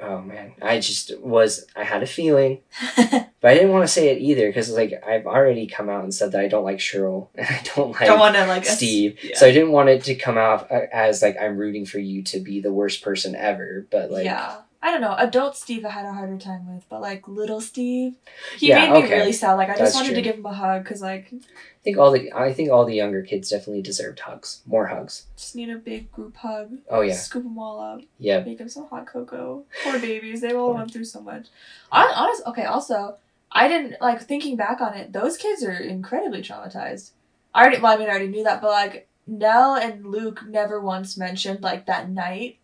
oh 0.00 0.20
man, 0.20 0.52
I 0.62 0.80
just 0.80 1.18
was 1.20 1.66
I 1.76 1.84
had 1.84 2.02
a 2.02 2.06
feeling, 2.06 2.60
but 2.96 3.30
I 3.42 3.54
didn't 3.54 3.72
want 3.72 3.84
to 3.84 3.92
say 3.92 4.08
it 4.08 4.20
either 4.20 4.46
because 4.48 4.70
like 4.70 4.92
I've 5.06 5.26
already 5.26 5.66
come 5.66 5.88
out 5.88 6.04
and 6.04 6.14
said 6.14 6.32
that 6.32 6.40
I 6.40 6.48
don't 6.48 6.64
like 6.64 6.80
Shirley 6.80 7.26
and 7.34 7.46
I 7.50 7.62
don't 7.74 7.92
like 7.92 8.06
Don't 8.06 8.20
want 8.20 8.36
to 8.36 8.46
like 8.46 8.64
Steve. 8.64 9.18
Yeah. 9.22 9.36
So 9.36 9.46
I 9.46 9.52
didn't 9.52 9.72
want 9.72 9.88
it 9.88 10.04
to 10.04 10.14
come 10.14 10.38
out 10.38 10.70
uh, 10.70 10.86
as 10.92 11.22
like 11.22 11.36
I'm 11.40 11.56
rooting 11.56 11.86
for 11.86 11.98
you 11.98 12.22
to 12.24 12.40
be 12.40 12.60
the 12.60 12.72
worst 12.72 13.02
person 13.02 13.34
ever, 13.34 13.86
but 13.90 14.10
like 14.10 14.24
yeah. 14.24 14.58
I 14.80 14.92
don't 14.92 15.00
know. 15.00 15.14
Adult 15.18 15.56
Steve 15.56 15.84
I 15.84 15.90
had 15.90 16.06
a 16.06 16.12
harder 16.12 16.38
time 16.38 16.72
with, 16.72 16.84
but 16.88 17.00
like 17.00 17.26
little 17.26 17.60
Steve, 17.60 18.14
he 18.58 18.68
Yeah, 18.68 18.92
made 18.92 19.02
me 19.04 19.10
really 19.10 19.32
sad. 19.32 19.54
Like 19.54 19.68
I 19.68 19.72
That's 19.72 19.80
just 19.90 19.94
wanted 19.96 20.08
true. 20.08 20.16
to 20.16 20.22
give 20.22 20.36
him 20.36 20.46
a 20.46 20.52
hug 20.52 20.84
because 20.84 21.02
like 21.02 21.32
I 21.32 21.38
think 21.82 21.98
all 21.98 22.12
the 22.12 22.32
I 22.32 22.52
think 22.52 22.70
all 22.70 22.84
the 22.84 22.94
younger 22.94 23.22
kids 23.22 23.50
definitely 23.50 23.82
deserved 23.82 24.20
hugs, 24.20 24.62
more 24.66 24.86
hugs. 24.86 25.26
just 25.36 25.56
need 25.56 25.68
a 25.70 25.76
big 25.78 26.12
group 26.12 26.36
hug. 26.36 26.78
Oh 26.88 27.00
yeah, 27.00 27.14
Scoop 27.14 27.42
them 27.42 27.58
all 27.58 27.80
up. 27.80 28.02
yeah. 28.20 28.38
Make 28.40 28.58
them 28.58 28.68
some 28.68 28.86
hot 28.86 29.06
cocoa. 29.06 29.64
Poor 29.82 29.98
babies. 29.98 30.42
They've 30.42 30.56
all 30.56 30.74
went 30.74 30.92
through 30.92 31.04
so 31.06 31.20
much. 31.22 31.46
Hon- 31.90 32.12
Honest. 32.14 32.42
Okay. 32.46 32.64
Also, 32.64 33.16
I 33.50 33.66
didn't 33.66 34.00
like 34.00 34.22
thinking 34.22 34.54
back 34.56 34.80
on 34.80 34.94
it. 34.94 35.12
Those 35.12 35.36
kids 35.36 35.64
are 35.64 35.72
incredibly 35.72 36.40
traumatized. 36.40 37.10
I 37.52 37.62
already. 37.62 37.80
Well, 37.80 37.94
I 37.94 37.96
mean, 37.96 38.06
I 38.06 38.10
already 38.10 38.28
knew 38.28 38.44
that, 38.44 38.60
but 38.62 38.70
like 38.70 39.08
Nell 39.26 39.74
and 39.74 40.06
Luke 40.06 40.44
never 40.46 40.80
once 40.80 41.16
mentioned 41.16 41.62
like 41.62 41.86
that 41.86 42.08
night. 42.08 42.58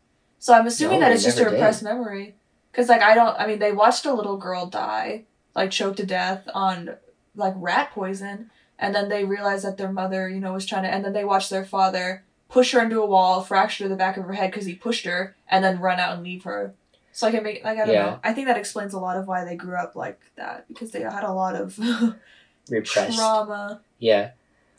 So 0.44 0.52
I'm 0.52 0.66
assuming 0.66 1.00
No, 1.00 1.06
that 1.06 1.14
it's 1.14 1.22
just 1.24 1.38
a 1.38 1.40
never 1.40 1.52
did. 1.52 1.56
repressed 1.56 1.82
memory. 1.82 2.34
Cause 2.74 2.90
like 2.90 3.00
I 3.00 3.14
don't. 3.14 3.34
I 3.40 3.46
mean, 3.46 3.60
they 3.60 3.72
watched 3.72 4.04
a 4.04 4.12
little 4.12 4.36
girl 4.36 4.66
die, 4.66 5.24
like 5.54 5.70
choked 5.70 5.96
to 5.96 6.04
death 6.04 6.46
on 6.52 6.96
like 7.34 7.54
rat 7.56 7.92
poison, 7.92 8.50
and 8.78 8.94
then 8.94 9.08
they 9.08 9.24
realized 9.24 9.64
that 9.64 9.78
their 9.78 9.90
mother, 9.90 10.28
you 10.28 10.40
know, 10.40 10.52
was 10.52 10.66
trying 10.66 10.82
to. 10.82 10.90
And 10.90 11.02
then 11.02 11.14
they 11.14 11.24
watched 11.24 11.48
their 11.48 11.64
father 11.64 12.24
push 12.50 12.72
her 12.72 12.82
into 12.82 13.00
a 13.00 13.06
wall, 13.06 13.40
fracture 13.40 13.88
the 13.88 13.96
back 13.96 14.18
of 14.18 14.24
her 14.24 14.34
head 14.34 14.50
because 14.50 14.66
he 14.66 14.74
pushed 14.74 15.06
her, 15.06 15.34
and 15.48 15.64
then 15.64 15.80
run 15.80 15.98
out 15.98 16.12
and 16.12 16.22
leave 16.22 16.44
her. 16.44 16.74
So 17.10 17.26
I 17.26 17.30
can 17.30 17.42
make 17.42 17.64
like 17.64 17.78
I 17.78 17.86
don't 17.86 17.94
Yeah. 17.94 18.02
know. 18.10 18.18
I 18.22 18.34
think 18.34 18.46
that 18.48 18.58
explains 18.58 18.92
a 18.92 18.98
lot 19.00 19.16
of 19.16 19.26
why 19.26 19.46
they 19.46 19.56
grew 19.56 19.76
up 19.76 19.96
like 19.96 20.20
that 20.36 20.68
because 20.68 20.90
they 20.90 21.00
had 21.00 21.24
a 21.24 21.32
lot 21.32 21.54
of 21.54 21.78
Repressed. 22.68 23.16
trauma. 23.16 23.80
Yeah. 23.98 24.32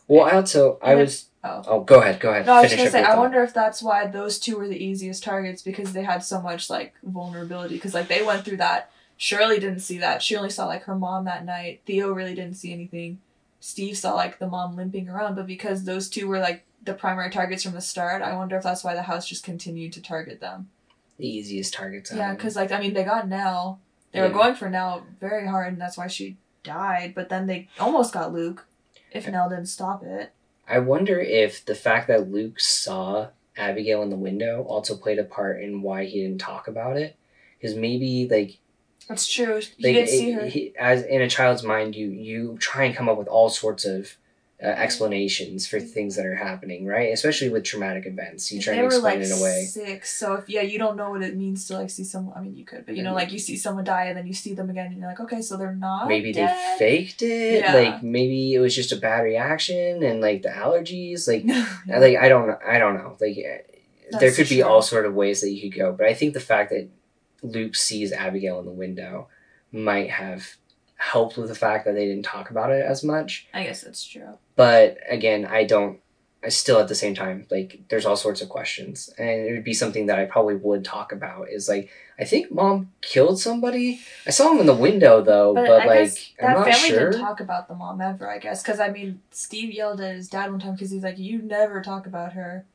Well, 0.08 0.26
I 0.26 0.34
also 0.34 0.78
I 0.84 0.94
was. 0.94 1.26
Oh. 1.46 1.64
Oh, 1.68 1.80
go 1.82 2.02
ahead. 2.02 2.20
Go 2.20 2.32
ahead. 2.32 2.46
No, 2.48 2.54
I 2.54 2.62
was 2.64 2.74
gonna 2.76 2.90
say, 2.90 3.04
I 3.04 3.16
wonder 3.18 3.44
if 3.44 3.54
that's 3.54 3.84
why 3.84 4.08
those 4.08 4.40
two 4.40 4.58
were 4.58 4.68
the 4.68 4.84
easiest 4.84 5.24
targets 5.24 5.62
because 5.62 5.94
they 5.94 6.04
had 6.04 6.24
so 6.24 6.42
much 6.42 6.70
like 6.70 6.94
vulnerability. 7.04 7.76
Because 7.76 7.94
like 7.94 8.08
they 8.08 8.24
went 8.24 8.44
through 8.46 8.58
that. 8.58 8.90
Shirley 9.18 9.60
didn't 9.60 9.80
see 9.80 9.98
that. 10.00 10.22
She 10.24 10.36
only 10.36 10.50
saw 10.50 10.66
like 10.66 10.84
her 10.84 10.96
mom 10.96 11.26
that 11.26 11.46
night. 11.46 11.82
Theo 11.86 12.12
really 12.12 12.36
didn't 12.36 12.56
see 12.56 12.74
anything. 12.74 13.20
Steve 13.60 13.98
saw 13.98 14.14
like 14.14 14.40
the 14.40 14.48
mom 14.48 14.76
limping 14.76 15.08
around, 15.10 15.36
but 15.36 15.48
because 15.48 15.84
those 15.86 16.10
two 16.10 16.28
were 16.28 16.40
like 16.40 16.64
the 16.84 16.94
primary 16.94 17.30
targets 17.32 17.64
from 17.64 17.74
the 17.74 17.82
start, 17.82 18.22
I 18.22 18.36
wonder 18.36 18.58
if 18.58 18.64
that's 18.64 18.84
why 18.84 18.94
the 18.94 19.04
house 19.04 19.28
just 19.28 19.44
continued 19.44 19.94
to 19.94 20.02
target 20.02 20.40
them. 20.42 20.70
the 21.18 21.28
easiest 21.28 21.74
targets. 21.74 22.12
Yeah, 22.14 22.34
because 22.34 22.56
like 22.58 22.72
I 22.74 22.80
mean 22.82 22.94
they 22.94 23.04
got 23.06 23.28
Nell. 23.30 23.80
They 24.12 24.20
Yeah. 24.20 24.28
were 24.28 24.34
going 24.34 24.56
for 24.56 24.70
Nell 24.70 25.06
very 25.22 25.48
hard, 25.48 25.72
and 25.74 25.82
that's 25.82 25.98
why 25.98 26.08
she 26.08 26.36
died. 26.64 27.14
But 27.16 27.30
then 27.30 27.48
they 27.48 27.70
almost 27.80 28.14
got 28.14 28.34
Luke, 28.34 28.66
if 29.12 29.26
Nell 29.28 29.48
didn't 29.50 29.68
stop 29.68 30.04
it. 30.04 30.34
I 30.68 30.80
wonder 30.80 31.20
if 31.20 31.64
the 31.66 31.76
fact 31.76 32.08
that 32.08 32.32
Luke 32.32 32.60
saw 32.60 33.30
Abigail 33.58 34.02
in 34.02 34.10
the 34.10 34.16
window 34.16 34.64
also 34.64 34.96
played 34.98 35.20
a 35.20 35.24
part 35.24 35.62
in 35.62 35.82
why 35.82 36.06
he 36.06 36.22
didn't 36.24 36.42
talk 36.42 36.68
about 36.68 36.98
it. 36.98 37.16
Because 37.60 37.76
maybe 37.76 38.28
like, 38.30 38.58
That's 39.08 39.28
true. 39.28 39.62
He 39.78 39.84
like 39.88 39.96
did 39.96 40.10
see 40.10 40.32
it- 40.32 40.34
her. 40.34 40.46
he- 40.48 40.74
as 40.78 41.04
in 41.04 41.22
a 41.22 41.30
child's 41.30 41.64
mind, 41.64 41.96
you 41.96 42.08
you 42.10 42.58
try 42.60 42.86
and 42.86 42.96
come 42.96 43.08
up 43.08 43.18
with 43.18 43.28
all 43.28 43.50
sorts 43.50 43.86
of 43.86 44.18
uh, 44.64 44.68
explanations 44.68 45.68
for 45.68 45.80
things 45.82 46.16
that 46.16 46.26
are 46.26 46.36
happening, 46.36 46.86
right? 46.86 47.12
Especially 47.12 47.50
with 47.50 47.64
traumatic 47.66 48.06
events, 48.06 48.52
you 48.52 48.62
try 48.62 48.76
they 48.76 48.82
were 48.82 48.88
explain 48.88 49.20
like 49.20 49.28
it 49.30 49.38
away. 49.40 49.66
six, 49.70 50.18
so 50.18 50.36
if 50.36 50.48
yeah, 50.50 50.62
you 50.62 50.80
don't 50.80 50.96
know 50.96 51.10
what 51.10 51.22
it 51.22 51.36
means 51.36 51.68
to 51.68 51.74
like 51.74 51.90
see 51.90 52.06
someone. 52.06 52.38
I 52.38 52.42
mean, 52.42 52.56
you 52.56 52.64
could, 52.64 52.86
but 52.86 52.96
you 52.96 53.04
know, 53.04 53.12
Mhm. 53.12 53.16
like 53.16 53.32
you 53.34 53.40
see 53.40 53.58
someone 53.58 53.84
die 53.84 54.06
and 54.06 54.18
then 54.18 54.26
you 54.28 54.34
see 54.34 54.54
them 54.54 54.70
again, 54.70 54.88
and 54.88 54.98
you're 54.98 55.08
like, 55.08 55.20
okay, 55.20 55.42
so 55.42 55.58
they're 55.58 55.76
not. 55.76 56.08
Maybe 56.08 56.32
they 56.32 56.48
faked 56.80 57.22
it. 57.22 57.60
Yeah. 57.62 57.74
Like 57.76 58.02
maybe 58.04 58.54
it 58.54 58.60
was 58.60 58.74
just 58.74 58.94
a 58.94 58.96
bad 58.96 59.22
reaction 59.22 60.02
and 60.04 60.22
like 60.22 60.42
the 60.42 60.50
allergies. 60.50 61.28
Like 61.28 61.44
Yeah. 61.86 62.00
like 62.00 62.16
I 62.18 62.30
don't 62.30 62.50
I 62.66 62.80
don't 62.80 62.94
know. 62.96 63.18
Like 63.20 63.36
there 63.36 63.64
That's 64.22 64.36
could 64.38 64.48
be 64.50 64.62
all 64.62 64.82
sort 64.82 65.06
of 65.06 65.14
ways 65.16 65.42
that 65.42 65.52
you 65.52 65.62
could 65.70 65.78
go, 65.78 65.92
but 65.92 66.06
I 66.08 66.14
think 66.14 66.34
the 66.34 66.40
fact 66.40 66.70
that 66.70 66.88
Luke 67.44 67.76
sees 67.76 68.14
Abigail 68.14 68.60
in 68.60 68.66
the 68.66 68.72
window 68.72 69.28
might 69.72 70.12
have 70.12 70.56
helped 71.12 71.38
with 71.38 71.50
the 71.50 71.56
fact 71.56 71.86
that 71.86 71.94
they 71.96 72.06
didn't 72.06 72.24
talk 72.26 72.50
about 72.50 72.72
it 72.72 72.84
as 72.84 73.04
much. 73.04 73.48
I 73.54 73.64
guess 73.64 73.82
that's 73.82 74.04
true. 74.06 74.38
But 74.56 74.98
again, 75.10 75.46
I 75.46 75.64
don't. 75.66 76.00
I 76.44 76.50
still 76.50 76.80
at 76.80 76.88
the 76.88 76.94
same 76.96 77.16
time 77.16 77.48
like 77.50 77.80
there's 77.90 78.06
all 78.06 78.16
sorts 78.16 78.40
of 78.42 78.50
questions, 78.50 79.10
and 79.18 79.28
it 79.48 79.52
would 79.54 79.64
be 79.64 79.74
something 79.74 80.06
that 80.08 80.20
I 80.20 80.26
probably 80.26 80.56
would 80.56 80.86
talk 80.86 81.12
about. 81.12 81.50
Is 81.50 81.68
like 81.68 81.90
I 82.20 82.24
think 82.24 82.52
mom 82.52 82.92
killed 83.02 83.40
somebody. 83.40 84.00
I 84.28 84.30
saw 84.30 84.52
him 84.52 84.60
in 84.60 84.68
the 84.68 84.76
window 84.76 85.22
though, 85.24 85.56
but, 85.56 85.66
But, 85.68 85.88
like 85.88 86.00
guess 86.00 86.32
I'm 86.42 86.54
not 86.54 86.66
family 86.66 86.90
sure. 86.90 87.10
didn't 87.10 87.22
talk 87.22 87.40
about 87.40 87.68
the 87.68 87.74
mom 87.76 88.00
ever. 88.00 88.30
I 88.30 88.38
guess 88.38 88.62
because 88.62 88.80
I 88.80 88.90
mean, 88.90 89.22
Steve 89.32 89.74
yelled 89.74 90.02
at 90.02 90.16
his 90.16 90.30
dad 90.30 90.52
one 90.52 90.60
time 90.60 90.74
because 90.74 90.92
he's 90.92 91.04
like, 91.04 91.18
"You 91.18 91.42
never 91.42 91.82
talk 91.82 92.06
about 92.06 92.34
her," 92.34 92.66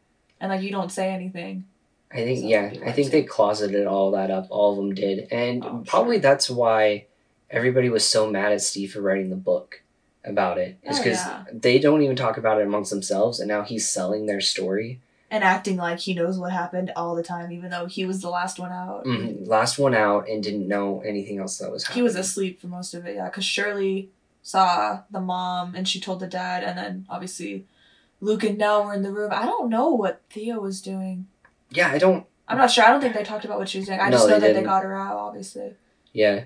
and 0.40 0.51
like 0.51 0.62
you 0.62 0.71
don't 0.73 0.90
say 0.90 1.11
anything. 1.11 1.64
I 2.12 2.25
think 2.25 2.40
So 2.40 2.47
yeah, 2.47 2.73
I 2.85 2.90
think 2.90 3.12
they 3.12 3.23
closeted 3.23 3.87
all 3.87 4.11
that 4.12 4.33
up. 4.33 4.49
All 4.51 4.73
of 4.73 4.79
them 4.79 4.95
did, 4.95 5.29
and 5.31 5.64
Oh, 5.64 5.85
probably 5.87 6.16
sure. 6.16 6.23
that's 6.23 6.51
why 6.51 7.07
everybody 7.51 7.89
was 7.89 8.07
so 8.07 8.31
mad 8.31 8.53
at 8.53 8.63
Steve 8.63 8.93
for 8.93 9.01
writing 9.01 9.31
the 9.31 9.37
book 9.37 9.83
about 10.25 10.59
it. 10.59 10.79
Is 10.83 10.99
Oh, 10.99 11.03
because 11.03 11.19
yeah. 11.19 11.45
they 11.53 11.79
don't 11.79 12.03
even 12.03 12.17
talk 12.17 12.37
about 12.37 12.61
it 12.61 12.67
amongst 12.67 12.91
themselves, 12.91 13.41
and 13.41 13.49
now 13.49 13.63
he's 13.63 13.89
selling 13.89 14.27
their 14.27 14.41
story. 14.41 15.01
And 15.33 15.45
acting 15.45 15.77
like 15.77 16.01
he 16.01 16.13
knows 16.15 16.39
what 16.39 16.51
happened 16.53 16.93
all 16.97 17.15
the 17.15 17.23
time, 17.23 17.53
even 17.53 17.71
though 17.71 17.87
he 17.87 18.05
was 18.05 18.21
the 18.21 18.29
last 18.31 18.59
one 18.59 18.73
out. 18.73 19.05
Mhm. 19.05 19.47
Last 19.47 19.79
one 19.79 19.95
out 19.95 20.29
and 20.29 20.43
didn't 20.43 20.67
know 20.67 21.01
anything 21.07 21.39
else 21.39 21.59
that 21.59 21.71
was 21.71 21.85
happening 21.85 21.99
He 21.99 22.03
was 22.03 22.17
asleep 22.17 22.61
for 22.61 22.67
most 22.67 22.95
of 22.95 23.07
it, 23.07 23.15
yeah. 23.15 23.27
Because 23.27 23.45
Shirley 23.45 24.11
saw 24.43 25.03
the 25.11 25.21
mom 25.21 25.75
and 25.77 25.87
she 25.87 26.01
told 26.01 26.19
the 26.21 26.27
dad, 26.27 26.65
and 26.65 26.77
then 26.77 27.07
obviously 27.09 27.65
Luke 28.21 28.43
and 28.43 28.59
Nell 28.59 28.85
were 28.85 28.93
in 28.95 29.03
the 29.03 29.13
room. 29.13 29.31
I 29.33 29.47
don't 29.47 29.71
know 29.71 29.89
what 29.91 30.21
Theo 30.31 30.59
was 30.61 30.83
doing. 30.83 31.27
Yeah, 31.71 31.91
I 31.93 31.99
don't. 31.99 32.27
I'm 32.49 32.59
not 32.59 32.71
sure. 32.73 32.83
I 32.85 32.89
don't 32.91 33.01
think 33.01 33.15
they 33.15 33.23
talked 33.23 33.45
about 33.45 33.59
what 33.61 33.69
she 33.69 33.79
was 33.79 33.87
doing. 33.87 34.01
I 34.01 34.07
No, 34.07 34.17
just 34.17 34.27
know 34.29 34.35
they 34.35 34.41
that 34.41 34.47
they 34.49 34.53
didn't. 34.55 34.65
got 34.67 34.83
her 34.83 34.97
out, 34.97 35.17
obviously. 35.17 35.75
Yeah. 36.13 36.45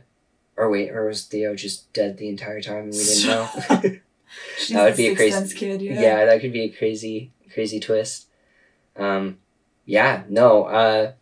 Or 0.56 0.70
wait, 0.70 0.90
or 0.90 1.06
was 1.06 1.24
Theo 1.24 1.54
just 1.54 1.92
dead 1.92 2.16
the 2.16 2.28
entire 2.28 2.60
time 2.60 2.84
and 2.84 2.92
we 2.92 3.04
didn't 3.04 3.26
know? 3.26 3.48
That 4.70 4.84
would 4.84 4.96
be 4.96 5.08
a 5.08 5.16
crazy- 5.16 5.54
kid, 5.56 5.80
yeah. 5.82 6.00
yeah, 6.00 6.24
that 6.24 6.40
could 6.40 6.52
be 6.52 6.62
a 6.62 6.68
crazy, 6.68 7.30
crazy 7.52 7.78
twist. 7.78 8.26
Um, 8.96 9.38
yeah, 9.84 10.24
no, 10.28 10.64
uh, 10.64 11.12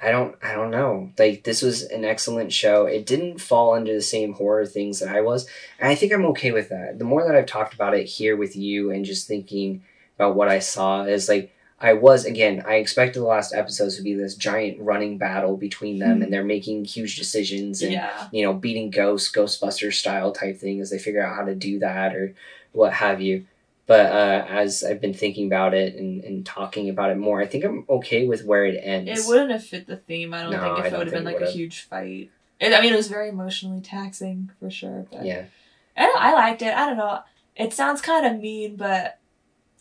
I 0.00 0.10
don't, 0.10 0.36
I 0.42 0.52
don't 0.52 0.70
know. 0.70 1.10
Like 1.18 1.44
this 1.44 1.60
was 1.60 1.82
an 1.82 2.04
excellent 2.04 2.52
show. 2.52 2.86
It 2.86 3.04
didn't 3.04 3.40
fall 3.40 3.74
under 3.74 3.92
the 3.92 4.02
same 4.02 4.34
horror 4.34 4.64
things 4.64 5.00
that 5.00 5.14
I 5.14 5.20
was, 5.20 5.46
and 5.78 5.88
I 5.90 5.94
think 5.94 6.12
I'm 6.12 6.24
okay 6.26 6.52
with 6.52 6.68
that. 6.70 6.98
The 6.98 7.04
more 7.04 7.26
that 7.26 7.34
I've 7.34 7.46
talked 7.46 7.74
about 7.74 7.94
it 7.94 8.04
here 8.04 8.36
with 8.36 8.56
you 8.56 8.90
and 8.90 9.04
just 9.04 9.26
thinking 9.26 9.82
about 10.16 10.34
what 10.36 10.48
I 10.48 10.60
saw 10.60 11.04
is 11.04 11.28
like. 11.28 11.54
I 11.80 11.92
was 11.92 12.24
again. 12.24 12.64
I 12.66 12.74
expected 12.76 13.20
the 13.20 13.26
last 13.26 13.54
episodes 13.54 13.96
to 13.96 14.02
be 14.02 14.14
this 14.14 14.34
giant 14.34 14.80
running 14.80 15.16
battle 15.16 15.56
between 15.56 15.98
them, 15.98 16.18
Mhm. 16.20 16.24
and 16.24 16.32
they're 16.32 16.44
making 16.44 16.84
huge 16.84 17.16
decisions 17.16 17.82
and 17.82 17.92
Yeah. 17.92 18.28
you 18.32 18.42
know, 18.42 18.52
beating 18.52 18.90
ghosts, 18.90 19.30
Ghostbuster 19.30 19.92
style 19.92 20.32
type 20.32 20.58
thing 20.58 20.80
as 20.80 20.90
they 20.90 20.98
figure 20.98 21.24
out 21.24 21.36
how 21.36 21.44
to 21.44 21.54
do 21.54 21.78
that 21.78 22.14
or 22.16 22.34
what 22.72 22.94
have 22.94 23.20
you. 23.20 23.46
But 23.86 24.06
uh, 24.12 24.44
as 24.48 24.84
I've 24.84 25.00
been 25.00 25.14
thinking 25.14 25.46
about 25.46 25.72
it 25.72 25.94
and, 25.94 26.22
and 26.24 26.44
talking 26.44 26.88
about 26.90 27.10
it 27.10 27.16
more, 27.16 27.40
I 27.40 27.46
think 27.46 27.64
I'm 27.64 27.84
okay 27.88 28.26
with 28.26 28.44
where 28.44 28.66
it 28.66 28.78
ends. 28.82 29.08
It 29.24 29.28
wouldn't 29.28 29.50
have 29.50 29.64
fit 29.64 29.86
the 29.86 29.96
theme, 29.96 30.34
I 30.34 30.42
don't 30.42 30.50
No, 30.52 30.60
think, 30.74 30.86
if 30.86 30.92
it 30.92 30.98
would 30.98 31.06
have 31.06 31.14
been 31.14 31.24
like 31.24 31.40
a 31.40 31.50
huge 31.50 31.82
fight. 31.82 32.30
It, 32.60 32.74
I 32.74 32.80
mean, 32.82 32.92
it 32.92 32.96
was 32.96 33.08
very 33.08 33.28
emotionally 33.28 33.80
taxing, 33.80 34.50
for 34.60 34.68
sure. 34.68 35.06
But 35.12 35.24
Yeah. 35.24 35.44
I, 35.96 36.02
don't, 36.02 36.20
I 36.20 36.32
liked 36.34 36.60
it. 36.62 36.74
I 36.74 36.86
don't 36.86 36.96
know. 36.98 37.20
It 37.56 37.72
sounds 37.72 38.00
kind 38.00 38.26
of 38.26 38.40
mean, 38.40 38.76
but 38.76 39.17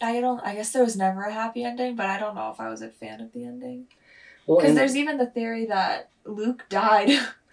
I 0.02 0.20
don't. 0.20 0.40
I 0.42 0.56
guess 0.56 0.72
there 0.72 0.84
was 0.84 0.96
never 0.96 1.24
a 1.24 1.34
happy 1.34 1.64
ending, 1.64 1.96
but 1.96 2.06
I 2.06 2.20
don't 2.20 2.36
know 2.36 2.52
if 2.52 2.60
I 2.60 2.70
was 2.70 2.82
a 2.82 2.90
fan 2.90 3.22
of 3.22 3.34
the 3.34 3.46
ending. 3.46 3.88
Because 4.46 4.70
and, 4.70 4.78
there's 4.78 4.96
even 4.96 5.18
the 5.18 5.26
theory 5.26 5.66
that 5.66 6.10
Luke 6.26 6.66
died. 6.70 7.10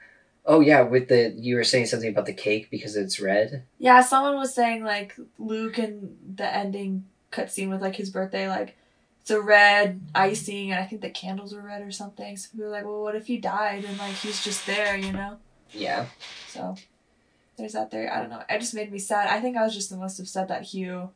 oh 0.46 0.60
yeah, 0.60 0.82
with 0.82 1.08
the 1.08 1.34
you 1.36 1.56
were 1.56 1.64
saying 1.64 1.86
something 1.86 2.08
about 2.08 2.26
the 2.26 2.32
cake 2.32 2.70
because 2.70 2.96
it's 2.96 3.20
red. 3.20 3.64
yeah, 3.78 4.02
someone 4.02 4.36
was 4.36 4.54
saying 4.54 4.84
like 4.84 5.16
Luke 5.38 5.78
and 5.78 6.16
the 6.36 6.54
ending 6.54 7.04
cutscene 7.32 7.70
with 7.70 7.82
like 7.82 7.96
his 7.96 8.10
birthday, 8.10 8.48
like 8.48 8.76
it's 9.24 9.30
a 9.30 9.40
red 9.40 10.02
icing, 10.14 10.70
and 10.70 10.78
I 10.78 10.84
think 10.84 11.00
the 11.00 11.08
candles 11.08 11.54
were 11.54 11.62
red 11.62 11.80
or 11.80 11.90
something. 11.90 12.36
So 12.36 12.50
people 12.52 12.66
were 12.66 12.70
like, 12.70 12.84
well, 12.84 13.02
what 13.02 13.14
if 13.14 13.26
he 13.26 13.38
died 13.38 13.84
and 13.84 13.96
like 13.96 14.12
he's 14.14 14.44
just 14.44 14.66
there, 14.66 14.96
you 14.96 15.12
know? 15.12 15.38
Yeah. 15.72 16.06
So 16.48 16.76
there's 17.56 17.72
that 17.72 17.90
theory. 17.90 18.08
I 18.08 18.20
don't 18.20 18.28
know. 18.28 18.42
It 18.48 18.60
just 18.60 18.74
made 18.74 18.92
me 18.92 18.98
sad. 18.98 19.28
I 19.28 19.40
think 19.40 19.56
I 19.56 19.62
was 19.62 19.74
just 19.74 19.88
the 19.88 19.96
most 19.96 20.20
upset 20.20 20.48
that 20.48 20.64
Hugh, 20.64 21.08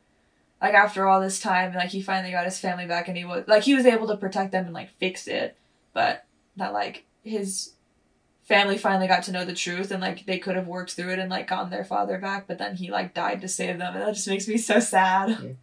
like 0.61 0.75
after 0.75 1.07
all 1.07 1.21
this 1.21 1.41
time, 1.41 1.75
like 1.75 1.91
he 1.91 2.03
finally 2.03 2.33
got 2.33 2.45
his 2.45 2.59
family 2.59 2.87
back 2.87 3.09
and 3.09 3.17
he 3.17 3.25
was 3.25 3.45
like 3.47 3.63
he 3.63 3.75
was 3.75 3.87
able 3.87 4.07
to 4.09 4.17
protect 4.17 4.53
them 4.53 4.67
and 4.67 4.75
like 4.75 4.91
fix 4.99 5.27
it, 5.27 5.57
but 5.93 6.25
that 6.57 6.73
like 6.73 7.05
his 7.23 7.73
family 8.45 8.79
finally 8.79 9.07
got 9.07 9.23
to 9.25 9.33
know 9.33 9.45
the 9.45 9.55
truth 9.55 9.91
and 9.91 10.01
like 10.01 10.25
they 10.27 10.39
could 10.39 10.57
have 10.57 10.67
worked 10.67 10.93
through 10.93 11.11
it 11.11 11.19
and 11.19 11.31
like 11.31 11.49
gotten 11.49 11.71
their 11.71 11.85
father 11.85 12.19
back, 12.19 12.47
but 12.47 12.59
then 12.59 12.77
he 12.77 12.91
like 12.91 13.15
died 13.15 13.41
to 13.41 13.49
save 13.49 13.79
them 13.79 13.95
and 13.95 14.03
that 14.03 14.15
just 14.15 14.29
makes 14.29 14.49
me 14.49 14.57
so 14.57 14.81
sad. 14.81 15.57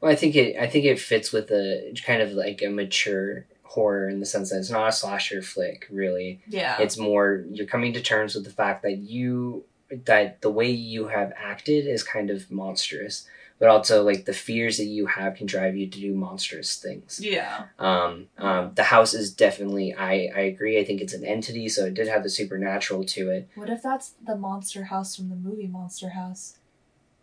Well, 0.00 0.12
I 0.12 0.16
think 0.16 0.34
it. 0.34 0.56
I 0.58 0.66
think 0.66 0.84
it 0.84 0.98
fits 0.98 1.32
with 1.32 1.50
a 1.50 1.94
kind 2.04 2.20
of 2.20 2.32
like 2.32 2.60
a 2.62 2.68
mature 2.68 3.46
horror 3.62 4.08
in 4.08 4.20
the 4.20 4.26
sense 4.26 4.50
that 4.50 4.58
it's 4.58 4.70
not 4.70 4.88
a 4.88 4.92
slasher 4.92 5.40
flick, 5.40 5.86
really. 5.90 6.40
Yeah. 6.46 6.76
it's 6.80 6.98
more 6.98 7.44
you're 7.50 7.66
coming 7.66 7.92
to 7.94 8.02
terms 8.02 8.34
with 8.34 8.44
the 8.44 8.50
fact 8.50 8.82
that 8.82 8.98
you 8.98 9.64
that 10.04 10.42
the 10.42 10.50
way 10.50 10.70
you 10.70 11.08
have 11.08 11.32
acted 11.36 11.86
is 11.86 12.02
kind 12.02 12.28
of 12.30 12.50
monstrous 12.50 13.26
but 13.58 13.68
also 13.68 14.02
like 14.02 14.24
the 14.24 14.32
fears 14.34 14.76
that 14.78 14.84
you 14.84 15.06
have 15.06 15.36
can 15.36 15.46
drive 15.46 15.76
you 15.76 15.86
to 15.88 16.00
do 16.00 16.14
monstrous 16.14 16.76
things 16.76 17.20
yeah. 17.22 17.64
um, 17.78 18.26
um, 18.38 18.72
the 18.74 18.82
house 18.84 19.14
is 19.14 19.32
definitely 19.32 19.94
I, 19.94 20.28
I 20.34 20.40
agree 20.40 20.78
i 20.80 20.84
think 20.84 21.00
it's 21.00 21.14
an 21.14 21.24
entity 21.24 21.68
so 21.68 21.86
it 21.86 21.94
did 21.94 22.08
have 22.08 22.22
the 22.22 22.30
supernatural 22.30 23.04
to 23.04 23.30
it 23.30 23.48
What 23.54 23.70
if 23.70 23.82
that's 23.82 24.14
the 24.26 24.36
monster 24.36 24.84
house 24.84 25.14
from 25.16 25.28
the 25.30 25.36
movie 25.36 25.66
Monster 25.68 26.10
House? 26.10 26.58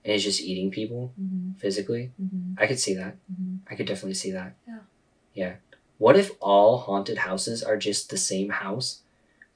and 0.04 0.14
it's 0.14 0.24
just 0.24 0.42
eating 0.42 0.72
people 0.72 1.14
Mm-hmm. 1.22 1.60
physically 1.60 2.12
Mm-hmm. 2.22 2.54
i 2.58 2.66
could 2.68 2.80
see 2.80 2.94
that 2.96 3.16
Mm-hmm. 3.32 3.56
i 3.70 3.76
could 3.76 3.86
definitely 3.88 4.16
see 4.16 4.32
that 4.32 4.56
Yeah. 4.68 4.80
yeah 5.34 5.54
what 5.98 6.16
if 6.18 6.32
all 6.40 6.78
haunted 6.80 7.20
houses 7.20 7.62
are 7.62 7.78
just 7.78 8.10
the 8.10 8.18
same 8.18 8.50
house 8.50 9.02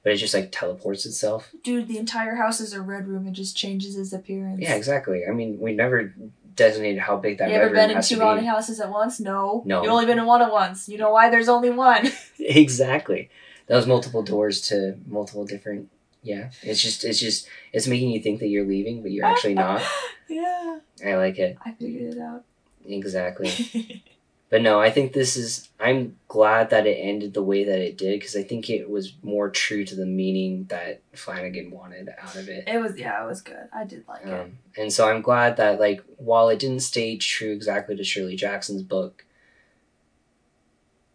but 0.04 0.12
it 0.12 0.18
just 0.18 0.34
like 0.34 0.52
teleports 0.52 1.04
itself 1.04 1.50
Dude, 1.64 1.88
the 1.88 1.98
entire 1.98 2.36
house 2.36 2.60
is 2.60 2.72
a 2.72 2.80
red 2.80 3.08
room. 3.08 3.26
It 3.26 3.32
just 3.32 3.56
changes 3.56 3.96
its 3.98 4.12
appearance. 4.12 4.60
Yeah, 4.60 4.76
exactly. 4.76 5.22
I 5.28 5.32
mean, 5.32 5.58
we 5.58 5.74
never 5.74 6.14
designated 6.56 7.00
how 7.00 7.16
big 7.16 7.38
that 7.38 7.50
you 7.50 7.54
ever 7.54 7.70
been 7.70 7.90
in 7.90 8.02
two 8.02 8.18
haunted 8.18 8.42
be. 8.42 8.46
houses 8.46 8.80
at 8.80 8.90
once? 8.90 9.20
No. 9.20 9.62
No. 9.64 9.82
You've 9.82 9.92
only 9.92 10.06
been 10.06 10.18
in 10.18 10.26
one 10.26 10.42
at 10.42 10.50
once. 10.50 10.88
You 10.88 10.98
know 10.98 11.10
why 11.10 11.30
there's 11.30 11.48
only 11.48 11.70
one? 11.70 12.10
exactly. 12.38 13.30
Those 13.66 13.86
multiple 13.86 14.22
doors 14.22 14.60
to 14.68 14.96
multiple 15.06 15.44
different. 15.44 15.90
Yeah, 16.22 16.50
it's 16.62 16.82
just 16.82 17.04
it's 17.04 17.20
just 17.20 17.48
it's 17.72 17.86
making 17.86 18.10
you 18.10 18.20
think 18.20 18.40
that 18.40 18.48
you're 18.48 18.66
leaving, 18.66 19.02
but 19.02 19.12
you're 19.12 19.26
actually 19.26 19.54
not. 19.54 19.82
yeah. 20.28 20.80
I 21.04 21.14
like 21.14 21.38
it 21.38 21.56
I 21.64 21.72
figured 21.72 22.14
it 22.14 22.20
out. 22.20 22.44
exactly. 22.84 24.02
but 24.48 24.62
no, 24.62 24.80
I 24.80 24.90
think 24.90 25.12
this 25.12 25.36
is. 25.36 25.68
I'm 25.80 26.16
glad 26.28 26.70
that 26.70 26.86
it 26.86 26.94
ended 26.94 27.34
the 27.34 27.42
way 27.42 27.64
that 27.64 27.80
it 27.80 27.98
did 27.98 28.20
because 28.20 28.36
I 28.36 28.44
think 28.44 28.70
it 28.70 28.88
was 28.88 29.12
more 29.22 29.50
true 29.50 29.84
to 29.84 29.94
the 29.96 30.06
meaning 30.06 30.66
that 30.68 31.00
Flanagan 31.14 31.72
wanted 31.72 32.08
out 32.16 32.36
of 32.36 32.48
it. 32.48 32.68
It 32.68 32.80
was 32.80 32.96
yeah, 32.96 33.22
it 33.24 33.26
was 33.26 33.42
good. 33.42 33.68
I 33.74 33.84
did 33.84 34.04
like 34.06 34.24
it. 34.24 34.32
Um, 34.32 34.58
and 34.76 34.92
so 34.92 35.08
I'm 35.08 35.20
glad 35.20 35.56
that 35.56 35.80
like 35.80 36.00
while 36.18 36.48
it 36.48 36.60
didn't 36.60 36.80
stay 36.80 37.16
true 37.16 37.50
exactly 37.50 37.96
to 37.96 38.04
Shirley 38.04 38.36
Jackson's 38.36 38.84
book, 38.84 39.24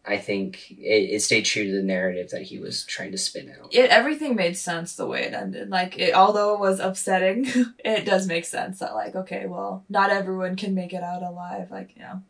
I 0.06 0.18
think 0.18 0.70
it, 0.72 1.10
it 1.12 1.22
stayed 1.22 1.46
true 1.46 1.64
to 1.64 1.72
the 1.72 1.84
narrative 1.84 2.32
that 2.32 2.42
he 2.42 2.60
was 2.60 2.84
trying 2.84 3.14
to 3.14 3.18
spin 3.18 3.50
out. 3.58 3.74
It 3.74 3.90
everything 3.92 4.36
made 4.36 4.58
sense 4.58 4.98
the 4.98 5.08
way 5.08 5.24
it 5.24 5.34
ended. 5.34 5.70
Like 5.70 5.98
it, 5.98 6.14
although 6.14 6.54
it 6.56 6.60
was 6.60 6.82
upsetting, 6.82 7.48
it 7.80 8.04
does 8.04 8.28
make 8.28 8.44
sense 8.44 8.80
that 8.80 8.94
like 8.94 9.16
okay, 9.16 9.46
well, 9.46 9.86
not 9.88 10.10
everyone 10.10 10.58
can 10.58 10.76
make 10.76 10.92
it 10.92 11.02
out 11.02 11.24
alive. 11.24 11.72
Like 11.72 11.96
you 11.96 12.02
know. 12.02 12.22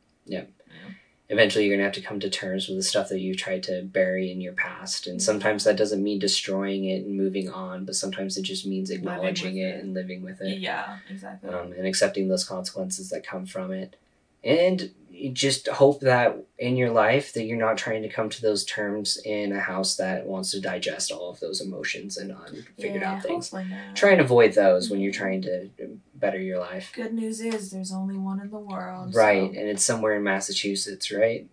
Eventually, 1.32 1.66
you're 1.66 1.78
gonna 1.78 1.86
have 1.86 1.94
to 1.94 2.02
come 2.02 2.20
to 2.20 2.30
terms 2.30 2.68
with 2.68 2.76
the 2.76 2.84
stuff 2.84 3.08
that 3.08 3.20
you 3.20 3.34
tried 3.34 3.64
to 3.64 3.84
bury 3.84 4.30
in 4.32 4.42
your 4.42 4.52
past, 4.52 5.08
and 5.08 5.22
sometimes 5.22 5.64
that 5.64 5.78
doesn't 5.78 6.04
mean 6.04 6.20
destroying 6.20 6.84
it 6.84 7.06
and 7.06 7.16
moving 7.16 7.50
on, 7.50 7.86
but 7.86 7.96
sometimes 7.96 8.38
it 8.38 8.42
just 8.42 8.66
means 8.66 8.90
acknowledging 8.90 9.58
it, 9.58 9.76
it. 9.76 9.84
and 9.84 9.94
living 9.94 10.24
with 10.24 10.42
it. 10.42 10.60
Yeah, 10.60 10.98
exactly. 11.10 11.50
um, 11.50 11.72
and 11.72 11.88
accepting 11.88 12.28
those 12.28 12.44
consequences 12.44 13.10
that 13.12 13.26
come 13.26 13.46
from 13.46 13.72
it. 13.72 13.96
And 14.44 14.92
just 15.30 15.68
hope 15.68 16.02
that 16.02 16.38
in 16.58 16.78
your 16.78 16.90
life 16.90 17.34
that 17.34 17.44
you're 17.44 17.58
not 17.58 17.78
trying 17.78 18.02
to 18.02 18.10
come 18.10 18.30
to 18.30 18.42
those 18.42 18.66
terms 18.66 19.18
in 19.24 19.52
a 19.52 19.60
house 19.60 19.96
that 19.98 20.26
wants 20.26 20.52
to 20.52 20.62
digest 20.62 21.12
all 21.12 21.30
of 21.30 21.40
those 21.40 21.62
emotions 21.62 22.18
and 22.18 22.32
unfigured 22.32 23.02
yeah, 23.02 23.14
out 23.14 23.24
things. 23.24 23.54
Try 23.94 24.12
and 24.12 24.22
avoid 24.22 24.54
those 24.54 24.90
when 24.90 25.00
you're 25.00 25.12
mm-hmm. 25.12 25.22
trying 25.22 25.42
to 25.44 25.70
better 26.16 26.40
your 26.40 26.60
life. 26.60 26.92
Good 26.94 27.14
news 27.14 27.42
is 27.42 27.72
there's 27.72 27.92
only 27.92 28.18
one 28.18 28.40
in 28.40 28.50
the 28.50 28.60
world. 28.60 29.14
Right, 29.16 29.52
so- 29.54 29.60
and 29.60 29.70
it's 29.70 29.84
somewhere 29.84 30.16
in 30.16 30.24
Massachusetts, 30.24 31.12
right? 31.12 31.48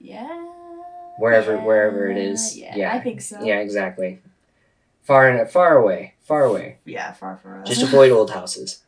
Yeah. 0.00 0.48
Wherever- 1.18 1.56
yeah, 1.56 1.64
wherever 1.64 2.08
it 2.08 2.16
is. 2.16 2.56
Yeah, 2.56 2.76
Yeah. 2.76 2.94
I 2.94 3.00
think 3.00 3.20
so. 3.20 3.42
Yeah, 3.42 3.58
exactly. 3.58 4.20
Far 5.02 5.28
and 5.28 5.50
far 5.50 5.76
away, 5.76 6.14
far 6.20 6.44
away. 6.44 6.78
Yeah, 6.84 7.12
far 7.12 7.36
from 7.36 7.62
us. 7.62 7.68
Just 7.68 7.82
avoid 7.82 8.12
old 8.12 8.30
houses 8.30 8.82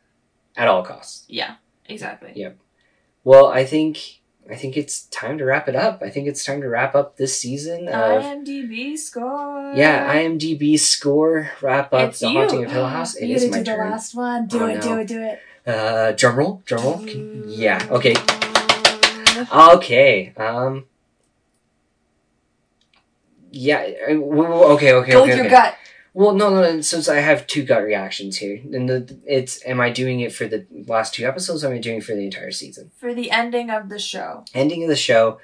at 0.55 0.67
all 0.67 0.83
costs. 0.83 1.25
yeah, 1.29 1.55
exactly. 1.87 2.31
Yeah. 2.35 2.51
Well, 3.25 3.47
I 3.47 3.65
think 3.65 4.21
I 4.49 4.55
think 4.55 4.77
it's 4.77 5.05
time 5.07 5.39
to 5.39 5.45
wrap 5.45 5.67
it 5.67 5.75
up. 5.75 6.01
I 6.03 6.09
think 6.11 6.27
it's 6.27 6.45
time 6.45 6.61
to 6.61 6.69
wrap 6.69 6.93
up 6.93 7.17
this 7.17 7.37
season 7.37 7.87
of 7.89 8.21
IMDb 8.21 8.95
score. 8.95 9.73
yeah 9.75 10.13
IMDb 10.15 10.79
score. 10.79 11.49
Wrap 11.61 11.91
up 11.91 12.09
It's 12.11 12.19
the 12.19 12.29
you. 12.29 12.37
Haunting 12.37 12.63
of 12.65 12.71
Hill 12.71 12.85
House. 12.85 13.15
It 13.15 13.25
you 13.27 13.35
is 13.35 13.49
my 13.49 13.63
do 13.63 13.71
the 13.71 13.77
last 13.77 14.13
one. 14.15 14.47
Do 14.47 14.61
Oh, 14.61 14.67
it, 14.67 14.81
do 14.81 14.97
it, 14.99 15.07
do 15.07 15.21
it. 15.23 15.39
Uh, 15.67 16.11
drum 16.11 16.35
roll, 16.35 16.61
drum 16.65 16.83
roll. 16.83 17.01
Yeah. 17.47 17.85
Okay. 17.89 18.13
Okay. 19.51 20.33
Um. 20.37 20.85
Yeah. 23.51 23.87
W- 24.07 24.43
Okay. 24.75 24.93
Okay. 24.93 25.11
Go 25.13 25.23
okay, 25.23 25.29
with 25.31 25.37
your 25.37 25.49
gut. 25.49 25.75
Well, 26.15 26.33
no, 26.33 26.49
no. 26.49 26.79
Since 26.79 27.09
I 27.09 27.17
have 27.17 27.45
two 27.45 27.63
gut 27.63 27.83
reactions 27.83 28.37
here, 28.37 28.61
and 28.71 28.87
the 28.87 29.19
it's 29.25 29.61
am 29.65 29.81
I 29.81 29.89
doing 29.89 30.21
it 30.21 30.33
for 30.33 30.47
the 30.47 30.65
last 30.87 31.13
two 31.13 31.27
episodes? 31.27 31.61
or 31.61 31.67
Am 31.67 31.73
I 31.73 31.79
doing 31.79 31.97
it 31.97 32.05
for 32.05 32.15
the 32.15 32.23
entire 32.23 32.51
season? 32.51 32.91
For 32.95 33.13
the 33.13 33.29
ending 33.31 33.69
of 33.69 33.89
the 33.89 33.99
show. 33.99 34.45
Ending 34.53 34.83
of 34.83 34.87
the 34.89 34.95
show. 34.95 35.41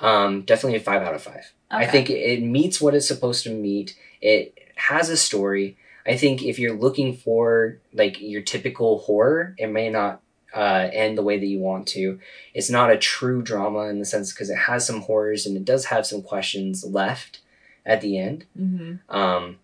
Um, 0.00 0.42
definitely 0.42 0.78
a 0.78 0.82
five 0.82 1.02
out 1.02 1.14
of 1.14 1.22
five. 1.22 1.52
I 1.70 1.86
think 1.86 2.10
it 2.10 2.42
meets 2.42 2.80
what 2.80 2.96
it's 2.96 3.06
supposed 3.06 3.44
to 3.44 3.50
meet. 3.50 3.96
It 4.20 4.58
has 4.74 5.08
a 5.08 5.16
story. 5.16 5.76
I 6.04 6.16
think 6.16 6.42
if 6.42 6.58
you're 6.58 6.76
looking 6.76 7.16
for 7.16 7.78
like 7.94 8.20
your 8.20 8.42
typical 8.42 8.98
horror, 8.98 9.54
it 9.56 9.68
may 9.68 9.88
not 9.88 10.20
uh, 10.52 10.88
end 10.92 11.16
the 11.16 11.22
way 11.22 11.38
that 11.38 11.46
you 11.46 11.60
want 11.60 11.86
to. 11.88 12.18
It's 12.54 12.70
not 12.70 12.90
a 12.90 12.98
true 12.98 13.40
drama 13.40 13.82
in 13.82 14.00
the 14.00 14.04
sense 14.04 14.32
because 14.32 14.50
it 14.50 14.58
has 14.58 14.84
some 14.84 15.02
horrors 15.02 15.46
and 15.46 15.56
it 15.56 15.64
does 15.64 15.84
have 15.86 16.06
some 16.06 16.22
questions 16.22 16.84
left 16.84 17.38
at 17.86 18.00
the 18.00 18.18
end. 18.18 18.46
Mm-hmm. 18.58 19.16
Um, 19.16 19.58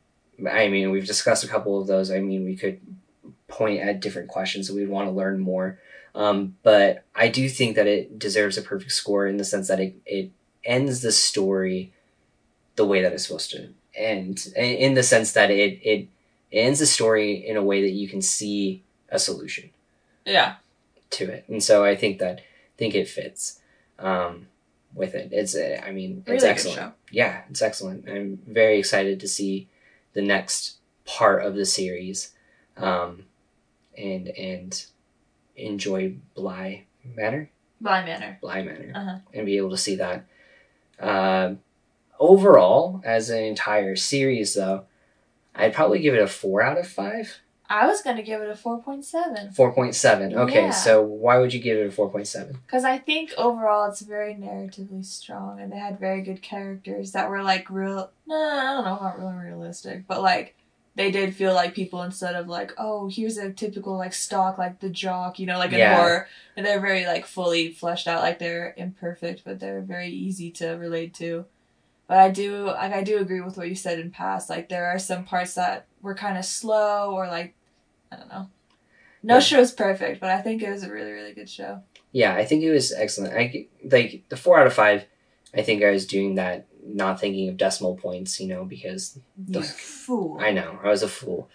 I 0.51 0.69
mean, 0.69 0.91
we've 0.91 1.07
discussed 1.07 1.45
a 1.45 1.49
couple 1.49 1.81
of 1.81 1.87
those. 1.87 2.11
I 2.11 2.21
mean, 2.21 2.45
we 2.45 2.57
could 2.57 2.81
point 3.49 3.81
at 3.81 4.01
different 4.01 4.29
questions 4.29 4.69
that 4.69 4.75
we'd 4.75 4.89
want 4.89 5.09
to 5.09 5.13
learn 5.13 5.41
more. 5.41 5.79
Um, 6.15 6.57
but 6.63 7.05
I 7.15 7.29
do 7.29 7.49
think 7.49 7.77
that 7.77 7.87
it 7.87 8.19
deserves 8.19 8.57
a 8.59 8.63
perfect 8.63 8.93
score 8.93 9.27
in 9.27 9.37
the 9.37 9.45
sense 9.45 9.69
that 9.69 9.81
it, 9.81 9.95
it 10.07 10.31
ends 10.65 11.01
the 11.03 11.13
story 11.13 11.93
the 12.77 12.85
way 12.87 13.03
that 13.03 13.13
it's 13.13 13.25
supposed 13.27 13.51
to 13.53 13.69
end. 13.95 14.49
In 14.57 14.95
the 14.95 15.03
sense 15.03 15.33
that 15.33 15.51
it, 15.51 15.81
it 15.83 16.09
ends 16.53 16.79
the 16.79 16.87
story 16.87 17.35
in 17.35 17.57
a 17.57 17.63
way 17.63 17.83
that 17.83 17.91
you 17.91 18.09
can 18.09 18.23
see 18.23 18.83
a 19.11 19.19
solution 19.19 19.71
Yeah. 20.25 20.57
to 21.11 21.31
it. 21.31 21.45
And 21.49 21.63
so 21.63 21.85
I 21.85 21.97
think 21.97 22.19
that, 22.21 22.43
think 22.77 22.95
it 22.95 23.09
fits, 23.09 23.61
um, 23.99 24.47
with 24.95 25.15
it. 25.15 25.29
It's, 25.33 25.55
I 25.57 25.91
mean, 25.93 26.19
it's 26.21 26.29
Really 26.29 26.41
good 26.41 26.49
excellent 26.49 26.79
show. 26.79 26.93
yeah, 27.11 27.43
it's 27.51 27.63
excellent. 27.63 28.09
I'm 28.09 28.41
very 28.47 28.79
excited 28.79 29.21
to 29.21 29.29
see 29.29 29.69
the 30.13 30.23
next 30.23 30.77
part 31.05 31.45
of 31.45 31.55
the 31.55 31.65
series, 31.67 32.33
um, 32.77 33.25
and 33.97 34.29
and 34.29 34.87
enjoy 35.57 36.15
Bly 36.35 36.85
Manor, 37.05 37.51
Bly 37.81 38.05
Manor. 38.05 38.39
Bly 38.41 38.63
Manor, 38.63 38.93
Uh-huh. 38.95 39.19
and 39.35 39.47
be 39.47 39.57
able 39.57 39.71
to 39.71 39.77
see 39.77 39.97
that. 39.97 40.25
Um 41.01 41.61
overall, 42.21 43.01
as 43.05 43.31
an 43.31 43.43
entire 43.45 43.95
series, 43.97 44.55
though, 44.55 44.85
I'd 45.55 45.73
probably 45.75 46.01
give 46.01 46.15
it 46.15 46.21
a 46.23 46.27
four 46.27 46.63
out 46.63 46.79
of 46.79 46.87
five. 46.89 47.39
I 47.71 47.87
was 47.87 48.01
gonna 48.03 48.23
give 48.23 48.41
it 48.41 48.49
a 48.49 48.57
four 48.57 48.81
point 48.83 49.05
seven. 49.05 49.51
Four 49.53 49.73
point 49.73 49.95
seven. 49.95 50.35
Okay, 50.35 50.65
Yeah. 50.65 50.71
so 50.71 51.03
why 51.03 51.39
would 51.39 51.53
you 51.53 51.61
give 51.61 51.77
it 51.79 51.87
a 51.87 51.91
four 51.91 52.09
point 52.11 52.27
seven? 52.27 52.59
Because 52.67 52.83
I 52.85 52.97
think 52.99 53.33
overall 53.37 53.89
it's 53.91 54.01
very 54.01 54.35
narratively 54.35 55.05
strong 55.05 55.61
and 55.61 55.71
they 55.71 55.77
had 55.79 55.99
very 56.01 56.23
good 56.23 56.41
characters 56.41 57.13
that 57.13 57.29
were 57.29 57.43
like 57.43 57.69
real 57.69 58.11
no, 58.29 58.37
I 58.37 58.65
don't 58.75 58.85
know, 58.85 58.99
not 59.03 59.19
really 59.19 59.35
realistic, 59.49 60.07
but 60.07 60.23
like 60.23 60.55
they 60.95 61.11
did 61.11 61.35
feel 61.35 61.55
like 61.55 61.75
people 61.75 62.03
instead 62.03 62.35
of 62.35 62.49
like, 62.49 62.73
oh, 62.77 63.09
here's 63.09 63.39
a 63.39 63.53
typical 63.53 63.97
like 63.97 64.13
stock 64.13 64.59
like 64.59 64.81
the 64.81 64.91
jock, 64.91 65.39
you 65.39 65.47
know, 65.47 65.59
like 65.59 65.73
in 65.73 65.79
Yeah. 65.79 65.95
horror. 65.95 66.29
And 66.57 66.67
they're 66.67 66.81
very 66.81 67.07
like 67.07 67.25
fully 67.25 67.73
fleshed 67.73 68.09
out, 68.09 68.23
like 68.23 68.39
they're 68.39 68.75
imperfect, 68.77 69.43
but 69.45 69.61
they're 69.61 69.81
very 69.81 70.09
easy 70.09 70.51
to 70.53 70.71
relate 70.73 71.15
to. 71.15 71.47
But 72.09 72.19
I 72.19 72.31
do 72.31 72.67
like 72.67 72.93
I 72.93 73.03
do 73.03 73.19
agree 73.19 73.41
with 73.41 73.57
what 73.57 73.69
you 73.69 73.75
said 73.75 73.99
in 73.99 74.11
past. 74.11 74.49
Like 74.51 74.69
there 74.69 74.87
are 74.87 74.99
some 74.99 75.25
parts 75.25 75.55
that 75.55 75.87
were 76.03 76.15
kind 76.15 76.39
of 76.39 76.45
slow 76.45 77.13
or 77.15 77.27
like 77.29 77.55
I 78.13 78.17
don't 78.17 78.29
know. 78.29 78.49
No 79.23 79.35
Yeah. 79.35 79.41
show's 79.41 79.73
perfect, 79.73 80.21
but 80.21 80.31
I 80.31 80.41
think 80.43 80.63
it 80.63 80.71
was 80.71 80.83
a 80.85 80.91
really 80.93 81.13
really 81.13 81.33
good 81.35 81.49
show. 81.51 81.83
Yeah, 82.13 82.35
I 82.35 82.45
think 82.47 82.63
it 82.63 82.71
was 82.71 82.93
excellent. 82.93 83.35
I 83.35 83.67
like 83.85 84.25
the 84.31 84.37
four 84.37 84.59
out 84.59 84.67
of 84.67 84.73
five. 84.75 85.05
I 85.55 85.63
think 85.63 85.83
I 85.83 85.91
was 85.91 86.07
doing 86.07 86.37
that, 86.37 86.67
not 86.87 87.21
thinking 87.21 87.49
of 87.49 87.57
decimal 87.57 87.97
points, 87.97 88.41
you 88.41 88.49
know, 88.49 88.65
because 88.65 89.19
You 89.47 89.63
fool. 89.63 90.39
I 90.41 90.51
know 90.53 90.79
I 90.83 90.89
was 90.89 91.03
a 91.03 91.09
fool, 91.09 91.49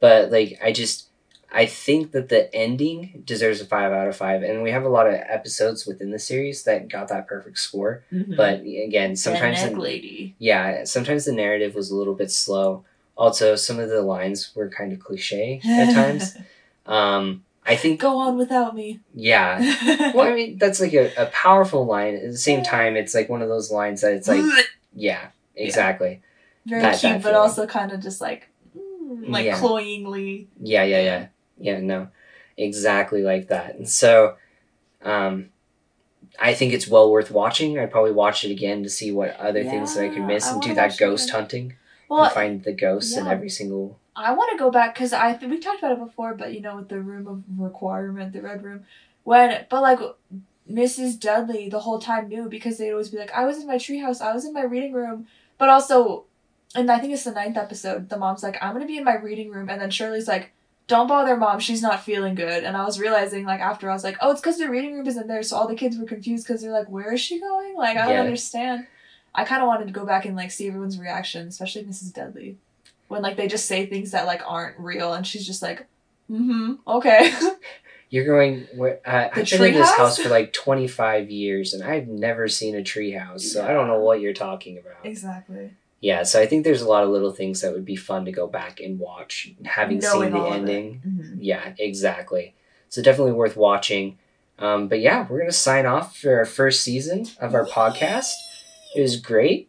but 0.00 0.30
like 0.30 0.58
I 0.62 0.72
just 0.72 1.06
I 1.50 1.64
think 1.64 2.12
that 2.12 2.28
the 2.28 2.54
ending 2.54 3.22
deserves 3.24 3.60
a 3.62 3.64
five 3.64 3.90
out 3.90 4.06
of 4.06 4.16
five, 4.16 4.42
and 4.42 4.62
we 4.62 4.70
have 4.70 4.84
a 4.84 4.88
lot 4.90 5.06
of 5.06 5.14
episodes 5.14 5.86
within 5.86 6.10
the 6.10 6.18
series 6.18 6.64
that 6.64 6.88
got 6.88 7.08
that 7.08 7.26
perfect 7.26 7.58
score. 7.58 8.04
Mhm. 8.12 8.36
But 8.36 8.60
again, 8.60 9.16
sometimes 9.16 9.62
the, 9.62 9.70
lady. 9.70 10.34
yeah, 10.38 10.84
sometimes 10.84 11.24
the 11.24 11.32
narrative 11.32 11.74
was 11.74 11.90
a 11.90 11.96
little 11.96 12.14
bit 12.14 12.30
slow. 12.30 12.84
Also, 13.16 13.56
some 13.56 13.78
of 13.80 13.88
the 13.88 14.02
lines 14.02 14.54
were 14.54 14.68
kind 14.68 14.92
of 14.92 15.00
cliche 15.00 15.60
at 15.64 15.92
times. 15.94 16.36
Um, 16.86 17.44
I 17.68 17.76
think 17.76 18.00
Go 18.00 18.18
on 18.18 18.36
without 18.38 18.74
me. 18.74 19.00
yeah. 19.14 19.60
Well, 20.14 20.26
I 20.26 20.34
mean, 20.34 20.58
that's 20.58 20.80
like 20.80 20.94
a, 20.94 21.12
a 21.16 21.26
powerful 21.26 21.84
line. 21.84 22.14
At 22.16 22.22
the 22.32 22.38
same 22.38 22.64
time, 22.64 22.96
it's 22.96 23.14
like 23.14 23.28
one 23.28 23.42
of 23.42 23.48
those 23.50 23.70
lines 23.70 24.00
that 24.00 24.14
it's 24.14 24.26
like, 24.26 24.42
yeah, 24.94 25.28
exactly. 25.54 26.22
very 26.66 26.80
that- 26.82 26.98
cute, 26.98 27.12
that 27.12 27.22
but 27.22 27.34
also 27.34 27.66
kind 27.66 27.92
of 27.92 28.00
just 28.00 28.20
like, 28.22 28.48
mm, 28.76 29.28
like 29.28 29.44
Yeah. 29.44 29.58
cloyingly. 29.58 30.48
Yeah, 30.60 30.84
yeah, 30.84 31.02
yeah. 31.02 31.26
Yeah, 31.58 31.80
no. 31.80 32.08
Exactly 32.56 33.22
like 33.22 33.48
that. 33.48 33.74
And 33.76 33.88
so 33.88 34.36
um 35.02 35.50
I 36.40 36.54
think 36.54 36.72
it's 36.72 36.88
well 36.88 37.10
worth 37.10 37.30
watching. 37.30 37.78
I'd 37.78 37.90
probably 37.90 38.12
watch 38.12 38.44
it 38.44 38.50
again 38.50 38.82
to 38.82 38.88
see 38.88 39.10
what 39.12 39.36
other 39.36 39.62
things 39.64 39.94
that 39.94 40.04
I 40.04 40.08
could 40.08 40.24
miss 40.26 40.46
I 40.46 40.52
and 40.52 40.62
do 40.62 40.74
that 40.74 40.82
watch 40.90 40.94
it 40.94 40.98
ghost 41.00 41.30
hunting 41.30 41.74
Well, 42.08 42.24
and 42.24 42.32
find 42.32 42.64
the 42.64 42.72
ghosts 42.72 43.16
in 43.16 43.26
every 43.26 43.50
single 43.50 43.98
I 44.16 44.32
want 44.32 44.50
to 44.52 44.58
go 44.58 44.70
back 44.70 44.94
because 44.94 45.12
I 45.12 45.32
think 45.34 45.52
we 45.52 45.58
talked 45.60 45.78
about 45.78 45.92
it 45.92 46.04
before, 46.04 46.34
but 46.34 46.52
you 46.52 46.60
know, 46.60 46.76
with 46.76 46.88
the 46.88 47.00
room 47.00 47.26
of 47.28 47.42
requirement, 47.58 48.32
the 48.32 48.42
red 48.42 48.62
room, 48.64 48.84
when 49.24 49.66
but 49.70 49.82
like 49.82 50.00
Mrs. 50.70 51.18
Dudley 51.18 51.68
the 51.68 51.80
whole 51.80 51.98
time 51.98 52.28
knew 52.28 52.48
because 52.48 52.78
they'd 52.78 52.90
always 52.90 53.08
be 53.10 53.18
like, 53.18 53.32
I 53.32 53.44
was 53.46 53.58
in 53.58 53.66
my 53.66 53.76
treehouse, 53.76 54.20
I 54.20 54.34
was 54.34 54.44
in 54.44 54.52
my 54.52 54.62
reading 54.64 54.92
room, 54.92 55.26
but 55.56 55.68
also, 55.68 56.24
and 56.74 56.90
I 56.90 56.98
think 56.98 57.12
it's 57.12 57.24
the 57.24 57.30
ninth 57.32 57.56
episode. 57.56 58.08
The 58.08 58.18
mom's 58.18 58.42
like, 58.42 58.58
I'm 58.60 58.72
gonna 58.72 58.86
be 58.86 58.98
in 58.98 59.04
my 59.04 59.16
reading 59.16 59.50
room, 59.50 59.68
and 59.68 59.80
then 59.80 59.90
Shirley's 59.90 60.28
like. 60.28 60.52
Don't 60.88 61.06
bother 61.06 61.36
mom, 61.36 61.60
she's 61.60 61.82
not 61.82 62.02
feeling 62.02 62.34
good. 62.34 62.64
And 62.64 62.74
I 62.74 62.82
was 62.86 62.98
realizing, 62.98 63.44
like, 63.44 63.60
after 63.60 63.90
I 63.90 63.92
was 63.92 64.02
like, 64.02 64.16
oh, 64.22 64.30
it's 64.30 64.40
because 64.40 64.56
the 64.56 64.70
reading 64.70 64.94
room 64.94 65.06
isn't 65.06 65.26
there. 65.26 65.42
So 65.42 65.54
all 65.54 65.68
the 65.68 65.74
kids 65.74 65.98
were 65.98 66.06
confused 66.06 66.46
because 66.46 66.62
they're 66.62 66.72
like, 66.72 66.88
where 66.88 67.12
is 67.12 67.20
she 67.20 67.38
going? 67.38 67.76
Like, 67.76 67.98
I 67.98 68.06
don't 68.06 68.14
Yeah. 68.14 68.20
understand. 68.22 68.86
I 69.34 69.44
kind 69.44 69.62
of 69.62 69.68
wanted 69.68 69.86
to 69.86 69.92
go 69.92 70.04
back 70.04 70.24
and, 70.24 70.34
like, 70.36 70.50
see 70.50 70.66
everyone's 70.68 70.98
reaction, 70.98 71.46
especially 71.48 71.84
Mrs. 71.84 72.12
Dudley 72.12 72.56
when 73.08 73.22
like 73.22 73.38
they 73.38 73.48
just 73.48 73.64
say 73.64 73.86
things 73.86 74.10
that 74.10 74.26
like 74.26 74.42
aren't 74.46 74.78
real 74.78 75.14
and 75.14 75.26
she's 75.26 75.46
just 75.46 75.62
like 75.62 75.86
mm-hmm 76.30 76.74
okay 76.86 77.32
You're 78.10 78.26
going. 78.26 78.66
where- 78.74 79.00
Uh, 79.06 79.28
I've 79.32 79.34
been 79.50 79.62
in 79.64 79.74
this 79.74 79.90
treehouse? 79.90 79.96
house 79.96 80.18
for 80.18 80.28
like 80.30 80.52
25 80.54 81.30
years, 81.30 81.74
and 81.74 81.84
I've 81.84 82.06
never 82.08 82.48
seen 82.48 82.74
a 82.74 82.82
tree 82.82 83.12
house, 83.12 83.44
so 83.52 83.62
I 83.66 83.72
don't 83.74 83.86
know 83.86 83.98
what 84.00 84.20
you're 84.22 84.32
talking 84.32 84.78
about. 84.78 85.04
Exactly. 85.04 85.72
Yeah, 86.00 86.22
so 86.22 86.40
I 86.40 86.46
think 86.46 86.64
there's 86.64 86.80
a 86.80 86.88
lot 86.88 87.04
of 87.04 87.10
little 87.10 87.32
things 87.32 87.60
that 87.60 87.72
would 87.74 87.84
be 87.84 87.96
fun 87.96 88.24
to 88.24 88.32
go 88.32 88.46
back 88.46 88.80
and 88.80 88.98
watch, 88.98 89.52
having 89.64 89.98
Knowing 89.98 90.22
seen 90.22 90.32
the 90.32 90.38
all 90.38 90.46
of 90.48 90.54
it. 90.54 90.58
ending. 90.58 91.02
Mhm. 91.06 91.38
Yeah, 91.40 91.72
exactly. 91.78 92.54
So 92.88 93.02
definitely 93.02 93.32
worth 93.32 93.56
watching. 93.56 94.16
Um, 94.58 94.88
but 94.88 95.00
yeah, 95.00 95.26
we're 95.28 95.40
gonna 95.40 95.52
sign 95.52 95.84
off 95.84 96.16
for 96.16 96.38
our 96.38 96.46
first 96.46 96.82
season 96.82 97.26
of 97.40 97.54
our 97.54 97.66
podcast. 97.66 98.32
It 98.96 99.00
was 99.02 99.16
great. 99.16 99.68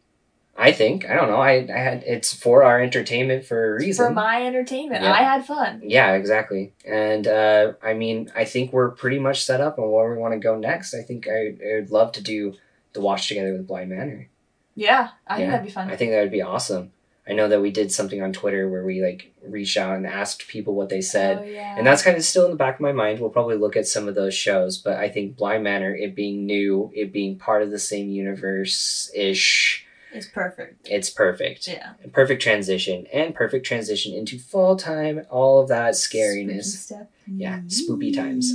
I 0.58 0.74
think. 0.74 1.06
I 1.10 1.14
don't 1.14 1.30
know. 1.30 1.38
I, 1.40 1.66
I 1.74 1.78
had 1.80 2.04
it's 2.06 2.34
for 2.34 2.64
our 2.64 2.82
entertainment 2.82 3.46
for 3.46 3.76
a 3.76 3.80
reason. 3.80 4.08
For 4.08 4.12
my 4.14 4.46
entertainment, 4.46 5.04
Yeah. 5.04 5.14
I 5.14 5.24
had 5.24 5.46
fun. 5.46 5.82
yeah, 5.86 6.14
exactly. 6.14 6.74
And 6.86 7.26
uh, 7.28 7.74
I 7.82 7.94
mean, 7.94 8.30
I 8.36 8.44
think 8.44 8.74
we're 8.74 8.90
pretty 8.92 9.20
much 9.20 9.44
set 9.46 9.62
up 9.62 9.80
on 9.80 9.90
where 9.90 10.12
we 10.14 10.18
want 10.18 10.34
to 10.34 10.40
go 10.40 10.58
next. 10.58 10.94
I 10.94 11.02
think 11.02 11.28
I, 11.30 11.56
I 11.66 11.76
would 11.76 11.92
love 11.92 12.12
to 12.14 12.22
do 12.22 12.56
the 12.92 13.00
watch 13.00 13.30
together 13.30 13.54
with 13.54 13.68
Bly 13.68 13.86
Manor. 13.86 14.28
Yeah, 14.76 15.10
I 15.28 15.38
think 15.38 15.50
that'd 15.52 15.66
be 15.66 15.72
fun. 15.72 15.90
I 15.90 15.96
think 15.96 16.12
that 16.12 16.22
would 16.22 16.32
be 16.32 16.42
awesome. 16.42 16.92
I 17.30 17.34
know 17.34 17.48
that 17.48 17.62
we 17.62 17.70
did 17.70 17.92
something 17.92 18.24
on 18.24 18.34
Twitter 18.34 18.68
where 18.70 18.84
we 18.84 19.04
like 19.04 19.32
reached 19.44 19.78
out 19.78 19.96
and 19.96 20.08
asked 20.08 20.48
people 20.48 20.74
what 20.74 20.90
they 20.90 21.02
said. 21.02 21.40
Oh, 21.40 21.44
yeah. 21.44 21.76
And 21.78 21.86
that's 21.86 22.02
kind 22.02 22.18
of 22.18 22.24
still 22.24 22.46
in 22.46 22.52
the 22.52 22.58
back 22.58 22.76
of 22.76 22.82
my 22.82 22.92
mind. 22.92 23.20
We'll 23.20 23.30
probably 23.30 23.56
look 23.58 23.76
at 23.76 23.88
some 23.88 24.08
of 24.08 24.16
those 24.16 24.34
shows, 24.34 24.80
but 24.80 24.98
I 24.98 25.10
think 25.10 25.38
Bly 25.38 25.60
Manor, 25.60 25.96
it 25.96 26.16
being 26.16 26.46
new, 26.48 26.92
it 26.96 27.14
being 27.14 27.38
part 27.38 27.62
of 27.62 27.70
the 27.70 27.78
same 27.78 28.10
universe 28.10 29.12
ish, 29.16 29.86
it's 30.12 30.26
perfect. 30.26 30.88
it's 30.90 31.12
perfect. 31.12 31.68
Yeah. 31.68 31.94
Perfect 32.12 32.42
transition 32.42 33.06
and 33.14 33.36
perfect 33.36 33.64
transition 33.66 34.14
into 34.14 34.40
fall 34.40 34.76
time, 34.76 35.26
all 35.30 35.62
of 35.62 35.68
that 35.68 35.94
scariness. 35.94 36.92
Yeah, 37.28 37.60
spoopy 37.68 38.16
times. 38.16 38.52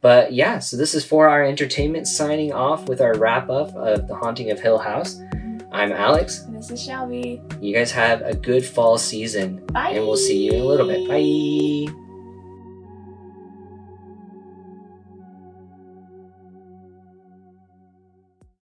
But 0.00 0.32
yeah, 0.32 0.58
so 0.58 0.76
this 0.76 0.94
is 0.94 1.04
for 1.04 1.28
our 1.28 1.44
entertainment 1.44 2.08
signing 2.08 2.52
off 2.52 2.88
with 2.88 3.00
our 3.00 3.16
wrap 3.16 3.48
up 3.48 3.74
of 3.76 4.08
The 4.08 4.16
Haunting 4.16 4.50
of 4.50 4.60
Hill 4.60 4.78
House. 4.78 5.20
I'm 5.76 5.92
Alex. 5.92 6.44
And 6.44 6.56
this 6.56 6.70
is 6.70 6.82
Shelby. 6.82 7.42
You 7.60 7.74
guys 7.74 7.92
have 7.92 8.22
a 8.22 8.34
good 8.34 8.64
fall 8.64 8.96
season, 8.96 9.62
Bye. 9.66 9.90
and 9.90 10.06
we'll 10.06 10.16
see 10.16 10.46
you 10.46 10.52
in 10.52 10.62
a 10.62 10.64
little 10.64 10.86
bit. 10.86 11.06
Bye. 11.06 11.92